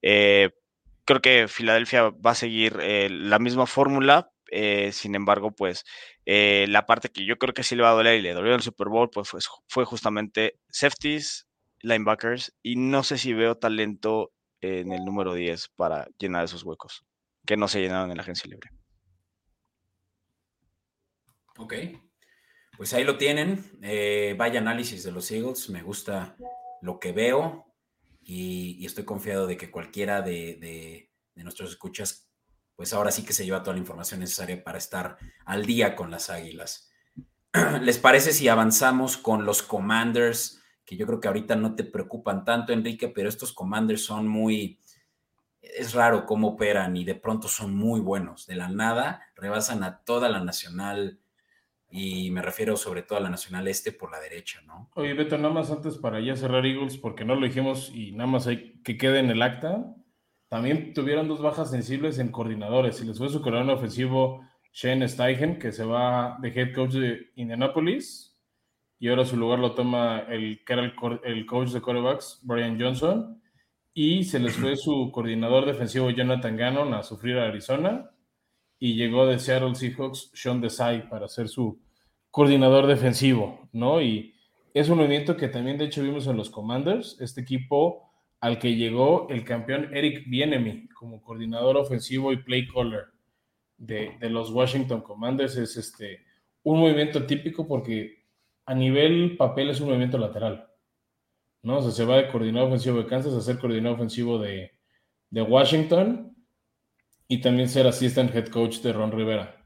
creo 0.00 1.20
que 1.22 1.48
Filadelfia 1.48 2.10
va 2.10 2.30
a 2.30 2.34
seguir 2.36 2.76
la 2.76 3.40
misma 3.40 3.66
fórmula, 3.66 4.30
eh, 4.50 4.92
sin 4.92 5.14
embargo, 5.14 5.52
pues 5.52 5.84
eh, 6.26 6.66
la 6.68 6.86
parte 6.86 7.10
que 7.10 7.24
yo 7.24 7.38
creo 7.38 7.54
que 7.54 7.62
sí 7.62 7.76
le 7.76 7.82
va 7.82 7.90
a 7.90 7.94
doler 7.94 8.18
y 8.18 8.22
le 8.22 8.32
dolió 8.32 8.50
en 8.50 8.56
el 8.56 8.62
Super 8.62 8.88
Bowl, 8.88 9.10
pues 9.10 9.30
fue, 9.68 9.84
justamente 9.84 10.58
safeties, 10.70 11.47
linebackers, 11.82 12.54
y 12.62 12.76
no 12.76 13.02
sé 13.02 13.18
si 13.18 13.32
veo 13.32 13.56
talento 13.56 14.32
en 14.60 14.92
el 14.92 15.04
número 15.04 15.34
10 15.34 15.68
para 15.76 16.08
llenar 16.18 16.44
esos 16.44 16.64
huecos 16.64 17.04
que 17.46 17.56
no 17.56 17.68
se 17.68 17.80
llenaron 17.80 18.10
en 18.10 18.16
la 18.16 18.22
agencia 18.22 18.48
libre. 18.48 18.70
Ok, 21.56 21.74
pues 22.76 22.92
ahí 22.94 23.04
lo 23.04 23.16
tienen. 23.16 23.78
Eh, 23.82 24.34
vaya 24.36 24.60
análisis 24.60 25.02
de 25.02 25.12
los 25.12 25.30
Eagles, 25.30 25.70
me 25.70 25.82
gusta 25.82 26.36
lo 26.82 27.00
que 27.00 27.12
veo 27.12 27.74
y, 28.22 28.84
estoy 28.84 29.04
confiado 29.04 29.46
de 29.46 29.56
que 29.56 29.70
cualquiera 29.70 30.22
de, 30.22 30.56
de 31.34 31.42
nuestros 31.42 31.70
escuchas 31.70 32.28
pues 32.78 32.92
ahora 32.92 33.10
sí 33.10 33.24
que 33.24 33.32
se 33.32 33.44
lleva 33.44 33.64
toda 33.64 33.74
la 33.74 33.80
información 33.80 34.20
necesaria 34.20 34.62
para 34.62 34.78
estar 34.78 35.18
al 35.44 35.66
día 35.66 35.96
con 35.96 36.12
las 36.12 36.30
águilas. 36.30 36.92
¿Les 37.82 37.98
parece 37.98 38.32
si 38.32 38.46
avanzamos 38.46 39.16
con 39.16 39.44
los 39.44 39.64
commanders? 39.64 40.57
Que 40.88 40.96
yo 40.96 41.06
creo 41.06 41.20
que 41.20 41.28
ahorita 41.28 41.54
no 41.54 41.74
te 41.74 41.84
preocupan 41.84 42.46
tanto, 42.46 42.72
Enrique, 42.72 43.08
pero 43.08 43.28
estos 43.28 43.52
commanders 43.52 44.06
son 44.06 44.26
muy... 44.26 44.80
Es 45.60 45.92
raro 45.92 46.24
cómo 46.24 46.48
operan 46.48 46.96
y 46.96 47.04
de 47.04 47.14
pronto 47.14 47.46
son 47.46 47.74
muy 47.74 48.00
buenos. 48.00 48.46
De 48.46 48.56
la 48.56 48.70
nada 48.70 49.20
rebasan 49.36 49.82
a 49.82 49.98
toda 49.98 50.30
la 50.30 50.42
nacional 50.42 51.20
y 51.90 52.30
me 52.30 52.40
refiero 52.40 52.78
sobre 52.78 53.02
todo 53.02 53.18
a 53.18 53.22
la 53.22 53.28
nacional 53.28 53.68
este 53.68 53.92
por 53.92 54.10
la 54.10 54.18
derecha, 54.18 54.62
¿no? 54.66 54.90
Oye, 54.94 55.12
Beto, 55.12 55.36
nada 55.36 55.52
más 55.52 55.70
antes 55.70 55.98
para 55.98 56.20
ya 56.20 56.34
cerrar 56.36 56.64
Eagles, 56.64 56.96
porque 56.96 57.26
no 57.26 57.34
lo 57.34 57.44
dijimos 57.44 57.90
y 57.94 58.12
nada 58.12 58.30
más 58.30 58.46
hay 58.46 58.80
que 58.82 58.96
quede 58.96 59.18
en 59.18 59.28
el 59.28 59.42
acta. 59.42 59.94
También 60.48 60.94
tuvieron 60.94 61.28
dos 61.28 61.42
bajas 61.42 61.70
sensibles 61.70 62.18
en 62.18 62.32
coordinadores. 62.32 62.98
Y 63.02 63.04
les 63.04 63.18
fue 63.18 63.28
su 63.28 63.42
coordinador 63.42 63.76
ofensivo 63.76 64.42
Shane 64.72 65.06
Steichen, 65.06 65.58
que 65.58 65.70
se 65.70 65.84
va 65.84 66.38
de 66.40 66.48
head 66.48 66.74
coach 66.74 66.92
de 66.92 67.30
Indianapolis. 67.34 68.27
Y 68.98 69.08
ahora 69.08 69.24
su 69.24 69.36
lugar 69.36 69.58
lo 69.58 69.74
toma 69.74 70.20
el 70.28 70.64
que 70.64 70.72
era 70.72 70.82
el, 70.82 71.46
coach 71.46 71.70
de 71.70 71.80
quarterbacks, 71.80 72.40
Brian 72.42 72.80
Johnson. 72.80 73.40
Y 73.94 74.24
se 74.24 74.38
les 74.38 74.56
fue 74.56 74.76
su 74.76 75.10
coordinador 75.12 75.66
defensivo 75.66 76.10
Jonathan 76.10 76.56
Gannon 76.56 76.94
a 76.94 77.02
sufrir 77.02 77.38
a 77.38 77.48
Arizona. 77.48 78.10
Y 78.78 78.94
llegó 78.94 79.26
de 79.26 79.38
Seattle 79.38 79.74
Seahawks 79.74 80.30
Sean 80.34 80.60
Desai 80.60 81.08
para 81.08 81.28
ser 81.28 81.48
su 81.48 81.80
coordinador 82.30 82.86
defensivo, 82.86 83.68
¿no? 83.72 84.00
Y 84.00 84.34
es 84.74 84.88
un 84.88 84.98
movimiento 84.98 85.36
que 85.36 85.48
también 85.48 85.78
de 85.78 85.86
hecho 85.86 86.02
vimos 86.02 86.26
en 86.26 86.36
los 86.36 86.50
Commanders. 86.50 87.16
Este 87.20 87.40
equipo 87.40 88.08
al 88.40 88.58
que 88.58 88.76
llegó 88.76 89.28
el 89.30 89.44
campeón 89.44 89.94
Eric 89.94 90.24
Bienemy 90.28 90.88
como 90.90 91.22
coordinador 91.22 91.76
ofensivo 91.76 92.32
y 92.32 92.42
play 92.42 92.66
caller 92.68 93.06
de, 93.76 94.16
los 94.22 94.50
Washington 94.50 95.00
Commanders. 95.00 95.56
Es 95.56 95.76
este, 95.76 96.24
un 96.62 96.80
movimiento 96.80 97.24
típico 97.26 97.66
porque 97.66 98.17
a 98.68 98.74
nivel 98.74 99.38
papel 99.38 99.70
es 99.70 99.80
un 99.80 99.86
movimiento 99.86 100.18
lateral. 100.18 100.68
¿no? 101.62 101.78
O 101.78 101.82
sea, 101.82 101.90
se 101.90 102.04
va 102.04 102.18
de 102.18 102.28
coordinador 102.28 102.68
ofensivo 102.68 102.98
de 102.98 103.06
Kansas 103.06 103.32
a 103.32 103.40
ser 103.40 103.58
coordinador 103.58 103.96
ofensivo 103.96 104.38
de, 104.38 104.72
Washington 105.30 106.36
y 107.26 107.40
también 107.40 107.68
ser 107.68 107.86
assistant 107.86 108.34
head 108.34 108.48
coach 108.48 108.80
de 108.80 108.92
Ron 108.92 109.10
Rivera. 109.10 109.56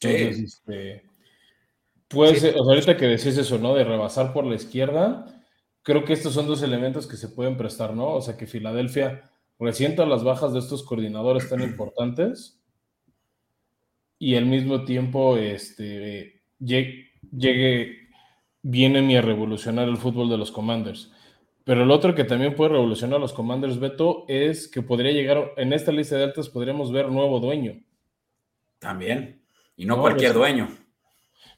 Entonces, 0.00 0.38
este, 0.38 1.02
pues, 2.08 2.42
ahorita 2.54 2.96
que 2.96 3.06
decís 3.06 3.36
eso, 3.36 3.58
¿no? 3.58 3.74
De 3.74 3.84
rebasar 3.84 4.32
por 4.32 4.46
la 4.46 4.54
izquierda, 4.54 5.26
creo 5.82 6.04
que 6.04 6.14
estos 6.14 6.32
son 6.32 6.46
dos 6.46 6.62
elementos 6.62 7.06
que 7.06 7.16
se 7.18 7.28
pueden 7.28 7.58
prestar, 7.58 7.94
¿no? 7.94 8.14
O 8.14 8.22
sea, 8.22 8.36
que 8.36 8.46
Filadelfia 8.46 9.30
resienta 9.58 10.06
las 10.06 10.24
bajas 10.24 10.54
de 10.54 10.60
estos 10.60 10.82
coordinadores 10.84 11.50
tan 11.50 11.60
importantes 11.60 12.62
y 14.18 14.36
al 14.36 14.46
mismo 14.46 14.84
tiempo 14.84 15.36
este, 15.36 16.42
llegue, 17.36 18.08
viene 18.62 19.02
mi 19.02 19.16
a 19.16 19.22
revolucionar 19.22 19.88
el 19.88 19.96
fútbol 19.96 20.28
de 20.28 20.38
los 20.38 20.50
Commanders. 20.50 21.12
Pero 21.64 21.82
el 21.82 21.90
otro 21.90 22.14
que 22.14 22.24
también 22.24 22.54
puede 22.54 22.70
revolucionar 22.70 23.18
a 23.18 23.20
los 23.20 23.34
Commanders, 23.34 23.78
Beto, 23.78 24.24
es 24.26 24.68
que 24.68 24.80
podría 24.80 25.12
llegar, 25.12 25.52
en 25.58 25.74
esta 25.74 25.92
lista 25.92 26.16
de 26.16 26.24
altas 26.24 26.48
podríamos 26.48 26.90
ver 26.90 27.10
nuevo 27.10 27.40
dueño. 27.40 27.82
También. 28.78 29.42
Y 29.76 29.84
no, 29.84 30.00
cualquier 30.00 30.32
dueño. 30.32 30.68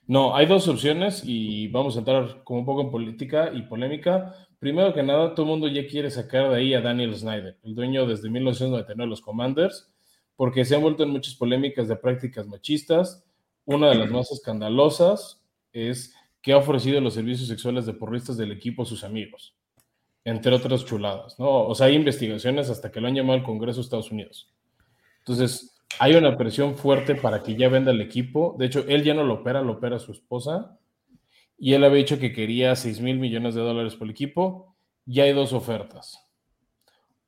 No, 0.08 0.34
hay 0.34 0.46
dos 0.46 0.66
opciones 0.66 1.22
y 1.24 1.68
vamos 1.68 1.94
a 1.94 2.00
entrar 2.00 2.42
como 2.42 2.58
un 2.58 2.66
poco 2.66 2.80
en 2.80 2.90
política 2.90 3.52
y 3.54 3.62
polémica. 3.62 4.34
Primero 4.58 4.92
que 4.92 5.04
nada, 5.04 5.32
todo 5.32 5.46
el 5.46 5.50
mundo 5.50 5.68
ya 5.68 5.86
quiere 5.86 6.10
sacar 6.10 6.50
de 6.50 6.56
ahí 6.56 6.74
a 6.74 6.80
Daniel 6.80 7.14
Snyder, 7.14 7.58
el 7.62 7.76
dueño 7.76 8.04
desde 8.04 8.28
1999 8.28 9.04
de 9.04 9.08
los 9.08 9.20
Commanders, 9.20 9.92
porque 10.34 10.64
se 10.64 10.74
han 10.74 10.82
vuelto 10.82 11.04
en 11.04 11.10
muchas 11.10 11.36
polémicas 11.36 11.86
de 11.86 11.94
prácticas 11.94 12.48
machistas. 12.48 13.24
Una 13.64 13.90
de 13.90 13.94
las 13.94 14.10
más 14.10 14.32
escandalosas 14.32 15.39
es 15.72 16.14
que 16.42 16.52
ha 16.52 16.56
ofrecido 16.56 17.00
los 17.00 17.14
servicios 17.14 17.48
sexuales 17.48 17.86
de 17.86 17.92
porristas 17.92 18.36
del 18.36 18.52
equipo 18.52 18.82
a 18.82 18.86
sus 18.86 19.04
amigos, 19.04 19.54
entre 20.24 20.54
otras 20.54 20.84
chuladas, 20.84 21.38
¿no? 21.38 21.66
O 21.66 21.74
sea, 21.74 21.86
hay 21.86 21.96
investigaciones 21.96 22.70
hasta 22.70 22.90
que 22.90 23.00
lo 23.00 23.08
han 23.08 23.14
llamado 23.14 23.38
al 23.38 23.44
Congreso 23.44 23.76
de 23.76 23.84
Estados 23.84 24.10
Unidos. 24.10 24.52
Entonces, 25.18 25.80
hay 25.98 26.14
una 26.14 26.36
presión 26.36 26.76
fuerte 26.76 27.14
para 27.14 27.42
que 27.42 27.56
ya 27.56 27.68
venda 27.68 27.90
el 27.90 28.00
equipo. 28.00 28.56
De 28.58 28.66
hecho, 28.66 28.84
él 28.88 29.02
ya 29.02 29.14
no 29.14 29.24
lo 29.24 29.34
opera, 29.34 29.60
lo 29.60 29.72
opera 29.72 29.98
su 29.98 30.12
esposa. 30.12 30.78
Y 31.58 31.74
él 31.74 31.84
había 31.84 31.98
dicho 31.98 32.18
que 32.18 32.32
quería 32.32 32.74
6 32.74 33.00
mil 33.00 33.18
millones 33.18 33.54
de 33.54 33.60
dólares 33.60 33.96
por 33.96 34.06
el 34.06 34.12
equipo. 34.12 34.76
Ya 35.04 35.24
hay 35.24 35.32
dos 35.32 35.52
ofertas. 35.52 36.18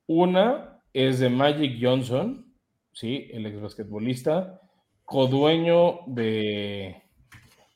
Una 0.07 0.83
es 0.93 1.19
de 1.19 1.29
Magic 1.29 1.79
Johnson, 1.81 2.55
¿sí? 2.93 3.29
el 3.33 3.47
ex 3.47 3.61
basquetbolista, 3.61 4.61
codueño 5.05 6.01
de, 6.07 7.02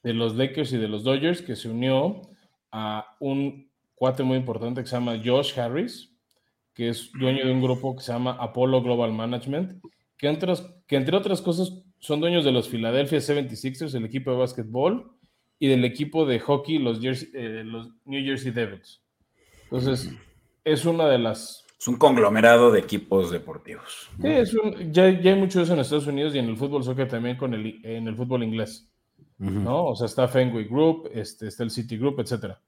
de 0.06 0.14
los 0.14 0.36
Lakers 0.36 0.72
y 0.72 0.76
de 0.76 0.86
los 0.86 1.02
Dodgers, 1.02 1.42
que 1.42 1.56
se 1.56 1.68
unió 1.68 2.22
a 2.70 3.16
un 3.18 3.68
cuate 3.96 4.22
muy 4.22 4.36
importante 4.36 4.80
que 4.80 4.86
se 4.86 4.94
llama 4.94 5.20
Josh 5.24 5.58
Harris, 5.58 6.14
que 6.74 6.90
es 6.90 7.10
dueño 7.10 7.44
de 7.44 7.50
un 7.50 7.60
grupo 7.60 7.96
que 7.96 8.04
se 8.04 8.12
llama 8.12 8.36
Apollo 8.38 8.82
Global 8.82 9.12
Management 9.12 9.82
que, 10.16 10.38
que 10.86 10.96
entre 10.96 11.16
otras 11.16 11.42
cosas 11.42 11.72
son 11.98 12.20
dueños 12.20 12.44
de 12.44 12.52
los 12.52 12.68
Philadelphia 12.68 13.18
76ers, 13.18 13.96
el 13.96 14.04
equipo 14.04 14.30
de 14.30 14.36
básquetbol, 14.36 15.10
y 15.58 15.66
del 15.66 15.84
equipo 15.84 16.24
de 16.24 16.38
hockey, 16.38 16.78
los, 16.78 17.00
eh, 17.02 17.62
los 17.64 17.88
New 18.04 18.24
Jersey 18.24 18.52
Devils. 18.52 19.02
Entonces, 19.64 20.14
es 20.62 20.84
una 20.84 21.08
de 21.08 21.18
las... 21.18 21.64
Es 21.80 21.88
un 21.88 21.96
conglomerado 21.96 22.70
de 22.70 22.78
equipos 22.78 23.32
deportivos. 23.32 24.08
Sí, 24.22 24.28
es 24.28 24.54
un, 24.54 24.92
ya, 24.92 25.10
ya, 25.20 25.32
hay 25.32 25.40
mucho 25.40 25.58
de 25.58 25.64
eso 25.64 25.74
en 25.74 25.80
Estados 25.80 26.06
Unidos 26.06 26.32
y 26.36 26.38
en 26.38 26.46
el 26.46 26.56
fútbol 26.56 26.84
soccer 26.84 27.08
también 27.08 27.36
con 27.36 27.54
el, 27.54 27.80
en 27.82 28.06
el 28.06 28.14
fútbol 28.14 28.44
inglés. 28.44 28.88
¿No? 29.38 29.86
O 29.86 29.96
sea, 29.96 30.06
está 30.06 30.28
Fenway 30.28 30.64
Group, 30.64 31.10
este, 31.12 31.48
está 31.48 31.62
el 31.62 31.70
City 31.70 31.96
Group, 31.96 32.20
etcétera. 32.20 32.60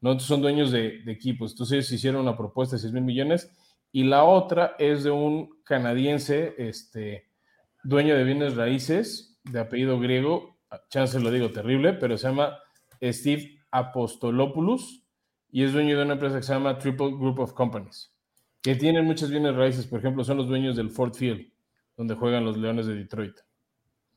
¿no? 0.00 0.18
son 0.18 0.40
dueños 0.40 0.70
de, 0.70 1.02
de, 1.02 1.12
equipos. 1.12 1.52
Entonces 1.52 1.90
hicieron 1.92 2.22
una 2.22 2.36
propuesta 2.36 2.76
de 2.76 2.82
6 2.82 2.92
mil 2.92 3.04
millones 3.04 3.50
y 3.92 4.04
la 4.04 4.24
otra 4.24 4.76
es 4.78 5.04
de 5.04 5.10
un 5.10 5.60
canadiense, 5.64 6.54
este, 6.58 7.28
dueño 7.82 8.16
de 8.16 8.24
bienes 8.24 8.56
raíces, 8.56 9.40
de 9.44 9.60
apellido 9.60 9.98
griego, 9.98 10.58
chance 10.88 11.18
lo 11.18 11.30
digo 11.30 11.50
terrible, 11.50 11.94
pero 11.94 12.16
se 12.16 12.28
llama 12.28 12.58
Steve 13.02 13.58
Apostolopoulos 13.70 15.04
y 15.50 15.64
es 15.64 15.72
dueño 15.72 15.96
de 15.96 16.04
una 16.04 16.14
empresa 16.14 16.36
que 16.36 16.42
se 16.42 16.52
llama 16.52 16.78
Triple 16.78 17.10
Group 17.12 17.40
of 17.40 17.52
Companies, 17.54 18.14
que 18.62 18.76
tienen 18.76 19.04
muchas 19.04 19.30
bienes 19.30 19.54
raíces, 19.56 19.86
por 19.86 19.98
ejemplo, 19.98 20.22
son 20.22 20.36
los 20.36 20.46
dueños 20.46 20.76
del 20.76 20.90
Ford 20.90 21.14
Field, 21.14 21.52
donde 21.96 22.14
juegan 22.14 22.44
los 22.44 22.56
Leones 22.56 22.86
de 22.86 22.94
Detroit. 22.94 23.36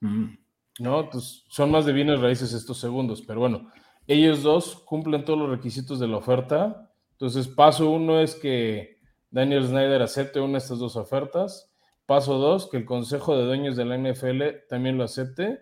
Mm. 0.02 0.36
No, 0.80 1.10
pues 1.10 1.46
son 1.50 1.72
más 1.72 1.86
de 1.86 1.94
bienes 1.94 2.20
raíces 2.20 2.54
estos 2.54 2.80
segundos, 2.80 3.22
pero 3.22 3.40
bueno, 3.40 3.72
ellos 4.08 4.44
dos 4.44 4.76
cumplen 4.86 5.24
todos 5.24 5.40
los 5.40 5.50
requisitos 5.50 6.00
de 6.00 6.08
la 6.08 6.18
oferta. 6.18 6.92
Entonces, 7.12 7.48
paso 7.48 7.90
uno 7.90 8.20
es 8.20 8.36
que 8.36 9.00
Daniel 9.30 9.66
Snyder 9.66 10.02
acepte 10.02 10.40
una 10.40 10.54
de 10.54 10.58
estas 10.60 10.80
dos 10.80 10.96
ofertas. 10.96 11.72
Paso 12.06 12.38
dos, 12.38 12.70
que 12.70 12.78
el 12.78 12.86
Consejo 12.86 13.38
de 13.38 13.46
Dueños 13.46 13.76
de 13.76 13.86
la 13.86 13.98
NFL 13.98 14.68
también 14.68 14.98
lo 14.98 15.06
acepte 15.06 15.62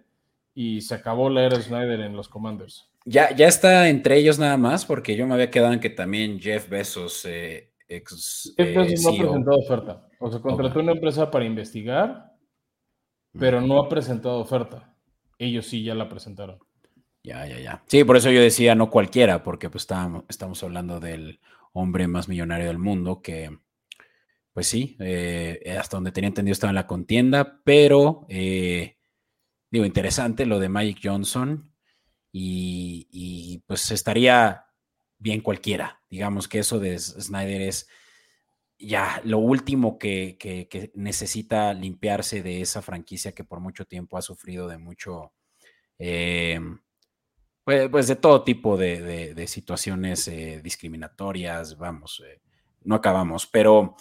y 0.53 0.82
se 0.82 0.95
acabó 0.95 1.30
la 1.30 1.43
era 1.43 1.62
Snyder 1.62 2.01
en 2.01 2.16
los 2.16 2.28
Commanders. 2.28 2.89
Ya, 3.05 3.36
ya 3.36 3.47
está 3.47 3.89
entre 3.89 4.18
ellos 4.18 4.39
nada 4.39 4.57
más, 4.57 4.86
porque 4.86 5.16
yo 5.16 5.28
me 5.28 5.34
había 5.34 5.49
quedado 5.51 5.74
en 5.74 5.80
que 5.80 5.89
también 5.89 6.39
Jeff 6.39 6.70
Bezos, 6.70 7.26
eh, 7.26 7.74
ex. 7.88 8.53
Jeff 8.57 8.76
Bezos 8.76 9.03
no 9.03 9.09
ha 9.09 9.18
presentado 9.18 9.57
oferta. 9.57 10.07
O 10.20 10.32
sea, 10.32 10.39
contrató 10.39 10.80
una 10.80 10.91
empresa 10.91 11.32
para 11.32 11.45
investigar, 11.45 12.32
pero 13.38 13.62
no 13.62 13.80
ha 13.80 13.89
presentado 13.89 14.39
oferta. 14.39 14.91
Ellos 15.42 15.66
sí 15.66 15.84
ya 15.84 15.96
la 15.96 16.08
presentaron. 16.08 16.60
Ya, 17.24 17.48
ya, 17.48 17.60
ya. 17.60 17.84
Sí, 17.88 18.04
por 18.04 18.16
eso 18.16 18.30
yo 18.30 18.39
decía 18.39 18.76
no 18.76 18.92
cualquiera, 18.92 19.42
porque 19.42 19.72
pues 19.72 19.84
estamos, 19.84 20.24
estamos 20.30 20.62
hablando 20.62 21.00
del 21.00 21.39
hombre 21.74 22.08
más 22.08 22.30
millonario 22.30 22.68
del 22.68 22.78
mundo 22.78 23.24
que, 23.24 23.58
pues 24.54 24.68
sí, 24.68 24.96
eh, 25.00 25.76
hasta 25.80 25.98
donde 25.98 26.12
tenía 26.12 26.28
entendido 26.28 26.54
estaba 26.54 26.70
en 26.70 26.76
la 26.76 26.86
contienda, 26.86 27.60
pero 27.64 28.28
eh, 28.30 28.98
digo, 29.72 29.84
interesante 29.84 30.46
lo 30.46 30.60
de 30.60 30.70
Mike 30.70 31.02
Johnson 31.04 31.74
y, 32.32 33.64
pues 33.66 33.89
estaría 33.89 34.68
bien 35.18 35.42
cualquiera. 35.42 36.04
Digamos 36.08 36.48
que 36.48 36.60
eso 36.60 36.80
de 36.80 37.00
Snyder 37.00 37.62
es 37.62 37.89
ya 38.82 39.21
lo 39.23 39.38
último 39.38 39.97
que, 39.97 40.91
necesita 40.95 41.73
limpiarse 41.73 42.41
de 42.41 42.61
esa 42.61 42.82
franquicia 42.82 43.34
que 43.34 43.43
por 43.43 43.59
mucho 43.59 43.86
tiempo 43.86 44.17
ha 44.17 44.21
sufrido 44.21 44.67
de 44.67 44.77
mucho, 44.77 45.34
eh, 45.99 46.59
pues, 47.63 47.89
pues, 47.89 48.07
de 48.07 48.15
todo 48.15 48.43
tipo 48.43 48.77
de, 48.77 49.45
situaciones 49.47 50.27
eh, 50.27 50.61
discriminatorias, 50.63 51.77
vamos, 51.77 52.23
eh, 52.25 52.41
no 52.84 52.95
acabamos, 52.95 53.47
pero 53.47 53.95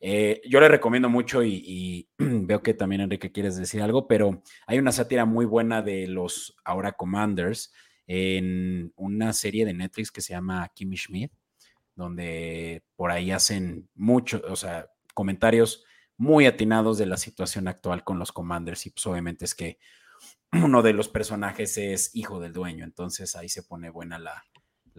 yo 0.00 0.60
le 0.60 0.68
recomiendo 0.68 1.10
mucho 1.10 1.44
y, 1.44 2.08
veo 2.18 2.62
que 2.62 2.74
también 2.74 3.02
Enrique 3.02 3.32
quieres 3.32 3.56
decir 3.56 3.82
algo, 3.82 4.06
pero 4.06 4.42
hay 4.66 4.78
una 4.78 4.92
sátira 4.92 5.24
muy 5.24 5.44
buena 5.44 5.82
de 5.82 6.06
los 6.06 6.56
ahora 6.64 6.92
Commanders 6.92 7.72
en 8.06 8.92
una 8.96 9.32
serie 9.32 9.64
de 9.64 9.74
Netflix 9.74 10.10
que 10.10 10.20
se 10.20 10.32
llama 10.32 10.68
Kimmy 10.74 10.96
Schmidt, 10.96 11.32
donde 12.00 12.82
por 12.96 13.12
ahí 13.12 13.30
hacen 13.30 13.88
muchos, 13.94 14.42
o 14.48 14.56
sea, 14.56 14.88
comentarios 15.14 15.84
muy 16.16 16.46
atinados 16.46 16.98
de 16.98 17.06
la 17.06 17.16
situación 17.16 17.68
actual 17.68 18.04
con 18.04 18.18
los 18.18 18.32
Commanders 18.32 18.86
y 18.86 18.90
pues 18.90 19.06
obviamente 19.06 19.44
es 19.44 19.54
que 19.54 19.78
uno 20.52 20.82
de 20.82 20.92
los 20.92 21.08
personajes 21.08 21.78
es 21.78 22.10
hijo 22.14 22.40
del 22.40 22.52
dueño, 22.52 22.84
entonces 22.84 23.36
ahí 23.36 23.48
se 23.48 23.62
pone 23.62 23.90
buena 23.90 24.18
la, 24.18 24.42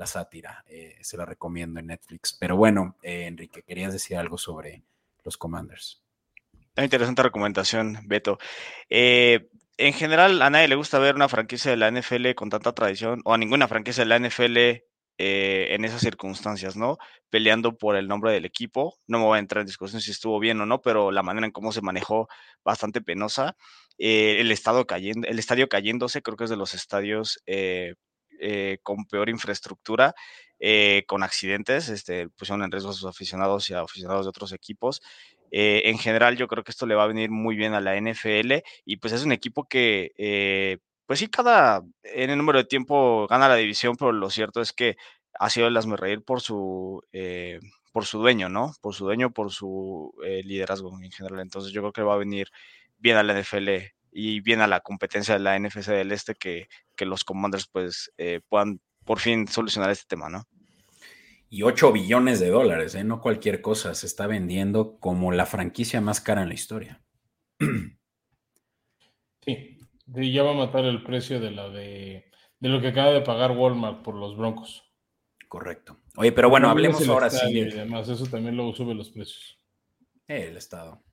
sátira, 0.05 0.63
eh, 0.67 0.97
se 1.01 1.17
la 1.17 1.25
recomiendo 1.25 1.79
en 1.79 1.87
Netflix. 1.87 2.35
Pero 2.39 2.57
bueno, 2.57 2.97
eh, 3.03 3.27
Enrique, 3.27 3.61
querías 3.61 3.93
decir 3.93 4.17
algo 4.17 4.37
sobre 4.37 4.83
los 5.23 5.37
Commanders. 5.37 6.01
Una 6.75 6.85
interesante 6.85 7.21
recomendación, 7.21 7.99
Beto. 8.05 8.39
Eh, 8.89 9.51
en 9.77 9.93
general, 9.93 10.41
a 10.41 10.49
nadie 10.49 10.67
le 10.67 10.75
gusta 10.75 10.97
ver 10.97 11.15
una 11.15 11.29
franquicia 11.29 11.69
de 11.69 11.77
la 11.77 11.91
NFL 11.91 12.33
con 12.35 12.49
tanta 12.49 12.73
tradición, 12.73 13.21
o 13.25 13.33
a 13.33 13.37
ninguna 13.37 13.67
franquicia 13.67 14.03
de 14.03 14.09
la 14.09 14.17
NFL 14.17 14.83
en 15.23 15.85
esas 15.85 16.01
circunstancias, 16.01 16.75
¿no? 16.75 16.97
Peleando 17.29 17.77
por 17.77 17.95
el 17.95 18.07
nombre 18.07 18.31
del 18.31 18.45
equipo. 18.45 18.95
No 19.07 19.19
me 19.19 19.25
voy 19.25 19.37
a 19.37 19.39
entrar 19.39 19.61
en 19.61 19.67
discusión 19.67 20.01
si 20.01 20.11
estuvo 20.11 20.39
bien 20.39 20.59
o 20.61 20.65
no, 20.65 20.81
pero 20.81 21.11
la 21.11 21.23
manera 21.23 21.45
en 21.45 21.51
cómo 21.51 21.71
se 21.71 21.81
manejó 21.81 22.27
bastante 22.63 23.01
penosa. 23.01 23.55
Eh, 24.03 24.41
el, 24.41 24.51
estado 24.51 24.87
cayendo, 24.87 25.27
el 25.27 25.37
estadio 25.37 25.69
cayéndose, 25.69 26.23
creo 26.23 26.35
que 26.35 26.45
es 26.45 26.49
de 26.49 26.55
los 26.57 26.73
estadios 26.73 27.39
eh, 27.45 27.93
eh, 28.39 28.79
con 28.81 29.05
peor 29.05 29.29
infraestructura, 29.29 30.15
con 31.07 31.23
accidentes, 31.23 31.89
este, 31.89 32.29
pusieron 32.29 32.63
en 32.63 32.71
riesgo 32.71 32.91
a 32.91 32.93
sus 32.93 33.05
aficionados 33.05 33.69
y 33.69 33.73
a 33.75 33.81
aficionados 33.81 34.25
de 34.25 34.29
otros 34.29 34.53
equipos. 34.53 35.01
en 35.51 35.97
general, 35.97 36.37
yo 36.37 36.47
creo 36.47 36.63
que 36.63 36.71
esto 36.71 36.85
le 36.85 36.95
va 36.95 37.03
a 37.03 37.07
venir 37.07 37.29
muy 37.31 37.55
bien 37.55 37.73
a 37.73 37.81
la 37.81 37.95
NFL 37.95 38.63
y 38.85 38.97
pues 38.97 39.13
es 39.13 39.23
un 39.23 39.31
equipo 39.31 39.65
que, 39.67 40.79
pues 41.05 41.19
sí, 41.19 41.27
cada 41.27 41.83
en 42.03 42.29
el 42.29 42.37
número 42.37 42.59
de 42.59 42.65
tiempo 42.65 43.27
gana 43.27 43.49
la 43.49 43.55
división, 43.55 43.95
pero 43.97 44.11
lo 44.11 44.29
cierto 44.29 44.61
es 44.61 44.73
que 44.73 44.97
ha 45.39 45.49
sido 45.49 45.67
el 45.67 45.97
reír 45.97 46.23
por 46.23 46.41
su 46.41 47.03
por 47.91 48.05
su 48.05 48.19
dueño, 48.19 48.49
¿no? 48.49 48.73
Por 48.81 48.95
su 48.95 49.05
dueño, 49.05 49.31
por 49.31 49.51
su 49.51 50.13
liderazgo 50.43 50.97
en 51.01 51.11
general. 51.11 51.39
Entonces 51.41 51.73
yo 51.73 51.81
creo 51.81 51.93
que 51.93 52.03
va 52.03 52.13
a 52.15 52.17
venir 52.17 52.47
bien 52.97 53.17
a 53.17 53.23
la 53.23 53.33
NFL 53.39 53.69
y 54.11 54.41
bien 54.41 54.61
a 54.61 54.67
la 54.67 54.81
competencia 54.81 55.33
de 55.35 55.39
la 55.39 55.57
NFC 55.57 55.87
del 55.87 56.11
Este 56.11 56.35
que, 56.35 56.67
los 56.99 57.23
Commanders 57.23 57.67
pues 57.67 58.11
eh, 58.19 58.41
puedan 58.47 58.79
por 59.05 59.17
fin 59.19 59.47
solucionar 59.47 59.89
este 59.89 60.05
tema, 60.07 60.29
¿no? 60.29 60.47
Y 61.49 61.63
8 61.63 61.91
billones 61.91 62.39
de 62.39 62.49
dólares, 62.49 62.93
¿eh? 62.93 63.03
no 63.03 63.21
cualquier 63.21 63.61
cosa, 63.61 63.95
se 63.95 64.05
está 64.05 64.27
vendiendo 64.27 64.99
como 64.99 65.31
la 65.31 65.47
franquicia 65.47 65.99
más 65.99 66.21
cara 66.21 66.43
en 66.43 66.49
la 66.49 66.53
historia. 66.53 67.01
Sí, 69.43 69.70
ya 70.13 70.43
va 70.43 70.51
a 70.51 70.65
matar 70.65 70.85
el 70.85 71.03
precio 71.03 71.39
de 71.39 71.51
la 71.51 71.69
de, 71.69 72.31
de 72.59 72.69
lo 72.69 72.81
que 72.81 72.89
acaba 72.89 73.11
de 73.11 73.21
pagar 73.21 73.51
Walmart 73.51 74.03
por 74.03 74.15
los 74.15 74.37
Broncos. 74.37 74.83
Correcto. 75.47 75.97
Oye, 76.15 76.31
pero 76.31 76.49
bueno, 76.49 76.69
hablemos 76.69 77.07
ahora 77.07 77.29
sí. 77.29 77.51
Y 77.51 77.71
además, 77.71 78.07
eso 78.07 78.25
también 78.25 78.55
luego 78.55 78.73
sube 78.73 78.93
los 78.93 79.09
precios. 79.09 79.59
El 80.27 80.55
Estado. 80.55 81.03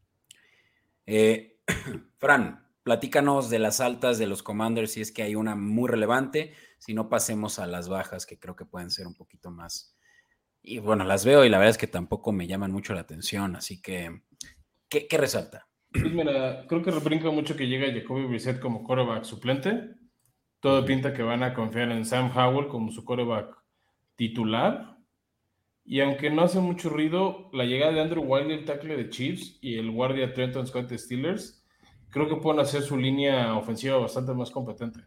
Eh, 1.06 1.60
Fran, 2.18 2.68
platícanos 2.82 3.50
de 3.50 3.58
las 3.58 3.80
altas 3.80 4.18
de 4.18 4.26
los 4.26 4.42
Commanders, 4.42 4.92
si 4.92 5.00
es 5.00 5.12
que 5.12 5.22
hay 5.22 5.34
una 5.34 5.54
muy 5.54 5.88
relevante, 5.88 6.54
si 6.78 6.94
no 6.94 7.08
pasemos 7.08 7.58
a 7.58 7.66
las 7.66 7.88
bajas, 7.88 8.26
que 8.26 8.38
creo 8.38 8.56
que 8.56 8.64
pueden 8.64 8.90
ser 8.90 9.06
un 9.06 9.14
poquito 9.14 9.50
más. 9.50 9.96
Y 10.62 10.78
bueno, 10.78 11.04
las 11.04 11.24
veo 11.24 11.44
y 11.44 11.48
la 11.48 11.58
verdad 11.58 11.72
es 11.72 11.78
que 11.78 11.86
tampoco 11.86 12.32
me 12.32 12.46
llaman 12.46 12.72
mucho 12.72 12.94
la 12.94 13.00
atención, 13.00 13.56
así 13.56 13.80
que, 13.80 14.22
¿qué, 14.88 15.06
resalta? 15.12 15.67
Pues 15.90 16.12
mira, 16.12 16.66
creo 16.66 16.82
que 16.82 16.90
brinca 16.90 17.30
mucho 17.30 17.56
que 17.56 17.66
llega 17.66 17.92
Jacoby 17.92 18.26
Brissett 18.26 18.60
como 18.60 18.84
coreback 18.84 19.24
suplente. 19.24 19.90
Todo 20.60 20.84
pinta 20.84 21.14
que 21.14 21.22
van 21.22 21.42
a 21.42 21.54
confiar 21.54 21.90
en 21.92 22.04
Sam 22.04 22.30
Howell 22.36 22.68
como 22.68 22.90
su 22.90 23.04
coreback 23.04 23.56
titular. 24.16 24.98
Y 25.84 26.00
aunque 26.00 26.28
no 26.28 26.42
hace 26.42 26.60
mucho 26.60 26.90
ruido, 26.90 27.48
la 27.52 27.64
llegada 27.64 27.92
de 27.92 28.00
Andrew 28.00 28.22
Wiley, 28.22 28.58
el 28.58 28.64
tackle 28.66 28.96
de 28.96 29.08
Chiefs, 29.08 29.58
y 29.62 29.78
el 29.78 29.90
guardia 29.90 30.34
Trenton 30.34 30.66
Scott 30.66 30.88
de 30.88 30.98
Steelers, 30.98 31.64
creo 32.10 32.28
que 32.28 32.36
pueden 32.36 32.60
hacer 32.60 32.82
su 32.82 32.98
línea 32.98 33.54
ofensiva 33.54 33.96
bastante 33.96 34.34
más 34.34 34.50
competente. 34.50 35.00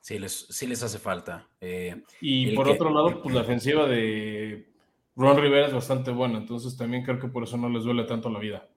Sí, 0.00 0.18
les, 0.18 0.32
sí 0.32 0.66
les 0.66 0.82
hace 0.82 0.98
falta. 0.98 1.48
Eh, 1.60 2.02
y 2.20 2.56
por 2.56 2.68
otro 2.68 2.90
lado, 2.90 3.22
pues 3.22 3.32
la 3.32 3.42
ofensiva 3.42 3.86
de 3.86 4.72
Ron 5.14 5.40
Rivera 5.40 5.68
es 5.68 5.72
bastante 5.72 6.10
buena, 6.10 6.38
entonces 6.38 6.76
también 6.76 7.04
creo 7.04 7.20
que 7.20 7.28
por 7.28 7.44
eso 7.44 7.56
no 7.56 7.68
les 7.68 7.84
duele 7.84 8.02
tanto 8.02 8.28
la 8.28 8.40
vida. 8.40 8.68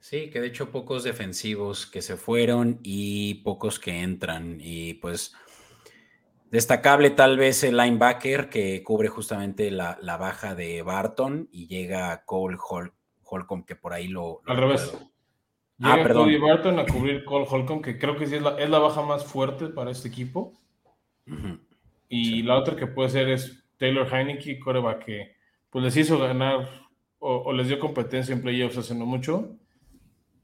Sí, 0.00 0.30
que 0.30 0.40
de 0.40 0.48
hecho 0.48 0.70
pocos 0.70 1.04
defensivos 1.04 1.86
que 1.86 2.02
se 2.02 2.16
fueron 2.16 2.80
y 2.82 3.34
pocos 3.44 3.78
que 3.78 4.00
entran. 4.00 4.58
Y 4.60 4.94
pues 4.94 5.34
Destacable 6.50 7.10
tal 7.10 7.38
vez 7.38 7.62
el 7.62 7.76
linebacker 7.76 8.48
que 8.48 8.82
cubre 8.82 9.08
justamente 9.08 9.70
la, 9.70 9.96
baja 10.18 10.56
de 10.56 10.82
Barton 10.82 11.48
y 11.52 11.68
llega 11.68 12.24
Cole 12.24 12.58
Holcomb 13.22 13.64
que 13.64 13.76
por 13.76 13.92
ahí 13.92 14.08
lo... 14.08 14.42
Al 14.46 14.56
revés. 14.56 14.92
Ah, 15.80 15.96
llega 15.96 16.12
Cody 16.12 16.38
Barton 16.38 16.80
a 16.80 16.86
cubrir 16.86 17.24
Cole 17.24 17.46
Holcomb 17.48 17.82
que 17.82 17.98
creo 17.98 18.16
que 18.16 18.26
sí 18.26 18.34
es 18.34 18.42
la, 18.42 18.78
baja 18.80 19.02
más 19.02 19.24
fuerte 19.24 19.68
para 19.68 19.92
este 19.92 20.08
equipo. 20.08 20.52
Y 22.08 22.42
la 22.42 22.58
otra 22.58 22.74
que 22.74 22.88
puede 22.88 23.10
ser 23.10 23.28
es 23.28 23.62
Taylor 23.76 24.12
Heineke, 24.12 24.58
coreback 24.58 25.04
que 25.04 25.36
pues 25.70 25.84
les 25.84 25.96
hizo 25.96 26.18
ganar 26.18 26.68
o, 27.20 27.52
les 27.52 27.68
dio 27.68 27.78
competencia 27.78 28.34
en 28.34 28.42
playoffs 28.42 28.76
hace 28.76 28.96
no 28.96 29.06
mucho 29.06 29.56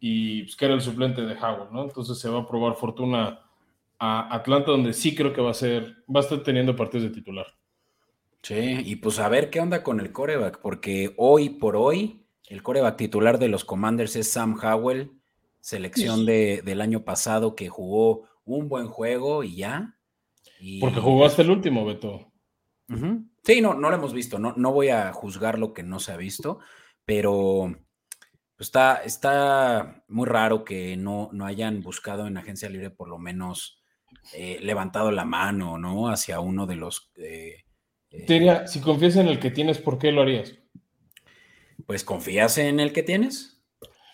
y 0.01 0.43
pues 0.43 0.57
que 0.57 0.65
era 0.65 0.75
el 0.75 0.81
suplente 0.81 1.23
de 1.23 1.35
Howard, 1.35 1.73
¿no? 1.73 1.85
Entonces 1.85 2.19
se 2.19 2.29
va 2.29 2.41
a 2.41 2.47
probar 2.47 2.75
fortuna 2.75 3.41
a 3.99 4.35
Atlanta, 4.35 4.71
donde 4.71 4.93
sí 4.93 5.15
creo 5.15 5.33
que 5.33 5.41
va 5.41 5.51
a 5.51 5.55
ser, 5.55 6.05
va 6.15 6.21
a 6.21 6.23
estar 6.23 6.43
teniendo 6.43 6.77
partidos 6.77 7.05
de 7.05 7.15
titular. 7.15 7.47
Sí, 8.43 8.83
y 8.85 8.97
pues 8.97 9.19
a 9.19 9.29
ver 9.29 9.51
qué 9.51 9.61
onda 9.61 9.83
con 9.83 9.99
el 10.01 10.13
coreback, 10.13 10.61
porque 10.61 11.15
hoy 11.17 11.51
por 11.51 11.77
hoy 11.77 12.23
el 12.49 12.63
coreback 12.63 12.97
titular 12.97 13.39
de 13.39 13.49
los 13.49 13.65
Commanders 13.65 14.15
es 14.17 14.31
Sam 14.31 14.59
Howell, 14.63 15.11
selección 15.61 16.27
de, 16.27 16.63
del 16.65 16.81
año 16.81 17.05
pasado 17.05 17.57
que 17.57 17.69
jugó 17.69 18.29
un 18.45 18.69
buen 18.69 18.87
juego 18.87 19.43
y 19.43 19.57
ya. 19.57 19.97
Porque 20.81 21.01
jugó 21.01 21.27
hasta 21.27 21.43
el 21.43 21.51
último, 21.51 21.85
Beto. 21.85 22.31
Sí, 23.43 23.61
no, 23.61 23.75
no 23.75 23.91
lo 23.91 23.97
hemos 23.97 24.13
visto, 24.13 24.39
no, 24.39 24.55
no 24.57 24.73
voy 24.73 24.91
a 24.91 25.13
juzgar 25.13 25.59
lo 25.59 25.73
que 25.73 25.83
no 25.83 25.99
se 25.99 26.13
ha 26.13 26.17
visto, 26.17 26.61
pero 27.05 27.75
está, 28.59 29.03
está 29.05 30.05
muy 30.09 30.27
raro 30.27 30.65
que 30.65 30.97
no, 30.97 31.31
no 31.33 31.47
hayan 31.47 31.83
buscado 31.83 32.27
en 32.27 32.37
agencia 32.37 32.69
libre 32.69 32.91
por 32.91 33.09
lo 33.09 33.19
menos 33.19 33.83
eh, 34.35 34.59
levantado 34.63 35.11
la 35.11 35.25
mano, 35.25 35.79
¿no? 35.79 36.09
Hacia 36.09 36.41
uno 36.41 36.67
de 36.67 36.77
los... 36.77 37.13
Eh, 37.17 37.65
diría, 38.27 38.67
si 38.67 38.81
confías 38.81 39.17
en 39.17 39.29
el 39.29 39.39
que 39.39 39.51
tienes, 39.51 39.79
¿por 39.79 39.99
qué 39.99 40.13
lo 40.13 40.23
harías? 40.23 40.55
Pues 41.87 42.05
confías 42.05 42.59
en 42.59 42.81
el 42.81 42.93
que 42.93 43.03
tienes. 43.03 43.63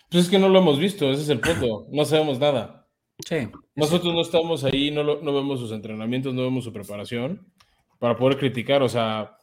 Pues 0.09 0.25
es 0.25 0.29
que 0.29 0.39
no 0.39 0.49
lo 0.49 0.59
hemos 0.59 0.77
visto, 0.77 1.11
ese 1.11 1.23
es 1.23 1.29
el 1.29 1.39
punto, 1.39 1.87
no 1.91 2.05
sabemos 2.05 2.39
nada. 2.39 2.87
Sí. 3.25 3.49
Nosotros 3.75 4.13
no 4.13 4.21
estamos 4.21 4.63
ahí, 4.63 4.91
no, 4.91 5.03
no 5.03 5.33
vemos 5.33 5.59
sus 5.59 5.71
entrenamientos, 5.71 6.33
no 6.33 6.43
vemos 6.43 6.63
su 6.65 6.73
preparación 6.73 7.51
para 7.99 8.17
poder 8.17 8.37
criticar. 8.37 8.83
O 8.83 8.89
sea, 8.89 9.37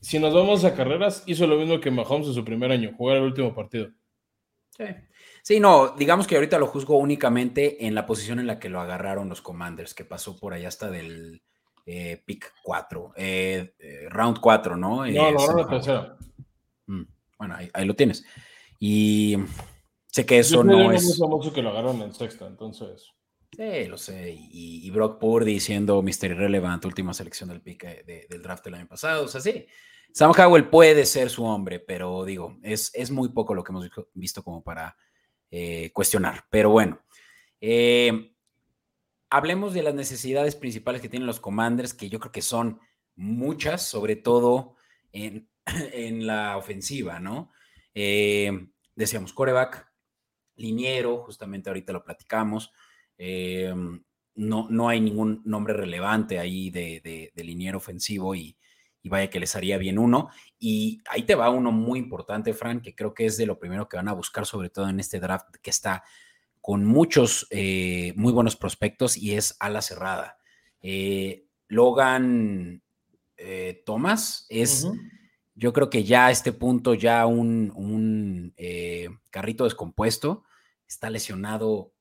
si 0.00 0.18
nos 0.18 0.34
vamos 0.34 0.64
a 0.64 0.74
carreras, 0.74 1.24
hizo 1.26 1.46
lo 1.46 1.56
mismo 1.56 1.80
que 1.80 1.90
Mahomes 1.90 2.28
en 2.28 2.34
su 2.34 2.44
primer 2.44 2.70
año, 2.70 2.92
jugar 2.96 3.16
el 3.16 3.24
último 3.24 3.54
partido. 3.54 3.88
Sí. 4.76 4.84
Sí, 5.42 5.60
no, 5.60 5.90
digamos 5.96 6.26
que 6.26 6.36
ahorita 6.36 6.58
lo 6.58 6.66
juzgo 6.66 6.96
únicamente 6.96 7.86
en 7.86 7.94
la 7.94 8.06
posición 8.06 8.38
en 8.38 8.46
la 8.46 8.58
que 8.58 8.68
lo 8.68 8.80
agarraron 8.80 9.28
los 9.28 9.42
Commanders, 9.42 9.94
que 9.94 10.04
pasó 10.04 10.38
por 10.38 10.54
allá 10.54 10.68
hasta 10.68 10.90
del 10.90 11.42
eh, 11.84 12.22
pick 12.24 12.52
4, 12.62 13.12
eh, 13.16 13.74
eh, 13.78 14.08
round 14.08 14.38
4, 14.40 14.76
¿no? 14.76 15.04
No, 15.04 15.32
no, 15.32 15.46
no, 15.56 15.66
tercera. 15.66 16.16
Mm, 16.86 17.02
bueno, 17.38 17.56
ahí, 17.72 17.84
lo 17.84 17.94
tienes. 17.94 18.24
Y 18.78 19.36
sé 20.06 20.24
que 20.24 20.38
eso 20.38 20.62
no 20.62 20.92
es. 20.92 21.18
famoso 21.18 21.52
que 21.52 21.62
lo 21.62 21.70
agarraron 21.70 22.00
en 22.02 22.14
sexta, 22.14 22.46
entonces. 22.46 23.10
Sí, 23.54 23.86
lo 23.86 23.98
sé. 23.98 24.34
Y, 24.34 24.88
Brock 24.90 25.18
Purdy 25.18 25.60
siendo 25.60 26.00
Mr. 26.02 26.30
Irrelevant, 26.30 26.84
última 26.84 27.12
selección 27.12 27.48
del 27.48 27.60
pick 27.60 28.06
del 28.06 28.42
draft 28.42 28.64
del 28.64 28.74
año 28.74 28.86
pasado. 28.86 29.24
O 29.24 29.28
sea, 29.28 29.40
sí. 29.40 29.66
Sam 30.12 30.32
Howell 30.38 30.68
puede 30.68 31.06
ser 31.06 31.30
su 31.30 31.44
hombre, 31.44 31.80
pero 31.80 32.24
digo, 32.24 32.58
es, 32.62 32.90
es 32.94 33.10
muy 33.10 33.30
poco 33.30 33.54
lo 33.54 33.64
que 33.64 33.72
hemos 33.72 33.88
visto 34.12 34.42
como 34.42 34.62
para 34.62 34.96
eh, 35.50 35.90
cuestionar. 35.92 36.44
Pero 36.50 36.70
bueno, 36.70 37.00
eh, 37.60 38.34
hablemos 39.30 39.72
de 39.72 39.82
las 39.82 39.94
necesidades 39.94 40.54
principales 40.54 41.00
que 41.00 41.08
tienen 41.08 41.26
los 41.26 41.40
commanders, 41.40 41.94
que 41.94 42.10
yo 42.10 42.20
creo 42.20 42.32
que 42.32 42.42
son 42.42 42.78
muchas, 43.16 43.86
sobre 43.86 44.16
todo 44.16 44.76
en, 45.12 45.48
la 46.26 46.58
ofensiva, 46.58 47.18
¿no? 47.18 47.50
Eh, 47.94 48.68
decíamos 48.94 49.32
coreback, 49.32 49.90
liniero, 50.56 51.22
justamente 51.22 51.70
ahorita 51.70 51.94
lo 51.94 52.04
platicamos. 52.04 52.70
no, 54.34 54.68
no 54.68 54.88
hay 54.88 55.00
ningún 55.00 55.40
nombre 55.46 55.72
relevante 55.72 56.38
ahí 56.38 56.70
de, 56.70 57.30
de 57.34 57.44
liniero 57.44 57.78
ofensivo 57.78 58.34
y, 58.34 58.58
y 59.02 59.08
vaya 59.08 59.30
que 59.30 59.40
les 59.40 59.56
haría 59.56 59.78
bien 59.78 59.98
uno. 59.98 60.28
Y 60.58 61.02
ahí 61.08 61.24
te 61.24 61.34
va 61.34 61.50
uno 61.50 61.72
muy 61.72 61.98
importante, 61.98 62.54
Frank, 62.54 62.82
que 62.82 62.94
creo 62.94 63.14
que 63.14 63.26
es 63.26 63.36
de 63.36 63.46
lo 63.46 63.58
primero 63.58 63.88
que 63.88 63.96
van 63.96 64.08
a 64.08 64.12
buscar, 64.12 64.46
sobre 64.46 64.70
todo 64.70 64.88
en 64.88 65.00
este 65.00 65.18
draft 65.20 65.56
que 65.60 65.70
está 65.70 66.04
con 66.60 66.84
muchos 66.84 67.48
eh, 67.50 68.12
muy 68.14 68.32
buenos 68.32 68.56
prospectos 68.56 69.16
y 69.16 69.34
es 69.34 69.56
ala 69.58 69.82
cerrada. 69.82 70.38
Eh, 70.80 71.46
Logan 71.66 72.82
eh, 73.36 73.82
Thomas 73.84 74.46
es, 74.48 74.86
yo 75.54 75.72
creo 75.72 75.90
que 75.90 76.04
ya 76.04 76.26
a 76.26 76.30
este 76.30 76.52
punto, 76.52 76.94
ya 76.94 77.26
un, 77.26 77.72
un 77.74 78.54
carrito 79.30 79.64
descompuesto, 79.64 80.44
está 80.86 81.10
lesionado 81.10 81.92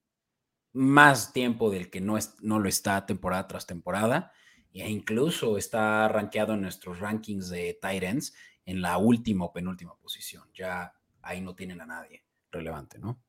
más 0.73 1.33
tiempo 1.33 1.71
del 1.71 1.89
que 1.89 2.01
no, 2.01 2.17
es, 2.17 2.35
no 2.41 2.59
lo 2.59 2.69
está 2.69 3.05
temporada 3.05 3.47
tras 3.47 3.65
temporada 3.65 4.31
e 4.73 4.89
incluso 4.89 5.57
está 5.57 6.07
rankeado 6.07 6.53
en 6.53 6.61
nuestros 6.61 6.99
rankings 6.99 7.49
de 7.49 7.77
tight 7.81 8.03
ends 8.03 8.33
en 8.65 8.81
la 8.81 8.97
última 8.97 9.45
o 9.45 9.53
penúltima 9.53 9.95
posición. 9.97 10.43
Ya 10.53 10.93
ahí 11.21 11.41
no 11.41 11.55
tienen 11.55 11.81
a 11.81 11.85
nadie 11.85 12.23
relevante, 12.51 12.99
¿no? 12.99 13.21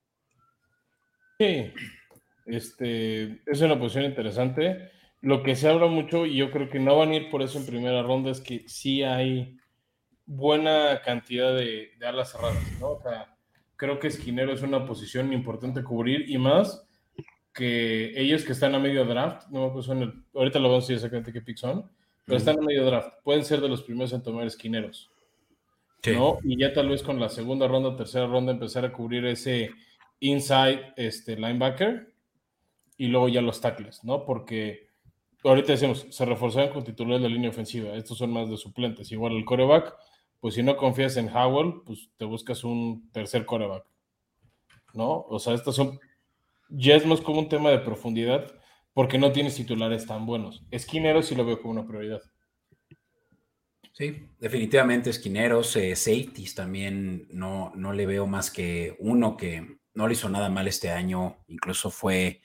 Sí, 1.39 1.73
este, 2.47 3.43
es 3.51 3.61
una 3.61 3.79
posición 3.79 4.05
interesante. 4.05 4.91
Lo 5.21 5.43
que 5.43 5.57
se 5.57 5.69
habla 5.69 5.87
mucho, 5.87 6.27
y 6.27 6.37
yo 6.37 6.51
creo 6.51 6.69
que 6.69 6.81
no 6.81 6.97
van 6.97 7.11
a 7.11 7.17
ir 7.17 7.31
por 7.31 7.43
eso 7.43 7.59
en 7.59 7.67
primera 7.67 8.03
ronda, 8.03 8.31
es 8.31 8.41
que 8.41 8.69
sí 8.69 9.03
hay 9.03 9.57
buena 10.25 11.01
cantidad 11.03 11.55
de, 11.55 11.93
alas 12.03 12.33
cerradas, 12.33 12.81
¿no? 12.81 12.93
O 12.93 13.03
sea, 13.03 13.37
creo 13.77 13.99
que 13.99 14.09
esquinero 14.09 14.53
es 14.53 14.63
una 14.63 14.87
posición 14.87 15.33
importante 15.33 15.83
cubrir 15.83 16.29
y 16.29 16.39
más 16.39 16.89
que 17.53 18.19
ellos 18.21 18.45
que 18.45 18.53
están 18.53 18.75
a 18.75 18.79
medio 18.79 19.05
draft, 19.05 19.49
no 19.51 19.73
pues 19.73 19.87
son 19.87 20.03
el, 20.03 20.25
ahorita 20.35 20.59
lo 20.59 20.69
vamos 20.69 20.85
a 20.85 20.87
decir 20.87 20.97
exactamente 20.97 21.33
qué 21.33 21.43
pick 21.43 21.57
son, 21.57 21.91
pero 22.25 22.39
están 22.39 22.59
a 22.59 22.63
medio 22.63 22.85
draft, 22.85 23.15
pueden 23.23 23.45
ser 23.45 23.61
de 23.61 23.69
los 23.69 23.83
primeros 23.83 24.13
en 24.13 24.23
tomar 24.23 24.47
esquineros. 24.47 25.11
¿no? 26.11 26.39
Y 26.43 26.59
ya 26.59 26.73
tal 26.73 26.89
vez 26.89 27.03
con 27.03 27.21
la 27.21 27.29
segunda 27.29 27.69
ronda, 27.69 27.95
tercera 27.97 28.27
ronda, 28.27 28.53
empezar 28.53 28.85
a 28.85 28.93
cubrir 28.93 29.25
ese 29.27 29.71
inside 30.19 30.93
este, 30.97 31.37
linebacker 31.37 32.13
y 32.97 33.07
luego 33.07 33.29
ya 33.29 33.41
los 33.41 33.61
tackles, 33.61 34.03
¿no? 34.03 34.25
Porque 34.25 34.89
ahorita 35.45 35.73
decimos, 35.73 36.07
se 36.11 36.25
reforzaron 36.25 36.73
con 36.73 36.85
titulares 36.85 37.23
de 37.23 37.29
línea 37.29 37.51
ofensiva, 37.51 37.95
estos 37.95 38.19
son 38.19 38.33
más 38.33 38.49
de 38.49 38.57
suplentes. 38.57 39.13
Igual 39.13 39.37
el 39.37 39.45
coreback, 39.45 39.95
pues 40.41 40.55
si 40.55 40.63
no 40.63 40.77
confías 40.77 41.17
en 41.17 41.29
Howell, 41.29 41.83
pues 41.85 42.11
te 42.17 42.25
buscas 42.25 42.65
un 42.65 43.11
tercer 43.13 43.47
coreback, 43.47 43.85
¿no? 44.95 45.25
O 45.29 45.39
sea, 45.39 45.55
estas 45.55 45.77
son 45.77 46.01
ya 46.73 46.97
es 46.97 47.07
más 47.07 47.21
como 47.21 47.41
un 47.41 47.49
tema 47.49 47.71
de 47.71 47.79
profundidad 47.79 48.53
porque 48.95 49.19
no 49.19 49.33
tienes 49.33 49.55
titulares 49.55 50.07
tan 50.07 50.27
buenos. 50.27 50.65
Esquineros 50.71 51.27
sí 51.27 51.35
lo 51.35 51.45
veo 51.45 51.61
como 51.61 51.73
una 51.73 51.87
prioridad. 51.87 52.21
Sí, 53.93 54.27
definitivamente 54.39 55.11
esquineros, 55.11 55.77
eh, 55.77 55.95
también 56.57 57.27
no, 57.31 57.73
no 57.75 57.93
le 57.93 58.07
veo 58.07 58.27
más 58.27 58.51
que 58.51 58.97
uno 58.99 59.37
que 59.37 59.79
no 59.95 60.09
le 60.09 60.15
hizo 60.15 60.31
nada 60.31 60.49
mal 60.49 60.67
este 60.67 60.91
año, 60.91 61.37
incluso 61.47 61.91
fue 61.91 62.41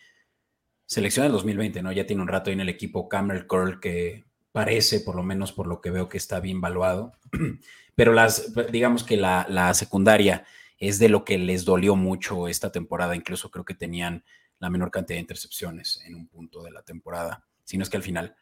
selección 0.86 1.24
del 1.24 1.32
2020, 1.32 1.82
¿no? 1.82 1.94
Ya 1.94 2.06
tiene 2.06 2.22
un 2.22 2.28
rato 2.28 2.50
ahí 2.50 2.54
en 2.54 2.62
el 2.62 2.70
equipo 2.70 3.08
Cameron 3.08 3.48
Curl 3.48 3.80
que 3.80 4.26
parece, 4.52 5.00
por 5.00 5.16
lo 5.16 5.24
menos 5.24 5.54
por 5.54 5.68
lo 5.68 5.80
que 5.80 5.92
veo, 5.92 6.10
que 6.10 6.18
está 6.18 6.42
bien 6.42 6.60
valuado. 6.60 7.14
Pero 7.96 8.12
las, 8.12 8.54
digamos 8.72 9.04
que 9.04 9.16
la, 9.16 9.46
la 9.50 9.74
secundaria 9.74 10.46
es 10.78 11.00
de 11.00 11.10
lo 11.10 11.26
que 11.26 11.38
les 11.38 11.66
dolió 11.66 11.96
mucho 11.96 12.48
esta 12.48 12.72
temporada. 12.72 13.16
Incluso 13.16 13.52
creo 13.52 13.66
que 13.66 13.74
tenían 13.74 14.24
la 14.60 14.70
menor 14.70 14.92
cantidad 14.92 15.18
de 15.18 15.22
intercepciones 15.22 16.02
en 16.06 16.16
un 16.16 16.28
punto 16.28 16.64
de 16.64 16.72
la 16.72 16.82
temporada, 16.82 17.46
si 17.64 17.78
no 17.78 17.84
es 17.84 17.90
que 17.90 17.98
al 17.98 18.04
final. 18.04 18.36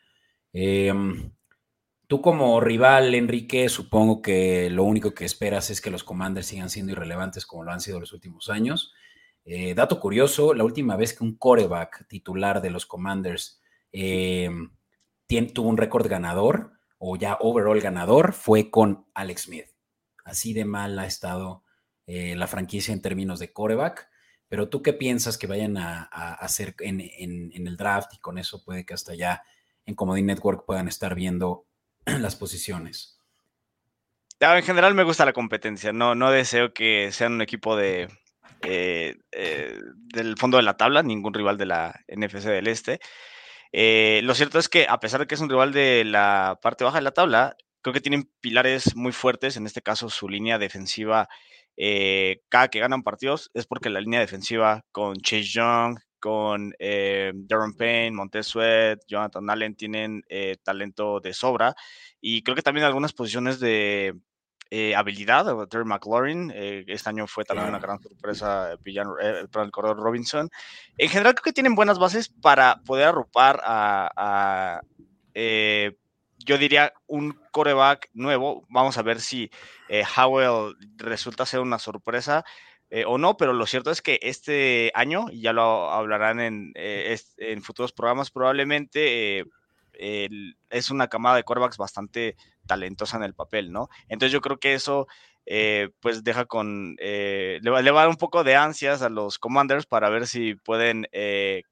Em, 0.54 1.32
tú 2.08 2.22
como 2.22 2.60
rival, 2.62 3.14
Enrique, 3.16 3.68
supongo 3.70 4.22
que 4.22 4.70
lo 4.70 4.84
único 4.84 5.14
que 5.14 5.26
esperas 5.26 5.70
es 5.70 5.82
que 5.82 5.92
los 5.92 6.04
Commanders 6.04 6.48
sigan 6.48 6.70
siendo 6.70 6.94
irrelevantes 6.94 7.46
como 7.46 7.64
lo 7.64 7.72
han 7.72 7.82
sido 7.82 8.00
los 8.00 8.14
últimos 8.14 8.50
años. 8.50 8.94
Eh, 9.44 9.76
dato 9.76 10.00
curioso, 10.00 10.54
la 10.54 10.64
última 10.64 10.96
vez 10.96 11.14
que 11.14 11.24
un 11.24 11.38
coreback 11.38 12.08
titular 12.08 12.62
de 12.62 12.70
los 12.70 12.86
Commanders 12.86 13.62
em, 13.92 14.72
tuvo 15.54 15.70
un 15.70 15.78
récord 15.78 16.08
ganador 16.08 16.72
o 16.98 17.18
ya 17.18 17.38
overall 17.42 17.82
ganador 17.82 18.34
fue 18.34 18.72
con 18.72 19.06
Alex 19.14 19.44
Smith. 19.44 19.68
Así 20.24 20.54
de 20.54 20.66
mal 20.66 20.98
ha 20.98 21.06
estado 21.06 21.65
eh, 22.08 22.36
la 22.36 22.48
franquicia 22.48 22.94
en 22.94 23.02
términos 23.02 23.40
de 23.40 23.52
coreback. 23.52 24.10
Pero 24.48 24.70
tú 24.70 24.84
qué 24.84 24.94
piensas 24.94 25.38
que 25.38 25.48
vayan 25.48 25.76
a, 25.78 26.04
hacer 26.04 26.76
en, 26.80 27.02
el 27.02 27.78
draft 27.78 28.14
y 28.14 28.20
con 28.20 28.38
eso 28.38 28.64
puede 28.64 28.86
que 28.86 28.94
hasta 28.94 29.16
ya 29.16 29.44
en 29.86 29.96
Comodín 29.96 30.28
Network 30.28 30.66
puedan 30.66 30.88
estar 30.88 31.16
viendo 31.16 31.66
las 32.06 32.36
posiciones. 32.36 33.20
En 34.40 34.64
general 34.64 34.94
me 34.94 35.04
gusta 35.04 35.26
la 35.26 35.34
competencia, 35.34 35.94
no, 35.94 36.14
no 36.14 36.30
deseo 36.30 36.74
que 36.74 37.12
sean 37.12 37.34
un 37.34 37.42
equipo 37.42 37.76
de, 37.76 38.08
eh, 38.62 39.16
eh, 39.32 39.80
del 40.14 40.38
fondo 40.38 40.58
de 40.58 40.64
la 40.64 40.78
tabla, 40.78 41.02
ningún 41.02 41.34
rival 41.34 41.58
de 41.58 41.66
la 41.66 42.02
NFC 42.08 42.44
del 42.44 42.68
Este. 42.68 43.00
lo 43.72 44.36
cierto 44.36 44.60
es 44.60 44.70
que 44.70 44.86
a 44.88 45.00
pesar 45.00 45.22
de 45.22 45.28
que 45.28 45.36
es 45.36 45.42
un 45.42 45.50
rival 45.50 45.72
de 45.72 46.04
la 46.06 46.60
parte 46.62 46.84
baja 46.84 46.98
de 46.98 47.04
la 47.04 47.14
tabla, 47.14 47.56
creo 47.82 47.94
que 47.94 48.02
tienen 48.02 48.30
pilares 48.42 48.96
muy 48.96 49.12
fuertes, 49.12 49.58
en 49.58 49.66
este 49.66 49.82
caso 49.82 50.10
su 50.10 50.28
línea 50.28 50.60
defensiva 50.60 51.30
eh, 51.78 52.42
cada 52.50 52.70
que 52.70 52.80
ganan 52.80 53.04
partidos 53.04 53.52
es 53.54 53.66
porque 53.66 53.90
la 53.90 54.00
línea 54.02 54.20
defensiva 54.20 54.84
con 54.92 55.18
Chase 55.18 55.44
Young, 55.44 56.00
con 56.20 56.74
eh, 56.80 57.32
Darren 57.36 57.74
Payne, 57.74 58.16
Montez 58.16 58.48
Sweat, 58.48 59.00
Jonathan 59.08 59.50
Allen 59.50 59.76
tienen 59.76 60.24
eh, 60.30 60.56
talento 60.64 61.20
de 61.20 61.34
sobra 61.34 61.76
y 62.20 62.42
creo 62.44 62.56
que 62.56 62.62
también 62.62 62.86
algunas 62.86 63.14
posiciones 63.14 63.60
de 63.60 64.16
habilidad, 64.98 65.68
Terry 65.70 65.86
McLaurin, 65.86 66.52
este 66.52 67.10
año 67.10 67.28
fue 67.28 67.46
también 67.46 67.70
una 67.70 67.80
gran 67.80 67.98
sorpresa 68.02 68.78
para 69.50 69.66
el 69.66 69.72
corredor 69.72 69.98
Robinson. 69.98 70.50
En 70.98 71.08
general 71.08 71.34
creo 71.34 71.44
que 71.44 71.54
tienen 71.54 71.76
buenas 71.76 71.98
bases 71.98 72.28
para 72.28 72.82
poder 72.84 73.08
arropar 73.08 73.62
a, 73.64 74.82
yo 76.46 76.58
diría 76.58 76.94
un 77.08 77.40
coreback 77.52 78.10
nuevo. 78.14 78.66
Vamos 78.70 78.98
a 78.98 79.02
ver 79.02 79.20
si 79.20 79.50
eh, 79.90 80.04
Howell 80.16 80.76
resulta 80.98 81.46
ser 81.46 81.60
una 81.60 81.80
sorpresa 81.80 82.46
eh, 82.90 83.04
o 83.06 83.18
no, 83.18 83.36
pero 83.36 83.54
lo 83.54 83.66
cierto 83.66 83.90
es 83.90 84.02
que 84.02 84.20
este 84.22 84.92
año, 84.94 85.26
y 85.32 85.42
ya 85.42 85.54
lo 85.54 85.90
hablarán 85.92 86.40
en, 86.40 86.72
eh, 86.76 87.18
en 87.38 87.64
futuros 87.64 87.92
programas, 87.92 88.32
probablemente 88.32 89.44
es 89.98 90.92
una 90.92 91.08
camada 91.08 91.38
de 91.38 91.44
corebacks 91.44 91.78
bastante 91.78 92.36
talentosa 92.68 93.16
en 93.16 93.24
el 93.24 93.34
papel, 93.34 93.72
¿no? 93.72 93.88
Entonces 94.10 94.34
yo 94.34 94.42
creo 94.42 94.58
que 94.58 94.74
eso 94.74 95.08
pues 96.02 96.24
deja 96.24 96.46
con, 96.46 96.96
le, 96.98 97.62
va, 97.70 97.82
le, 97.82 97.92
va, 97.92 98.02
a 98.02 98.04
dar 98.04 98.10
un 98.10 98.18
poco 98.18 98.44
de 98.44 98.56
ansias 98.56 99.02
a 99.02 99.10
los 99.10 99.40
commanders 99.40 99.86
para 99.86 100.10
ver 100.10 100.28
si 100.28 100.56
pueden 100.56 101.08
eh, 101.14 101.64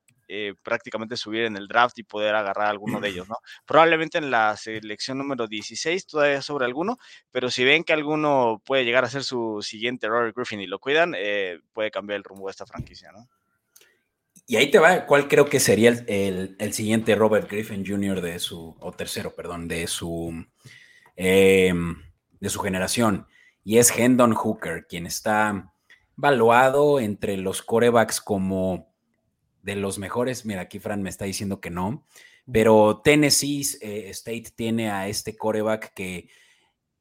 prácticamente 0.62 1.18
subir 1.18 1.44
en 1.44 1.58
el 1.58 1.68
draft 1.68 1.98
y 2.00 2.04
poder 2.04 2.36
agarrar 2.36 2.68
alguno 2.68 3.00
de 3.00 3.10
ellos, 3.10 3.28
¿no? 3.30 3.38
Probablemente 3.66 4.18
en 4.18 4.32
la 4.32 4.56
selección 4.58 5.18
número 5.18 5.48
16 5.48 6.08
todavía 6.08 6.42
sobre 6.42 6.66
alguno, 6.66 6.98
pero 7.32 7.50
si 7.50 7.64
ven 7.64 7.84
que 7.84 7.94
alguno 7.94 8.62
puede 8.66 8.86
llegar 8.86 9.04
a 9.04 9.10
ser 9.10 9.24
su 9.24 9.62
siguiente 9.62 10.08
Rory 10.08 10.32
Griffin 10.36 10.62
y 10.62 10.68
lo 10.68 10.80
cuidan, 10.80 11.14
eh, 11.18 11.60
puede 11.74 11.92
cambiar 11.92 12.18
el 12.18 12.24
rumbo 12.24 12.48
de 12.48 12.52
esta 12.52 12.66
franquicia, 12.66 13.12
¿no? 13.12 13.28
Y 14.46 14.58
ahí 14.58 14.70
te 14.70 14.80
va, 14.80 15.06
¿cuál 15.06 15.28
creo 15.30 15.46
que 15.46 15.60
sería 15.60 15.90
el, 15.90 16.74
siguiente 16.74 17.16
Robert 17.16 17.50
Griffin 17.50 17.86
Jr. 17.86 18.20
de 18.20 18.40
su, 18.40 18.76
o 18.80 18.92
tercero, 18.92 19.34
perdón, 19.34 19.70
de 19.70 19.88
su, 19.88 20.46
em, 21.16 21.96
de 22.40 22.50
su 22.50 22.60
generación? 22.60 23.28
Y 23.64 23.78
es 23.78 23.98
Hendon 23.98 24.34
Hooker, 24.34 24.86
quien 24.88 25.06
está 25.06 25.72
valuado 26.16 27.00
entre 27.00 27.38
los 27.38 27.62
corebacks 27.62 28.20
como 28.20 28.93
de 29.64 29.76
los 29.76 29.98
mejores. 29.98 30.46
Mira, 30.46 30.62
aquí 30.62 30.78
Fran 30.78 31.02
me 31.02 31.10
está 31.10 31.26
diciendo 31.26 31.60
que 31.60 31.72
no, 31.72 32.06
pero 32.52 33.02
Tennessee 33.04 33.66
eh, 33.82 34.10
State 34.10 34.52
tiene 34.56 34.92
a 34.92 35.08
este 35.08 35.36
coreback 35.36 35.94
que, 35.94 36.30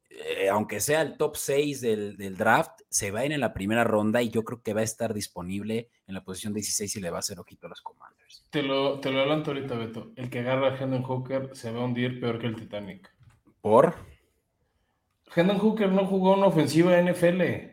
eh, 0.08 0.48
aunque 0.48 0.80
sea 0.80 1.02
el 1.02 1.16
top 1.18 1.36
6 1.36 1.80
del, 1.80 2.36
draft, 2.36 2.80
se 2.88 3.10
va 3.10 3.20
a 3.20 3.26
ir 3.26 3.32
en 3.32 3.40
la 3.40 3.52
primera 3.52 3.84
ronda 3.84 4.22
y 4.22 4.30
yo 4.30 4.44
creo 4.44 4.62
que 4.62 4.72
va 4.72 4.80
a 4.80 4.84
estar 4.84 5.12
disponible 5.12 5.90
en 6.06 6.14
la 6.14 6.24
posición 6.24 6.54
16 6.54 6.96
y 6.96 7.00
le 7.00 7.10
va 7.10 7.18
a 7.18 7.20
hacer 7.20 7.38
ojito 7.40 7.66
a 7.66 7.70
los 7.70 7.82
Commanders. 7.82 8.46
Te 8.50 8.62
lo, 8.62 9.00
te 9.00 9.10
lo 9.10 9.18
adelanto 9.18 9.50
ahorita, 9.50 9.74
Beto. 9.74 10.12
El 10.16 10.30
que 10.30 10.38
agarra 10.38 10.74
a 10.74 10.78
Hendon 10.78 11.02
Hooker 11.02 11.50
se 11.54 11.72
va 11.72 11.80
a 11.80 11.84
hundir 11.84 12.20
peor 12.20 12.38
que 12.38 12.46
el 12.46 12.56
Titanic. 12.56 13.12
¿Por? 13.60 13.94
Hendon 15.34 15.58
Hooker 15.58 15.90
no 15.90 16.06
jugó 16.06 16.34
una 16.34 16.46
ofensiva 16.46 17.00
NFL. 17.00 17.71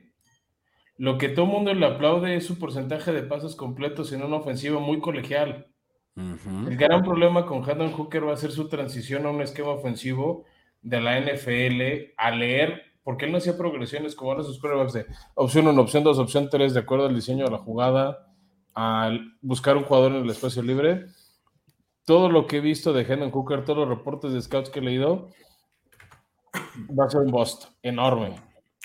Lo 1.00 1.18
que 1.18 1.30
todo 1.30 1.46
el 1.46 1.52
mundo 1.54 1.74
le 1.74 1.86
aplaude 1.86 2.36
es 2.36 2.46
su 2.46 2.60
porcentaje 2.60 3.14
de 3.14 3.24
pasos 3.24 3.56
completos 3.56 4.12
en 4.12 4.22
una 4.22 4.36
ofensiva 4.36 4.82
muy 4.82 5.00
colegial. 5.00 5.68
El 6.18 6.76
gran 6.76 7.04
problema 7.04 7.46
con 7.46 7.68
Hendon 7.68 7.94
Hooker 7.94 8.28
va 8.28 8.34
a 8.34 8.38
ser 8.38 8.52
su 8.52 8.68
transición 8.68 9.26
a 9.26 9.30
un 9.30 9.42
esquema 9.42 9.70
ofensivo 9.70 10.44
de 10.82 11.00
la 11.00 11.18
NFL 11.18 12.12
a 12.18 12.32
leer, 12.32 12.82
porque 13.02 13.24
él 13.24 13.32
no 13.32 13.38
hacía 13.38 13.58
progresiones 13.58 14.14
como 14.14 14.32
ahora 14.32 14.44
sus 14.44 14.60
pruebas 14.60 14.92
de 14.92 15.06
opción 15.36 15.68
1, 15.68 15.82
opción 15.82 16.04
2, 16.04 16.20
opción 16.20 16.50
3, 16.50 16.74
de 16.74 16.82
acuerdo 16.82 17.06
al 17.06 17.16
diseño 17.16 17.46
de 17.46 17.52
la 17.52 17.60
jugada, 17.60 18.28
al 18.74 19.38
buscar 19.42 19.78
un 19.78 19.84
jugador 19.84 20.12
en 20.12 20.24
el 20.24 20.30
espacio 20.30 20.62
libre. 20.62 21.06
Todo 22.04 22.28
lo 22.28 22.46
que 22.46 22.58
he 22.58 22.62
visto 22.62 22.92
de 22.92 23.04
Hendon 23.04 23.32
Hooker, 23.32 23.64
todos 23.64 23.88
los 23.88 23.88
reportes 23.88 24.34
de 24.34 24.42
scouts 24.42 24.70
que 24.70 24.80
he 24.80 24.84
leído, 24.84 25.30
va 26.90 27.06
a 27.06 27.10
ser 27.10 27.22
un 27.22 27.32
bust 27.32 27.68
enorme. 27.84 28.36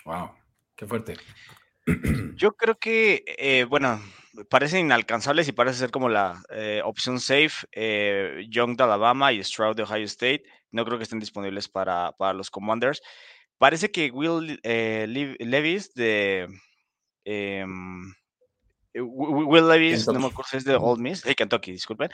Wow, 0.05 0.31
qué 0.77 0.87
fuerte. 0.87 1.17
Yo 2.37 2.53
creo 2.53 2.78
que, 2.78 3.24
eh, 3.26 3.64
bueno, 3.64 4.01
parecen 4.49 4.87
inalcanzables 4.87 5.49
y 5.49 5.53
parece 5.53 5.78
ser 5.78 5.91
como 5.91 6.09
la 6.09 6.43
eh, 6.51 6.80
opción 6.85 7.20
safe. 7.20 7.66
Eh, 7.72 8.47
Young 8.49 8.76
de 8.76 8.85
Alabama 8.85 9.32
y 9.32 9.43
Stroud 9.43 9.76
de 9.76 9.82
Ohio 9.82 10.05
State. 10.05 10.45
No 10.70 10.85
creo 10.85 10.99
que 10.99 11.05
estén 11.05 11.20
disponibles 11.20 11.68
para, 11.68 12.12
para 12.12 12.32
los 12.32 12.51
Commanders. 12.51 13.03
Parece 13.59 13.91
que 13.91 14.11
Will 14.11 14.61
Levis 14.64 15.95
de. 15.95 16.49
Em, 17.24 18.14
Will 18.95 19.68
Levis, 19.68 20.07
no 20.07 20.20
me 20.20 20.26
acuerdo 20.26 20.51
si 20.51 20.57
es 20.59 20.64
de 20.64 20.76
Old 20.76 21.01
Miss, 21.01 21.22
de 21.22 21.35
Kentucky, 21.35 21.72
disculpen. 21.72 22.11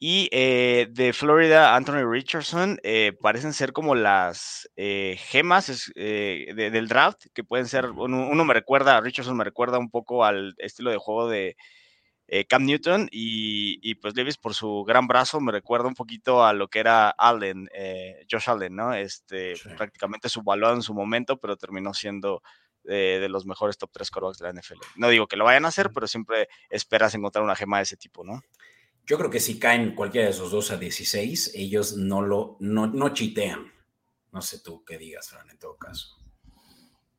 Y 0.00 0.28
eh, 0.30 0.86
de 0.90 1.12
Florida, 1.12 1.74
Anthony 1.74 2.08
Richardson, 2.08 2.78
eh, 2.84 3.12
parecen 3.20 3.52
ser 3.52 3.72
como 3.72 3.96
las 3.96 4.70
eh, 4.76 5.16
gemas 5.18 5.90
del 5.96 6.86
draft, 6.86 7.26
que 7.34 7.42
pueden 7.42 7.66
ser, 7.66 7.86
uno, 7.86 8.44
me 8.44 8.54
recuerda, 8.54 9.00
Richardson 9.00 9.36
me 9.36 9.42
recuerda 9.42 9.78
un 9.78 9.90
poco 9.90 10.24
al 10.24 10.54
estilo 10.58 10.92
de 10.92 10.98
juego 10.98 11.28
de 11.28 11.56
Cam 12.48 12.64
Newton 12.64 13.08
y, 13.10 13.94
pues 13.96 14.14
Davis 14.14 14.36
por 14.36 14.54
su 14.54 14.84
gran 14.86 15.08
brazo 15.08 15.40
me 15.40 15.50
recuerda 15.50 15.88
un 15.88 15.94
poquito 15.94 16.44
a 16.44 16.52
lo 16.52 16.68
que 16.68 16.78
era 16.78 17.10
Allen, 17.10 17.68
Josh 18.30 18.50
Allen, 18.50 18.76
¿no? 18.76 18.94
Este, 18.94 19.54
prácticamente 19.76 20.28
su 20.28 20.42
balón 20.42 20.76
en 20.76 20.82
su 20.82 20.94
momento, 20.94 21.38
pero 21.38 21.56
terminó 21.56 21.92
siendo 21.92 22.42
de 22.84 23.28
los 23.28 23.46
mejores 23.46 23.76
top 23.78 23.90
3 23.92 24.10
quarterbacks 24.10 24.38
de 24.38 24.44
la 24.44 24.60
NFL. 24.60 24.78
No 24.94 25.08
digo 25.08 25.26
que 25.26 25.36
lo 25.36 25.44
vayan 25.44 25.64
a 25.64 25.68
hacer, 25.68 25.90
pero 25.92 26.06
siempre 26.06 26.48
esperas 26.70 27.14
encontrar 27.16 27.42
una 27.42 27.56
gema 27.56 27.78
de 27.78 27.82
ese 27.82 27.96
tipo, 27.96 28.22
¿no? 28.22 28.42
Yo 29.08 29.16
creo 29.16 29.30
que 29.30 29.40
si 29.40 29.58
caen 29.58 29.94
cualquiera 29.94 30.26
de 30.26 30.32
esos 30.32 30.50
dos 30.50 30.70
a 30.70 30.76
16, 30.76 31.52
ellos 31.54 31.96
no 31.96 32.20
lo 32.20 32.58
no, 32.60 32.86
no 32.86 33.08
chitean. 33.14 33.72
No 34.32 34.42
sé 34.42 34.62
tú 34.62 34.84
qué 34.84 34.98
digas, 34.98 35.30
Fran, 35.30 35.48
en 35.48 35.58
todo 35.58 35.78
caso. 35.78 36.18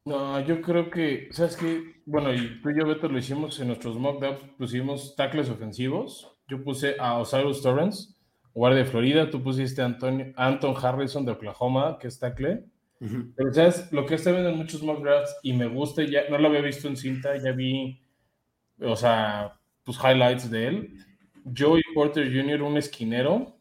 No, 0.05 0.39
yo 0.39 0.61
creo 0.61 0.91
que, 0.91 1.29
¿sabes 1.31 1.57
qué? 1.57 2.01
Bueno, 2.05 2.31
y 2.31 2.61
tú 2.61 2.69
y 2.69 2.79
yo, 2.79 2.85
Beto, 2.85 3.09
lo 3.09 3.17
hicimos 3.17 3.59
en 3.59 3.67
nuestros 3.69 3.97
mock 3.97 4.21
drafts, 4.21 4.45
pusimos 4.55 5.15
tackles 5.15 5.49
ofensivos. 5.49 6.31
Yo 6.47 6.63
puse 6.63 6.95
a 6.99 7.17
Osiris 7.17 7.63
Torrance, 7.63 8.13
guardia 8.53 8.83
de 8.83 8.89
Florida. 8.89 9.31
Tú 9.31 9.41
pusiste 9.41 9.81
a 9.81 9.85
Anton 9.85 10.75
Harrison 10.79 11.25
de 11.25 11.31
Oklahoma, 11.31 11.97
que 11.99 12.07
es 12.07 12.19
tackle. 12.19 12.65
Pero, 12.99 13.51
¿sabes? 13.51 13.91
Lo 13.91 14.05
que 14.05 14.13
está 14.13 14.31
viendo 14.31 14.49
en 14.49 14.57
muchos 14.57 14.83
mock 14.83 15.01
drafts 15.01 15.37
y 15.41 15.53
me 15.53 15.65
gusta, 15.65 16.03
ya 16.03 16.29
no 16.29 16.37
lo 16.37 16.49
había 16.49 16.61
visto 16.61 16.87
en 16.87 16.97
cinta, 16.97 17.35
ya 17.37 17.51
vi, 17.51 17.99
o 18.79 18.95
sea, 18.95 19.59
pues 19.83 19.97
highlights 19.97 20.51
de 20.51 20.67
él 20.67 21.08
Joey 21.45 21.81
Porter 21.93 22.25
Jr., 22.25 22.61
un 22.61 22.77
esquinero 22.77 23.57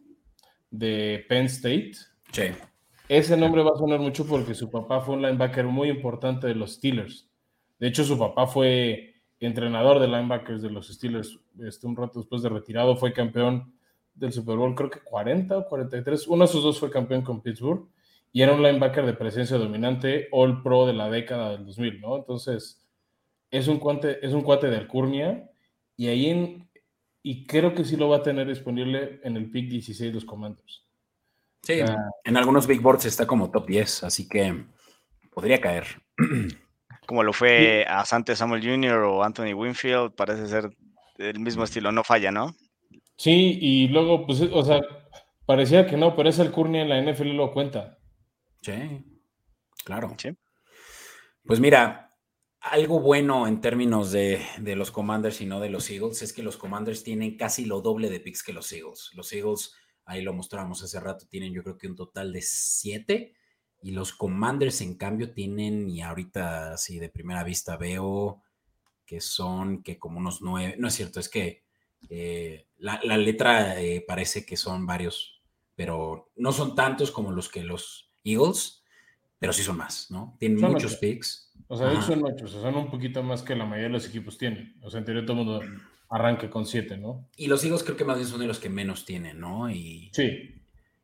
de 0.71 1.25
Penn 1.29 1.47
State. 1.47 1.93
Sí. 2.33 2.45
Ese 3.09 3.37
nombre 3.37 3.63
va 3.63 3.71
a 3.75 3.79
sonar 3.79 4.01
mucho 4.01 4.27
porque 4.27 4.55
su 4.55 4.71
papá 4.71 5.01
fue 5.01 5.15
un 5.17 5.23
linebacker 5.23 5.65
muy 5.65 5.89
importante 5.89 6.47
de 6.47 6.55
los 6.55 6.75
Steelers. 6.75 7.29
De 7.79 7.89
hecho, 7.89 8.05
su 8.05 8.19
papá 8.19 8.47
fue 8.47 9.15
entrenador 9.41 9.99
de 10.01 10.09
linebackers 10.09 10.63
de 10.63 10.71
los 10.71 10.89
Steelers. 10.89 11.39
Este, 11.61 11.87
un 11.87 11.97
rato 11.97 12.19
después 12.19 12.43
de 12.43 12.49
retirado 12.49 12.97
fue 12.97 13.13
campeón 13.13 13.73
del 14.15 14.33
Super 14.33 14.57
Bowl, 14.57 14.75
creo 14.75 14.91
que 14.91 15.01
40 15.01 15.57
o 15.57 15.69
43. 15.69 16.27
Uno 16.29 16.45
de 16.45 16.51
esos 16.51 16.63
dos 16.63 16.79
fue 16.79 16.91
campeón 16.91 17.23
con 17.23 17.41
Pittsburgh 17.41 17.89
y 18.33 18.43
era 18.43 18.53
un 18.53 18.63
linebacker 18.63 19.07
de 19.07 19.15
presencia 19.15 19.57
dominante, 19.57 20.29
All 20.33 20.63
Pro 20.63 20.87
de 20.87 20.93
la 20.93 21.09
década 21.09 21.53
del 21.53 21.65
2000, 21.65 22.01
¿no? 22.01 22.17
Entonces, 22.17 22.85
es 23.51 23.69
un 23.69 23.79
cuate, 23.79 24.25
es 24.27 24.35
un 24.35 24.43
cuate 24.43 24.69
de 24.69 24.77
Alcurnia 24.77 25.51
y 25.97 26.09
ahí 26.09 26.27
en, 26.27 26.68
y 27.31 27.45
creo 27.45 27.75
que 27.75 27.85
sí 27.85 27.95
lo 27.99 28.09
va 28.09 28.17
a 28.17 28.23
tener 28.23 28.49
disponible 28.49 29.21
en 29.23 29.37
el 29.37 29.51
pick 29.51 29.69
16 29.69 30.15
los 30.15 30.25
comandos. 30.25 30.87
Sí, 31.61 31.75
en 32.25 32.37
algunos 32.39 32.67
big 32.67 32.81
boards 32.81 33.05
está 33.05 33.27
como 33.27 33.51
top 33.51 33.67
10, 33.67 34.05
así 34.05 34.27
que 34.27 34.65
podría 35.35 35.61
caer. 35.61 35.85
Como 37.07 37.23
lo 37.23 37.35
fue 37.35 37.85
a 37.87 38.07
Sante 38.07 38.35
Samuel 38.35 38.63
Jr. 38.63 39.01
o 39.01 39.23
Anthony 39.23 39.53
Winfield, 39.53 40.15
parece 40.15 40.47
ser 40.47 40.71
el 41.19 41.39
mismo 41.39 41.65
estilo, 41.65 41.93
no 41.93 42.03
falla, 42.03 42.33
¿no? 42.33 42.55
Sí, 43.19 43.59
y 43.61 43.89
luego, 43.89 44.25
pues, 44.25 44.41
o 44.41 44.65
sea, 44.65 44.81
parecía 45.45 45.87
que 45.87 45.99
no, 45.99 46.17
pero 46.17 46.31
es 46.31 46.39
el 46.39 46.51
Courtney 46.51 46.81
en 46.81 46.89
la 46.89 47.13
NFL 47.13 47.37
lo 47.37 47.53
cuenta. 47.53 47.99
Sí, 48.63 49.05
claro. 49.85 50.15
Sí. 50.17 50.31
Pues 51.45 51.61
mira, 51.61 52.08
algo 52.61 53.01
bueno 53.01 53.47
en 53.47 53.61
términos 53.61 54.13
de, 54.13 54.41
los 54.77 54.91
Commanders 54.91 55.41
y 55.41 55.47
no 55.47 55.61
de 55.61 55.71
los 55.71 55.89
Eagles 55.91 56.23
es 56.23 56.33
que 56.33 56.43
los 56.43 56.57
Commanders 56.57 57.05
tienen 57.05 57.37
casi 57.37 57.65
lo 57.65 57.81
doble 57.81 58.11
de 58.11 58.21
picks 58.21 58.43
que 58.43 58.53
los 58.53 58.73
Eagles. 58.73 59.11
Los 59.15 59.33
Eagles, 59.33 59.75
ahí 60.05 60.23
lo 60.23 60.33
mostramos 60.33 60.83
hace 60.83 61.01
rato, 61.01 61.27
tienen 61.29 61.53
yo 61.53 61.63
creo 61.63 61.79
que 61.79 61.87
un 61.87 61.97
total 61.97 62.33
de 62.33 62.43
siete. 62.43 63.35
Y 63.81 63.93
los 63.93 64.13
Commanders, 64.13 64.81
en 64.81 64.97
cambio, 64.97 65.33
tienen, 65.33 65.89
y 65.89 66.03
ahorita 66.03 66.73
así 66.73 66.99
de 66.99 67.09
primera 67.09 67.45
vista 67.45 67.77
veo 67.77 68.43
que 69.07 69.21
son 69.21 69.83
que 69.83 69.99
como 69.99 70.19
unos 70.19 70.43
nueve. 70.43 70.75
No 70.79 70.89
es 70.89 70.95
cierto, 70.95 71.21
es 71.21 71.29
que 71.29 71.63
eh, 72.11 72.67
la, 72.77 72.99
letra 73.17 73.81
eh, 73.81 74.05
parece 74.07 74.45
que 74.45 74.57
son 74.57 74.85
varios, 74.85 75.43
pero 75.75 76.31
no 76.37 76.53
son 76.53 76.75
tantos 76.75 77.11
como 77.11 77.31
los 77.31 77.49
que 77.49 77.63
los 77.63 78.11
Eagles, 78.25 78.78
pero 79.39 79.53
sí 79.53 79.63
son 79.63 79.77
más, 79.77 80.11
¿no? 80.11 80.37
Tienen 80.39 80.61
muchos 80.61 80.97
picks 80.97 81.49
o 81.71 81.77
sea, 81.77 81.89
de 81.89 82.01
son 82.01 82.25
ocho, 82.25 82.47
o 82.47 82.49
sea, 82.49 82.63
son 82.63 82.77
un 82.77 82.91
poquito 82.91 83.23
más 83.23 83.43
que 83.43 83.55
la 83.55 83.67
mayoría 83.67 83.89
de 83.89 83.93
los 83.93 84.07
equipos 84.07 84.39
tienen. 84.39 84.75
O 84.83 84.91
sea, 84.91 84.99
en 84.99 85.05
teoría 85.05 85.27
todo 85.27 85.39
el 85.39 85.45
mundo 85.45 85.63
arranca 86.09 86.49
con 86.49 86.65
siete, 86.65 86.97
¿no? 86.97 87.29
Y 87.37 87.47
los 87.47 87.63
hijos 87.65 87.85
creo 87.85 87.97
que 87.97 88.07
más 88.07 88.17
bien 88.17 88.29
son 88.29 88.41
de 88.41 88.47
los 88.47 88.59
que 88.59 88.71
menos 88.71 89.05
tienen, 89.05 89.39
¿no? 89.39 89.71
Y, 89.71 90.11
sí. 90.15 90.55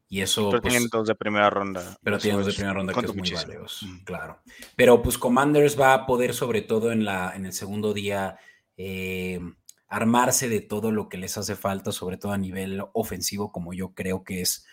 Y 0.09 0.23
eso. 0.23 0.49
Pero 0.49 0.63
pues, 0.63 0.73
tienen 0.73 0.89
dos 0.89 1.07
de 1.07 1.15
primera 1.15 1.51
ronda. 1.51 1.99
Pero 2.03 2.19
tienen 2.19 2.39
dos 2.39 2.47
de 2.47 2.55
primera 2.55 2.73
ronda 2.73 2.95
que 2.95 3.05
es 3.05 3.15
muy 3.15 3.31
valioso, 3.31 3.87
claro. 4.05 4.41
Pero 4.75 5.03
pues 5.03 5.19
Commanders 5.19 5.79
va 5.79 5.93
a 5.93 6.07
poder, 6.07 6.33
sobre 6.33 6.63
todo 6.63 6.93
en, 6.93 7.05
la, 7.05 7.35
en 7.37 7.45
el 7.45 7.53
segundo 7.53 7.93
día, 7.93 8.39
eh, 8.79 9.41
armarse 9.87 10.49
de 10.49 10.63
todo 10.63 10.93
lo 10.93 11.11
que 11.11 11.19
les 11.19 11.37
hace 11.37 11.57
falta, 11.57 11.93
sobre 11.93 12.17
todo 12.17 12.33
a 12.33 12.39
nivel 12.39 12.83
ofensivo, 12.95 13.53
como 13.53 13.75
yo 13.75 13.93
creo 13.93 14.25
que 14.25 14.41
es 14.41 14.67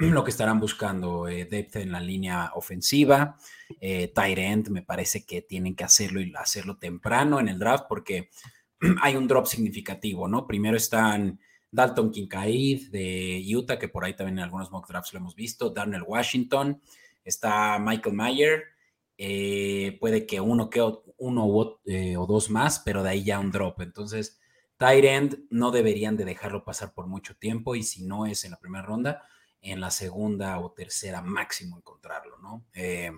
lo 0.08 0.24
que 0.24 0.30
estarán 0.30 0.58
buscando, 0.58 1.28
eh, 1.28 1.44
depth 1.44 1.76
en 1.76 1.92
la 1.92 2.00
línea 2.00 2.52
ofensiva, 2.54 3.36
eh, 3.80 4.08
tight 4.08 4.38
end, 4.38 4.68
me 4.70 4.82
parece 4.82 5.26
que 5.26 5.42
tienen 5.42 5.74
que 5.76 5.84
hacerlo 5.84 6.22
y 6.22 6.32
hacerlo 6.36 6.78
temprano 6.78 7.38
en 7.38 7.48
el 7.48 7.58
draft 7.58 7.84
porque 7.86 8.30
hay 9.02 9.16
un 9.16 9.28
drop 9.28 9.46
significativo, 9.46 10.26
¿no? 10.26 10.46
Primero 10.46 10.76
están 10.78 11.38
Dalton 11.70 12.10
Kincaid 12.10 12.90
de 12.90 13.44
Utah, 13.54 13.78
que 13.78 13.88
por 13.88 14.04
ahí 14.04 14.14
también 14.14 14.38
en 14.38 14.44
algunos 14.44 14.70
mock 14.70 14.88
drafts 14.88 15.12
lo 15.12 15.18
hemos 15.18 15.34
visto, 15.34 15.68
Darnell 15.68 16.04
Washington, 16.06 16.80
está 17.22 17.78
Michael 17.78 18.16
Mayer, 18.16 18.64
eh, 19.18 19.98
puede 20.00 20.24
que 20.24 20.40
uno, 20.40 20.70
que 20.70 20.80
uno 21.18 21.44
o 21.44 22.26
dos 22.26 22.48
más, 22.48 22.78
pero 22.78 23.02
de 23.02 23.10
ahí 23.10 23.22
ya 23.22 23.38
un 23.38 23.52
drop. 23.52 23.82
Entonces, 23.82 24.40
tight 24.78 25.04
end 25.04 25.44
no 25.50 25.70
deberían 25.70 26.16
de 26.16 26.24
dejarlo 26.24 26.64
pasar 26.64 26.94
por 26.94 27.06
mucho 27.06 27.36
tiempo 27.36 27.74
y 27.74 27.82
si 27.82 28.02
no 28.06 28.24
es 28.24 28.44
en 28.44 28.52
la 28.52 28.58
primera 28.58 28.82
ronda, 28.82 29.22
en 29.62 29.80
la 29.80 29.90
segunda 29.90 30.58
o 30.58 30.72
tercera 30.72 31.22
máximo 31.22 31.76
encontrarlo, 31.76 32.38
¿no? 32.38 32.66
Eh, 32.74 33.12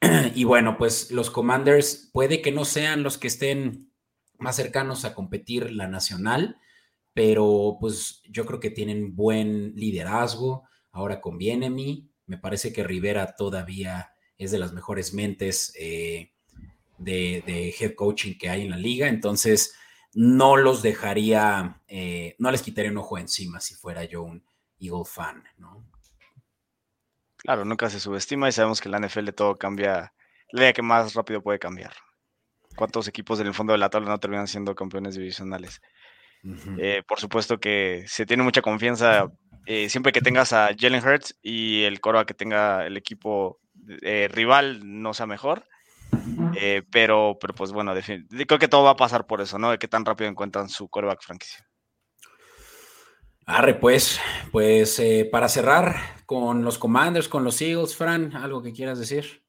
y 0.34 0.44
bueno, 0.44 0.76
pues 0.76 1.10
los 1.10 1.30
Commanders 1.30 2.10
puede 2.12 2.42
que 2.42 2.52
no 2.52 2.64
sean 2.64 3.02
los 3.02 3.18
que 3.18 3.28
estén 3.28 3.90
más 4.38 4.56
cercanos 4.56 5.04
a 5.04 5.14
competir 5.14 5.72
la 5.72 5.88
nacional, 5.88 6.58
pero 7.12 7.78
pues 7.80 8.22
yo 8.28 8.44
creo 8.44 8.60
que 8.60 8.70
tienen 8.70 9.14
buen 9.14 9.74
liderazgo. 9.76 10.64
Ahora 10.90 11.20
conviene 11.20 11.66
a 11.66 11.70
mí. 11.70 12.10
Me 12.26 12.38
parece 12.38 12.72
que 12.72 12.84
Rivera 12.84 13.34
todavía 13.36 14.10
es 14.36 14.50
de 14.50 14.58
las 14.58 14.72
mejores 14.72 15.14
mentes 15.14 15.72
eh, 15.78 16.32
de, 16.98 17.74
head 17.78 17.94
coaching 17.94 18.36
que 18.36 18.50
hay 18.50 18.62
en 18.62 18.70
la 18.70 18.76
liga. 18.76 19.08
Entonces, 19.08 19.74
no 20.12 20.56
los 20.56 20.82
dejaría, 20.82 21.80
eh, 21.86 22.34
no 22.38 22.50
les 22.50 22.62
quitaría 22.62 22.90
un 22.90 22.98
ojo 22.98 23.18
encima 23.18 23.60
si 23.60 23.74
fuera 23.74 24.04
yo 24.04 24.22
un 24.22 24.44
Eagle 24.84 25.04
fan, 25.04 25.44
¿no? 25.58 25.84
Claro, 27.44 27.64
nunca 27.64 27.90
se 27.90 28.00
subestima 28.00 28.48
y 28.48 28.52
sabemos 28.52 28.80
que 28.80 28.88
la 28.88 28.98
NFL 28.98 29.28
todo 29.30 29.56
cambia, 29.56 30.14
la 30.50 30.62
idea 30.62 30.72
que 30.72 30.82
más 30.82 31.14
rápido 31.14 31.42
puede 31.42 31.58
cambiar. 31.58 31.92
¿Cuántos 32.74 33.06
equipos 33.06 33.38
del 33.38 33.52
fondo 33.52 33.72
de 33.72 33.78
la 33.78 33.90
tabla 33.90 34.08
no 34.08 34.18
terminan 34.18 34.48
siendo 34.48 34.74
campeones 34.74 35.14
divisionales? 35.14 35.80
Eh, 36.78 37.02
por 37.06 37.20
supuesto 37.20 37.58
que 37.58 38.04
se 38.06 38.26
tiene 38.26 38.42
mucha 38.42 38.60
confianza 38.60 39.26
eh, 39.66 39.88
siempre 39.88 40.12
que 40.12 40.20
tengas 40.20 40.52
a 40.52 40.70
Jalen 40.78 41.06
Hurts 41.06 41.38
y 41.42 41.84
el 41.84 42.00
coro 42.00 42.24
que 42.26 42.34
tenga 42.34 42.86
el 42.86 42.96
equipo 42.96 43.60
eh, 44.02 44.28
rival 44.30 44.80
no 44.84 45.14
sea 45.14 45.26
mejor. 45.26 45.66
pero, 46.90 47.36
pero 47.40 47.54
pues 47.54 47.72
bueno, 47.72 47.92
creo 48.46 48.58
que 48.58 48.68
todo 48.68 48.84
va 48.84 48.90
a 48.90 48.96
pasar 48.96 49.26
por 49.26 49.40
eso, 49.40 49.58
¿no? 49.58 49.70
De 49.70 49.78
qué 49.78 49.88
tan 49.88 50.04
rápido 50.04 50.30
encuentran 50.30 50.68
su 50.68 50.88
coreback 50.88 51.22
franquicia. 51.22 51.66
Arre, 53.46 53.74
pues, 53.74 54.18
pues 54.52 55.02
para 55.30 55.48
cerrar 55.48 55.96
con 56.26 56.64
los 56.64 56.78
Commanders, 56.78 57.28
con 57.28 57.44
los 57.44 57.60
Eagles, 57.60 57.94
Fran, 57.94 58.34
¿algo 58.34 58.62
que 58.62 58.72
quieras 58.72 58.98
decir? 58.98 59.42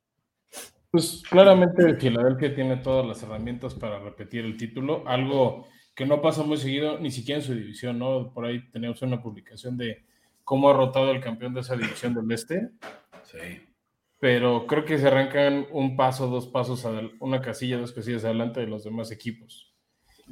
Pues 0.91 1.23
claramente 1.29 1.95
Filadelfia 1.95 2.55
tiene 2.55 2.77
todas 2.77 3.05
las 3.05 3.21
herramientas 3.23 3.73
para 3.73 3.99
repetir 3.99 4.45
el 4.45 4.57
título, 4.57 5.03
algo 5.07 5.67
que 5.93 6.05
no 6.05 6.21
pasa 6.21 6.43
muy 6.43 6.57
seguido, 6.57 6.99
ni 6.99 7.11
siquiera 7.11 7.39
en 7.39 7.45
su 7.45 7.53
división, 7.53 7.99
¿no? 7.99 8.33
Por 8.33 8.45
ahí 8.45 8.69
teníamos 8.69 9.01
una 9.01 9.21
publicación 9.21 9.77
de 9.77 10.05
cómo 10.43 10.69
ha 10.69 10.73
rotado 10.73 11.11
el 11.11 11.21
campeón 11.21 11.53
de 11.53 11.61
esa 11.61 11.75
división 11.75 12.13
del 12.13 12.31
Este. 12.31 12.69
Sí. 13.23 13.61
Pero 14.19 14.67
creo 14.67 14.85
que 14.85 14.97
se 14.97 15.07
arrancan 15.07 15.67
un 15.71 15.97
paso, 15.97 16.27
dos 16.27 16.47
pasos, 16.47 16.85
una 17.19 17.41
casilla, 17.41 17.77
dos 17.77 17.91
casillas 17.91 18.23
adelante 18.23 18.61
de 18.61 18.67
los 18.67 18.83
demás 18.83 19.11
equipos. 19.11 19.74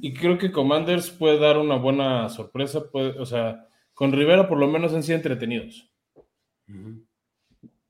Y 0.02 0.14
creo 0.14 0.38
que 0.38 0.52
Commanders 0.52 1.12
puede 1.12 1.40
dar 1.40 1.58
una 1.58 1.76
buena 1.76 2.30
sorpresa, 2.30 2.90
puede, 2.92 3.20
o 3.20 3.26
sea, 3.26 3.68
con 3.94 4.12
Rivera 4.12 4.48
por 4.48 4.58
lo 4.58 4.68
menos 4.68 4.94
han 4.94 5.04
sido 5.04 5.18
entretenidos. 5.18 5.92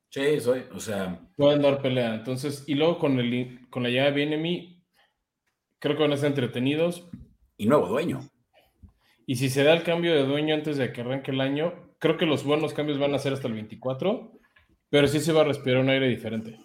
Sí, 0.10 0.40
soy, 0.40 0.64
o 0.74 0.80
sea. 0.80 1.20
Pueden 1.36 1.62
dar 1.62 1.82
pelea. 1.82 2.16
Entonces, 2.16 2.64
y 2.68 2.76
luego 2.76 3.00
con, 3.00 3.20
el, 3.20 3.68
con 3.70 3.84
la 3.84 3.90
llave 3.90 4.12
Bienemi, 4.12 4.84
creo 5.80 5.96
que 5.96 6.04
van 6.04 6.12
a 6.12 6.16
estar 6.16 6.30
entretenidos 6.30 7.10
y 7.58 7.66
nuevo 7.66 7.88
dueño. 7.88 8.20
Y 9.26 9.38
si 9.38 9.50
se 9.50 9.64
da 9.64 9.74
el 9.74 9.84
cambio 9.84 10.14
de 10.14 10.26
dueño 10.26 10.54
antes 10.54 10.78
de 10.78 10.92
que 10.92 11.02
arranque 11.02 11.32
el 11.32 11.42
año, 11.42 11.96
creo 11.98 12.18
que 12.18 12.26
los 12.26 12.44
buenos 12.44 12.74
cambios 12.74 13.00
van 13.00 13.16
a 13.16 13.20
ser 13.20 13.34
hasta 13.34 13.48
el 13.48 13.54
24, 13.54 14.34
pero 14.90 15.08
sí 15.08 15.20
se 15.20 15.32
va 15.32 15.42
a 15.42 15.46
respirar 15.46 15.82
un 15.82 15.90
aire 15.90 16.08
diferente. 16.08 16.60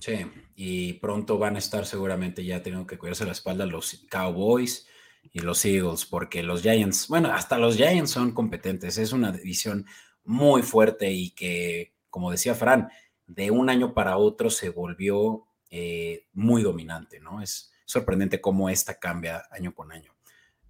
Sí, 0.00 0.26
y 0.60 0.94
pronto 0.94 1.38
van 1.38 1.54
a 1.54 1.60
estar 1.60 1.86
seguramente 1.86 2.44
ya 2.44 2.64
teniendo 2.64 2.84
que 2.84 2.98
cuidarse 2.98 3.24
la 3.24 3.30
espalda 3.30 3.64
los 3.64 4.04
Cowboys 4.10 4.88
y 5.30 5.38
los 5.38 5.64
Eagles, 5.64 6.04
porque 6.04 6.42
los 6.42 6.62
Giants, 6.62 7.06
bueno, 7.06 7.32
hasta 7.32 7.58
los 7.58 7.76
Giants 7.76 8.10
son 8.10 8.32
competentes, 8.32 8.98
es 8.98 9.12
una 9.12 9.30
división 9.30 9.86
muy 10.24 10.62
fuerte 10.62 11.12
y 11.12 11.30
que, 11.30 11.94
como 12.10 12.32
decía 12.32 12.56
Fran, 12.56 12.88
de 13.28 13.52
un 13.52 13.70
año 13.70 13.94
para 13.94 14.16
otro 14.16 14.50
se 14.50 14.70
volvió 14.70 15.46
eh, 15.70 16.26
muy 16.32 16.64
dominante, 16.64 17.20
¿no? 17.20 17.40
Es, 17.40 17.72
sorprendente 17.84 18.40
cómo 18.40 18.68
esta 18.68 18.98
cambia 18.98 19.44
año 19.52 19.72
con 19.72 19.92
año. 19.92 20.12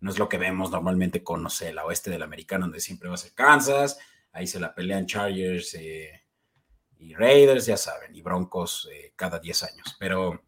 No 0.00 0.10
es 0.10 0.18
lo 0.18 0.28
que 0.28 0.36
vemos 0.36 0.70
normalmente 0.70 1.24
con, 1.24 1.42
no 1.42 1.48
sé, 1.48 1.72
la 1.72 1.86
oeste 1.86 2.10
del 2.10 2.22
americano, 2.22 2.66
donde 2.66 2.80
siempre 2.80 3.08
va 3.08 3.14
a 3.14 3.18
ser 3.18 3.32
Kansas, 3.32 3.98
ahí 4.32 4.46
se 4.46 4.60
la 4.60 4.74
pelean 4.74 5.06
Chargers 5.06 5.72
eh, 5.72 6.27
y 6.98 7.14
Raiders, 7.14 7.66
ya 7.66 7.76
saben, 7.76 8.14
y 8.14 8.22
Broncos 8.22 8.88
eh, 8.92 9.12
cada 9.16 9.38
10 9.38 9.62
años. 9.64 9.96
Pero 9.98 10.42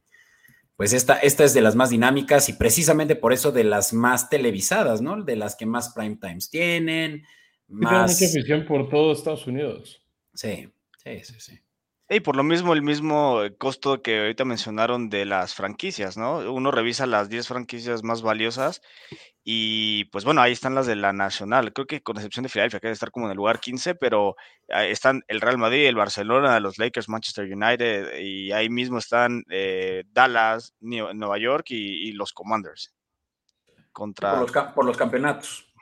pues 0.77 0.93
esta, 0.93 1.19
esta 1.19 1.45
es 1.45 1.53
de 1.55 1.61
las 1.61 1.77
más 1.77 1.91
dinámicas 1.91 2.49
y 2.49 2.55
precisamente 2.55 3.15
por 3.15 3.33
eso 3.33 3.53
de 3.53 3.65
las 3.65 3.93
más 3.93 4.31
televisadas, 4.31 5.03
¿no? 5.03 5.23
De 5.23 5.37
las 5.37 5.55
que 5.57 5.67
más 5.67 5.93
prime 5.93 6.17
times 6.17 6.49
tienen. 6.51 7.25
Más... 7.69 8.17
Tiene 8.17 8.31
mucha 8.31 8.39
afición 8.39 8.67
por 8.67 8.89
todo 8.89 9.13
Estados 9.13 9.47
Unidos. 9.47 10.03
Sí, 10.35 10.73
sí, 10.97 11.21
sí, 11.23 11.35
sí. 11.39 11.61
Y 12.13 12.19
por 12.19 12.35
lo 12.35 12.43
mismo, 12.43 12.73
el 12.73 12.83
mismo 12.83 13.39
costo 13.57 14.03
que 14.03 14.19
ahorita 14.19 14.45
mencionaron 14.45 15.11
de 15.11 15.25
las 15.25 15.55
franquicias, 15.55 16.17
¿no? 16.17 16.39
Uno 16.53 16.73
revisa 16.73 17.07
las 17.07 17.29
10 17.29 17.47
franquicias 17.47 18.03
más 18.03 18.21
valiosas 18.21 18.83
y 19.45 20.07
pues 20.07 20.25
bueno, 20.25 20.41
ahí 20.41 20.51
están 20.51 20.75
las 20.75 20.89
de 20.89 20.97
la 20.97 21.13
Nacional. 21.13 21.73
Creo 21.73 21.87
que 21.87 22.03
con 22.03 22.17
excepción 22.17 22.43
de 22.43 22.49
Filadelfia, 22.49 22.81
que 22.81 22.89
debe 22.89 22.95
estar 22.95 23.13
como 23.13 23.27
en 23.27 23.31
el 23.31 23.37
lugar 23.37 23.61
15, 23.61 23.95
pero 23.95 24.35
están 24.67 25.23
el 25.29 25.41
Real 25.41 25.57
Madrid, 25.57 25.87
el 25.87 25.95
Barcelona, 25.95 26.59
los 26.59 26.79
Lakers, 26.79 27.09
Manchester 27.09 27.45
United 27.45 28.19
y 28.19 28.51
ahí 28.51 28.69
mismo 28.69 28.99
están 28.99 29.45
eh, 29.49 30.03
Dallas, 30.11 30.75
Nueva 30.81 31.39
York 31.39 31.67
y, 31.71 32.11
los 32.11 32.33
Commanders. 32.33 32.93
Contra... 33.93 34.33
Por, 34.33 34.41
los, 34.53 34.73
por 34.75 34.85
los 34.85 34.97
campeonatos. 34.97 35.73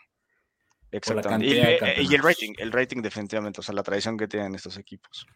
Exactamente. 0.91 1.47
Y, 1.47 1.59
eh, 1.59 2.03
y, 2.03 2.15
el 2.15 2.23
rating, 2.23 2.53
el 2.59 2.71
rating 2.71 3.01
definitivamente, 3.01 3.61
o 3.61 3.63
sea, 3.63 3.75
la 3.75 3.83
tradición 3.83 4.19
que 4.19 4.29
tienen 4.29 4.55
estos 4.55 4.77
equipos. 4.77 5.27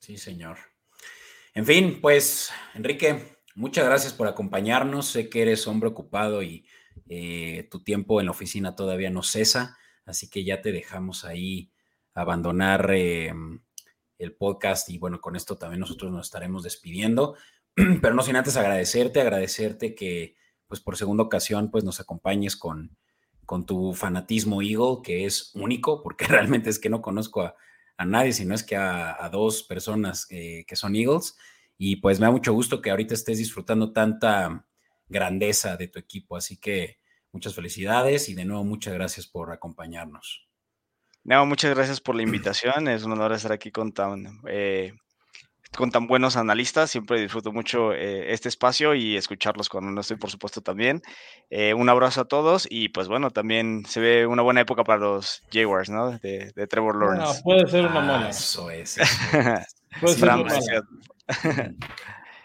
Sí, 0.00 0.16
señor. 0.16 0.56
En 1.52 1.66
fin, 1.66 2.00
pues, 2.00 2.50
Enrique, 2.74 3.36
muchas 3.54 3.84
gracias 3.84 4.14
por 4.14 4.28
acompañarnos. 4.28 5.06
Sé 5.08 5.28
que 5.28 5.42
eres 5.42 5.66
hombre 5.66 5.90
ocupado 5.90 6.42
y 6.42 6.66
eh, 7.06 7.68
tu 7.70 7.84
tiempo 7.84 8.18
en 8.18 8.26
la 8.26 8.32
oficina 8.32 8.74
todavía 8.74 9.10
no 9.10 9.22
cesa, 9.22 9.76
así 10.06 10.30
que 10.30 10.42
ya 10.42 10.62
te 10.62 10.72
dejamos 10.72 11.26
ahí 11.26 11.70
abandonar 12.14 12.90
eh, 12.94 13.30
el 14.18 14.34
podcast 14.36 14.88
y 14.88 14.96
bueno, 14.96 15.20
con 15.20 15.36
esto 15.36 15.58
también 15.58 15.80
nosotros 15.80 16.10
nos 16.10 16.28
estaremos 16.28 16.62
despidiendo, 16.62 17.36
pero 18.00 18.14
no 18.14 18.22
sin 18.22 18.36
antes 18.36 18.56
agradecerte, 18.56 19.20
agradecerte 19.20 19.94
que 19.94 20.34
pues 20.66 20.80
por 20.80 20.96
segunda 20.96 21.24
ocasión 21.24 21.70
pues 21.70 21.84
nos 21.84 22.00
acompañes 22.00 22.56
con, 22.56 22.96
con 23.44 23.66
tu 23.66 23.92
fanatismo 23.92 24.62
Eagle, 24.62 25.02
que 25.04 25.26
es 25.26 25.50
único, 25.54 26.02
porque 26.02 26.24
realmente 26.26 26.70
es 26.70 26.78
que 26.78 26.88
no 26.88 27.02
conozco 27.02 27.42
a, 27.42 27.54
a 28.00 28.06
nadie, 28.06 28.32
sino 28.32 28.54
es 28.54 28.62
que 28.62 28.76
a, 28.76 29.28
dos 29.30 29.62
personas 29.62 30.24
que 30.26 30.64
son 30.72 30.96
Eagles. 30.96 31.36
Y 31.76 31.96
pues 31.96 32.18
me 32.18 32.24
da 32.24 32.32
mucho 32.32 32.54
gusto 32.54 32.80
que 32.80 32.90
ahorita 32.90 33.12
estés 33.12 33.36
disfrutando 33.36 33.92
tanta 33.92 34.66
grandeza 35.06 35.76
de 35.76 35.88
tu 35.88 35.98
equipo. 35.98 36.34
Así 36.34 36.56
que 36.56 36.98
muchas 37.30 37.54
felicidades 37.54 38.30
y 38.30 38.34
de 38.34 38.46
nuevo 38.46 38.64
muchas 38.64 38.94
gracias 38.94 39.26
por 39.26 39.52
acompañarnos. 39.52 40.48
No, 41.24 41.44
muchas 41.44 41.74
gracias 41.74 42.00
por 42.00 42.14
la 42.14 42.22
invitación. 42.22 42.88
Es 42.88 43.04
un 43.04 43.12
honor 43.12 43.32
estar 43.32 43.52
aquí 43.52 43.70
con 43.70 43.92
tan, 43.92 44.40
eh, 44.48 44.94
con 45.76 45.90
tan 45.90 46.06
buenos 46.06 46.36
analistas. 46.36 46.90
Siempre 46.90 47.20
disfruto 47.20 47.52
mucho 47.52 47.92
eh, 47.92 48.32
este 48.32 48.48
espacio 48.48 48.94
y 48.94 49.16
escucharlos 49.16 49.68
cuando 49.68 49.90
no 49.90 50.00
estoy, 50.00 50.16
por 50.16 50.30
supuesto, 50.30 50.60
también. 50.60 51.02
Eh, 51.50 51.74
un 51.74 51.88
abrazo 51.88 52.22
a 52.22 52.24
todos 52.26 52.66
y 52.70 52.88
pues 52.88 53.08
bueno, 53.08 53.30
también 53.30 53.84
se 53.86 54.00
ve 54.00 54.26
una 54.26 54.42
buena 54.42 54.60
época 54.60 54.84
para 54.84 55.00
los 55.00 55.42
Jaguars, 55.52 55.90
¿no? 55.90 56.18
De, 56.18 56.52
Trevor 56.68 56.96
Lawrence. 56.96 57.38
No, 57.38 57.42
puede 57.42 57.68
ser 57.68 57.86
una 57.86 58.00
mala. 58.00 58.26
Ah, 58.26 58.30
eso 58.30 58.70
es. 58.70 58.96
puede 60.00 60.14
ser 60.14 60.28
una 60.28 60.36
mala. 60.36 60.60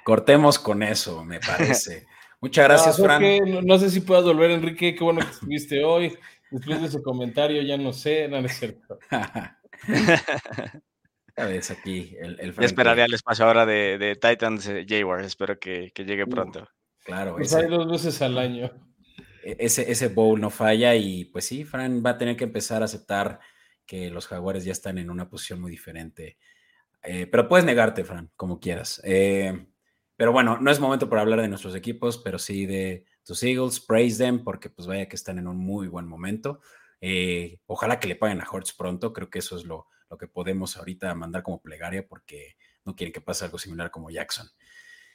Cortemos 0.03 0.59
con 0.59 0.83
eso, 0.83 1.23
me 1.23 1.39
parece. 1.39 2.05
Muchas 2.41 2.65
gracias, 2.65 2.97
Fran. 2.97 3.23
no, 3.65 3.77
sé 3.79 3.89
si 3.89 4.01
puedas 4.01 4.23
volver, 4.23 4.51
Enrique. 4.51 4.93
Qué 4.93 5.03
bueno 5.03 5.21
que 5.21 5.31
estuviste 5.31 5.83
hoy. 5.83 6.15
Después 6.51 6.79
de 6.79 6.87
ese 6.87 7.01
comentario, 7.01 7.61
ya 7.63 7.75
no 7.77 7.91
sé, 7.91 8.27
no, 8.27 8.37
es 8.37 8.59
cierto. 8.59 8.99
vez 11.43 11.69
aquí 11.69 12.15
el, 12.19 12.39
el 12.39 12.63
Esperaría 12.63 13.05
el 13.05 13.13
espacio 13.13 13.45
ahora 13.45 13.65
de, 13.65 13.97
de 13.97 14.15
Titans 14.15 14.67
eh, 14.67 14.85
Jaguars. 14.87 15.27
Espero 15.27 15.59
que, 15.59 15.91
llegue 15.95 16.23
uh, 16.23 16.29
pronto. 16.29 16.67
claro. 17.03 17.35
Pues 17.35 17.53
hay 17.53 17.67
dos 17.67 17.89
veces 17.91 18.21
al 18.21 18.37
año. 18.37 18.71
E, 19.43 19.57
ese, 19.59 19.91
ese 19.91 20.07
bowl 20.07 20.39
no 20.39 20.49
falla 20.49 20.95
y 20.95 21.25
pues 21.25 21.45
sí, 21.45 21.65
Fran 21.65 22.01
va 22.05 22.11
a 22.11 22.17
tener 22.17 22.37
que 22.37 22.45
empezar 22.45 22.81
a 22.81 22.85
aceptar 22.85 23.39
que 23.85 24.09
los 24.09 24.27
jaguares 24.27 24.63
ya 24.63 24.71
están 24.71 24.97
en 24.97 25.09
una 25.09 25.29
posición 25.29 25.59
muy 25.59 25.71
diferente. 25.71 26.37
Eh, 27.03 27.27
pero 27.27 27.47
puedes 27.47 27.65
negarte, 27.65 28.05
Fran, 28.05 28.31
como 28.35 28.59
quieras. 28.59 29.01
Eh, 29.03 29.67
pero 30.15 30.31
bueno, 30.31 30.57
no 30.59 30.71
es 30.71 30.79
momento 30.79 31.09
para 31.09 31.21
hablar 31.21 31.41
de 31.41 31.49
nuestros 31.49 31.75
equipos, 31.75 32.17
pero 32.17 32.39
sí 32.39 32.65
de 32.65 33.03
tus 33.25 33.43
Eagles. 33.43 33.81
Praise 33.81 34.17
them 34.17 34.43
porque 34.43 34.69
pues 34.69 34.87
vaya 34.87 35.07
que 35.09 35.17
están 35.17 35.37
en 35.37 35.47
un 35.47 35.57
muy 35.57 35.87
buen 35.87 36.07
momento. 36.07 36.61
ojalá 37.67 37.99
que 37.99 38.07
le 38.07 38.15
paguen 38.15 38.41
a 38.41 38.49
Hortz 38.49 38.73
pronto. 38.73 39.11
Creo 39.11 39.29
que 39.29 39.39
eso 39.39 39.57
es 39.57 39.65
lo, 39.65 39.89
lo 40.09 40.17
que 40.17 40.27
podemos 40.27 40.77
ahorita 40.77 41.13
mandar 41.15 41.43
como 41.43 41.61
plegaria 41.61 42.07
porque 42.07 42.57
no 42.83 42.95
quieren 42.95 43.13
que 43.13 43.21
pase 43.21 43.45
algo 43.45 43.57
similar 43.57 43.91
como 43.91 44.09
Jackson. 44.09 44.47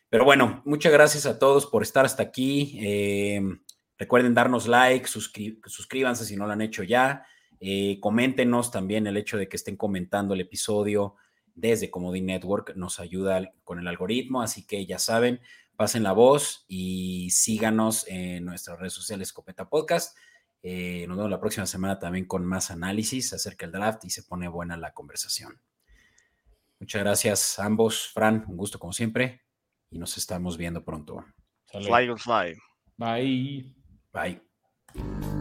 Pero 0.09 0.25
bueno, 0.25 0.63
muchas 0.65 0.93
gracias 0.93 1.25
a 1.27 1.39
todos 1.39 1.67
por 1.67 1.83
estar 1.83 2.05
hasta 2.05 2.23
aquí. 2.23 2.79
Em, 2.81 3.63
recuerden 3.97 4.35
darnos 4.35 4.67
like, 4.67 5.07
suscríbanse 5.07 6.25
si 6.25 6.37
no 6.37 6.47
lo 6.47 6.53
han 6.53 6.63
hecho 6.63 6.83
ya. 6.83 7.25
Eh, 7.61 7.99
coméntenos 8.01 8.71
también 8.71 9.07
el 9.07 9.17
hecho 9.17 9.37
de 9.37 9.49
que 9.49 9.57
estén 9.57 9.77
comentando 9.77 10.35
el 10.35 10.41
episodio 10.41 11.15
desde 11.55 11.91
Comodín 11.91 12.27
Network, 12.27 12.75
nos 12.75 13.01
ayuda 13.01 13.53
con 13.65 13.79
el 13.79 13.87
algoritmo, 13.87 14.41
así 14.41 14.67
que 14.67 14.87
ya 14.87 14.99
saben, 14.99 15.41
pasen 15.77 16.03
la 16.03 16.13
voz 16.13 16.65
y 16.69 17.31
síganos 17.31 18.07
en 18.09 18.45
nuestras 18.45 18.79
redes 18.79 18.95
sociales 18.95 19.29
Escopeta 19.29 19.69
Podcast. 19.69 20.17
Eh, 20.63 21.07
nos 21.09 21.17
vemos 21.17 21.31
la 21.31 21.41
próxima 21.41 21.67
semana 21.67 21.99
también 21.99 22.27
con 22.27 22.45
más 22.45 22.71
análisis 22.71 23.33
acerca 23.33 23.67
del 23.67 23.73
draft 23.73 24.05
y 24.05 24.11
se 24.11 24.23
pone 24.23 24.49
buena 24.49 24.77
la 24.77 24.93
conversación. 24.93 25.61
Muchas 26.79 27.03
gracias 27.03 27.59
a 27.59 27.67
ambos. 27.67 28.11
Fran, 28.13 28.45
un 28.49 28.57
gusto 28.57 28.79
como 28.79 28.93
siempre 28.93 29.43
y 29.91 29.99
nos 29.99 30.17
estamos 30.17 30.57
viendo 30.57 30.85
pronto. 30.85 31.25
Fly 31.67 32.09
or 32.09 32.19
fly. 32.19 32.57
Bye. 32.97 33.75
Bye. 34.13 35.40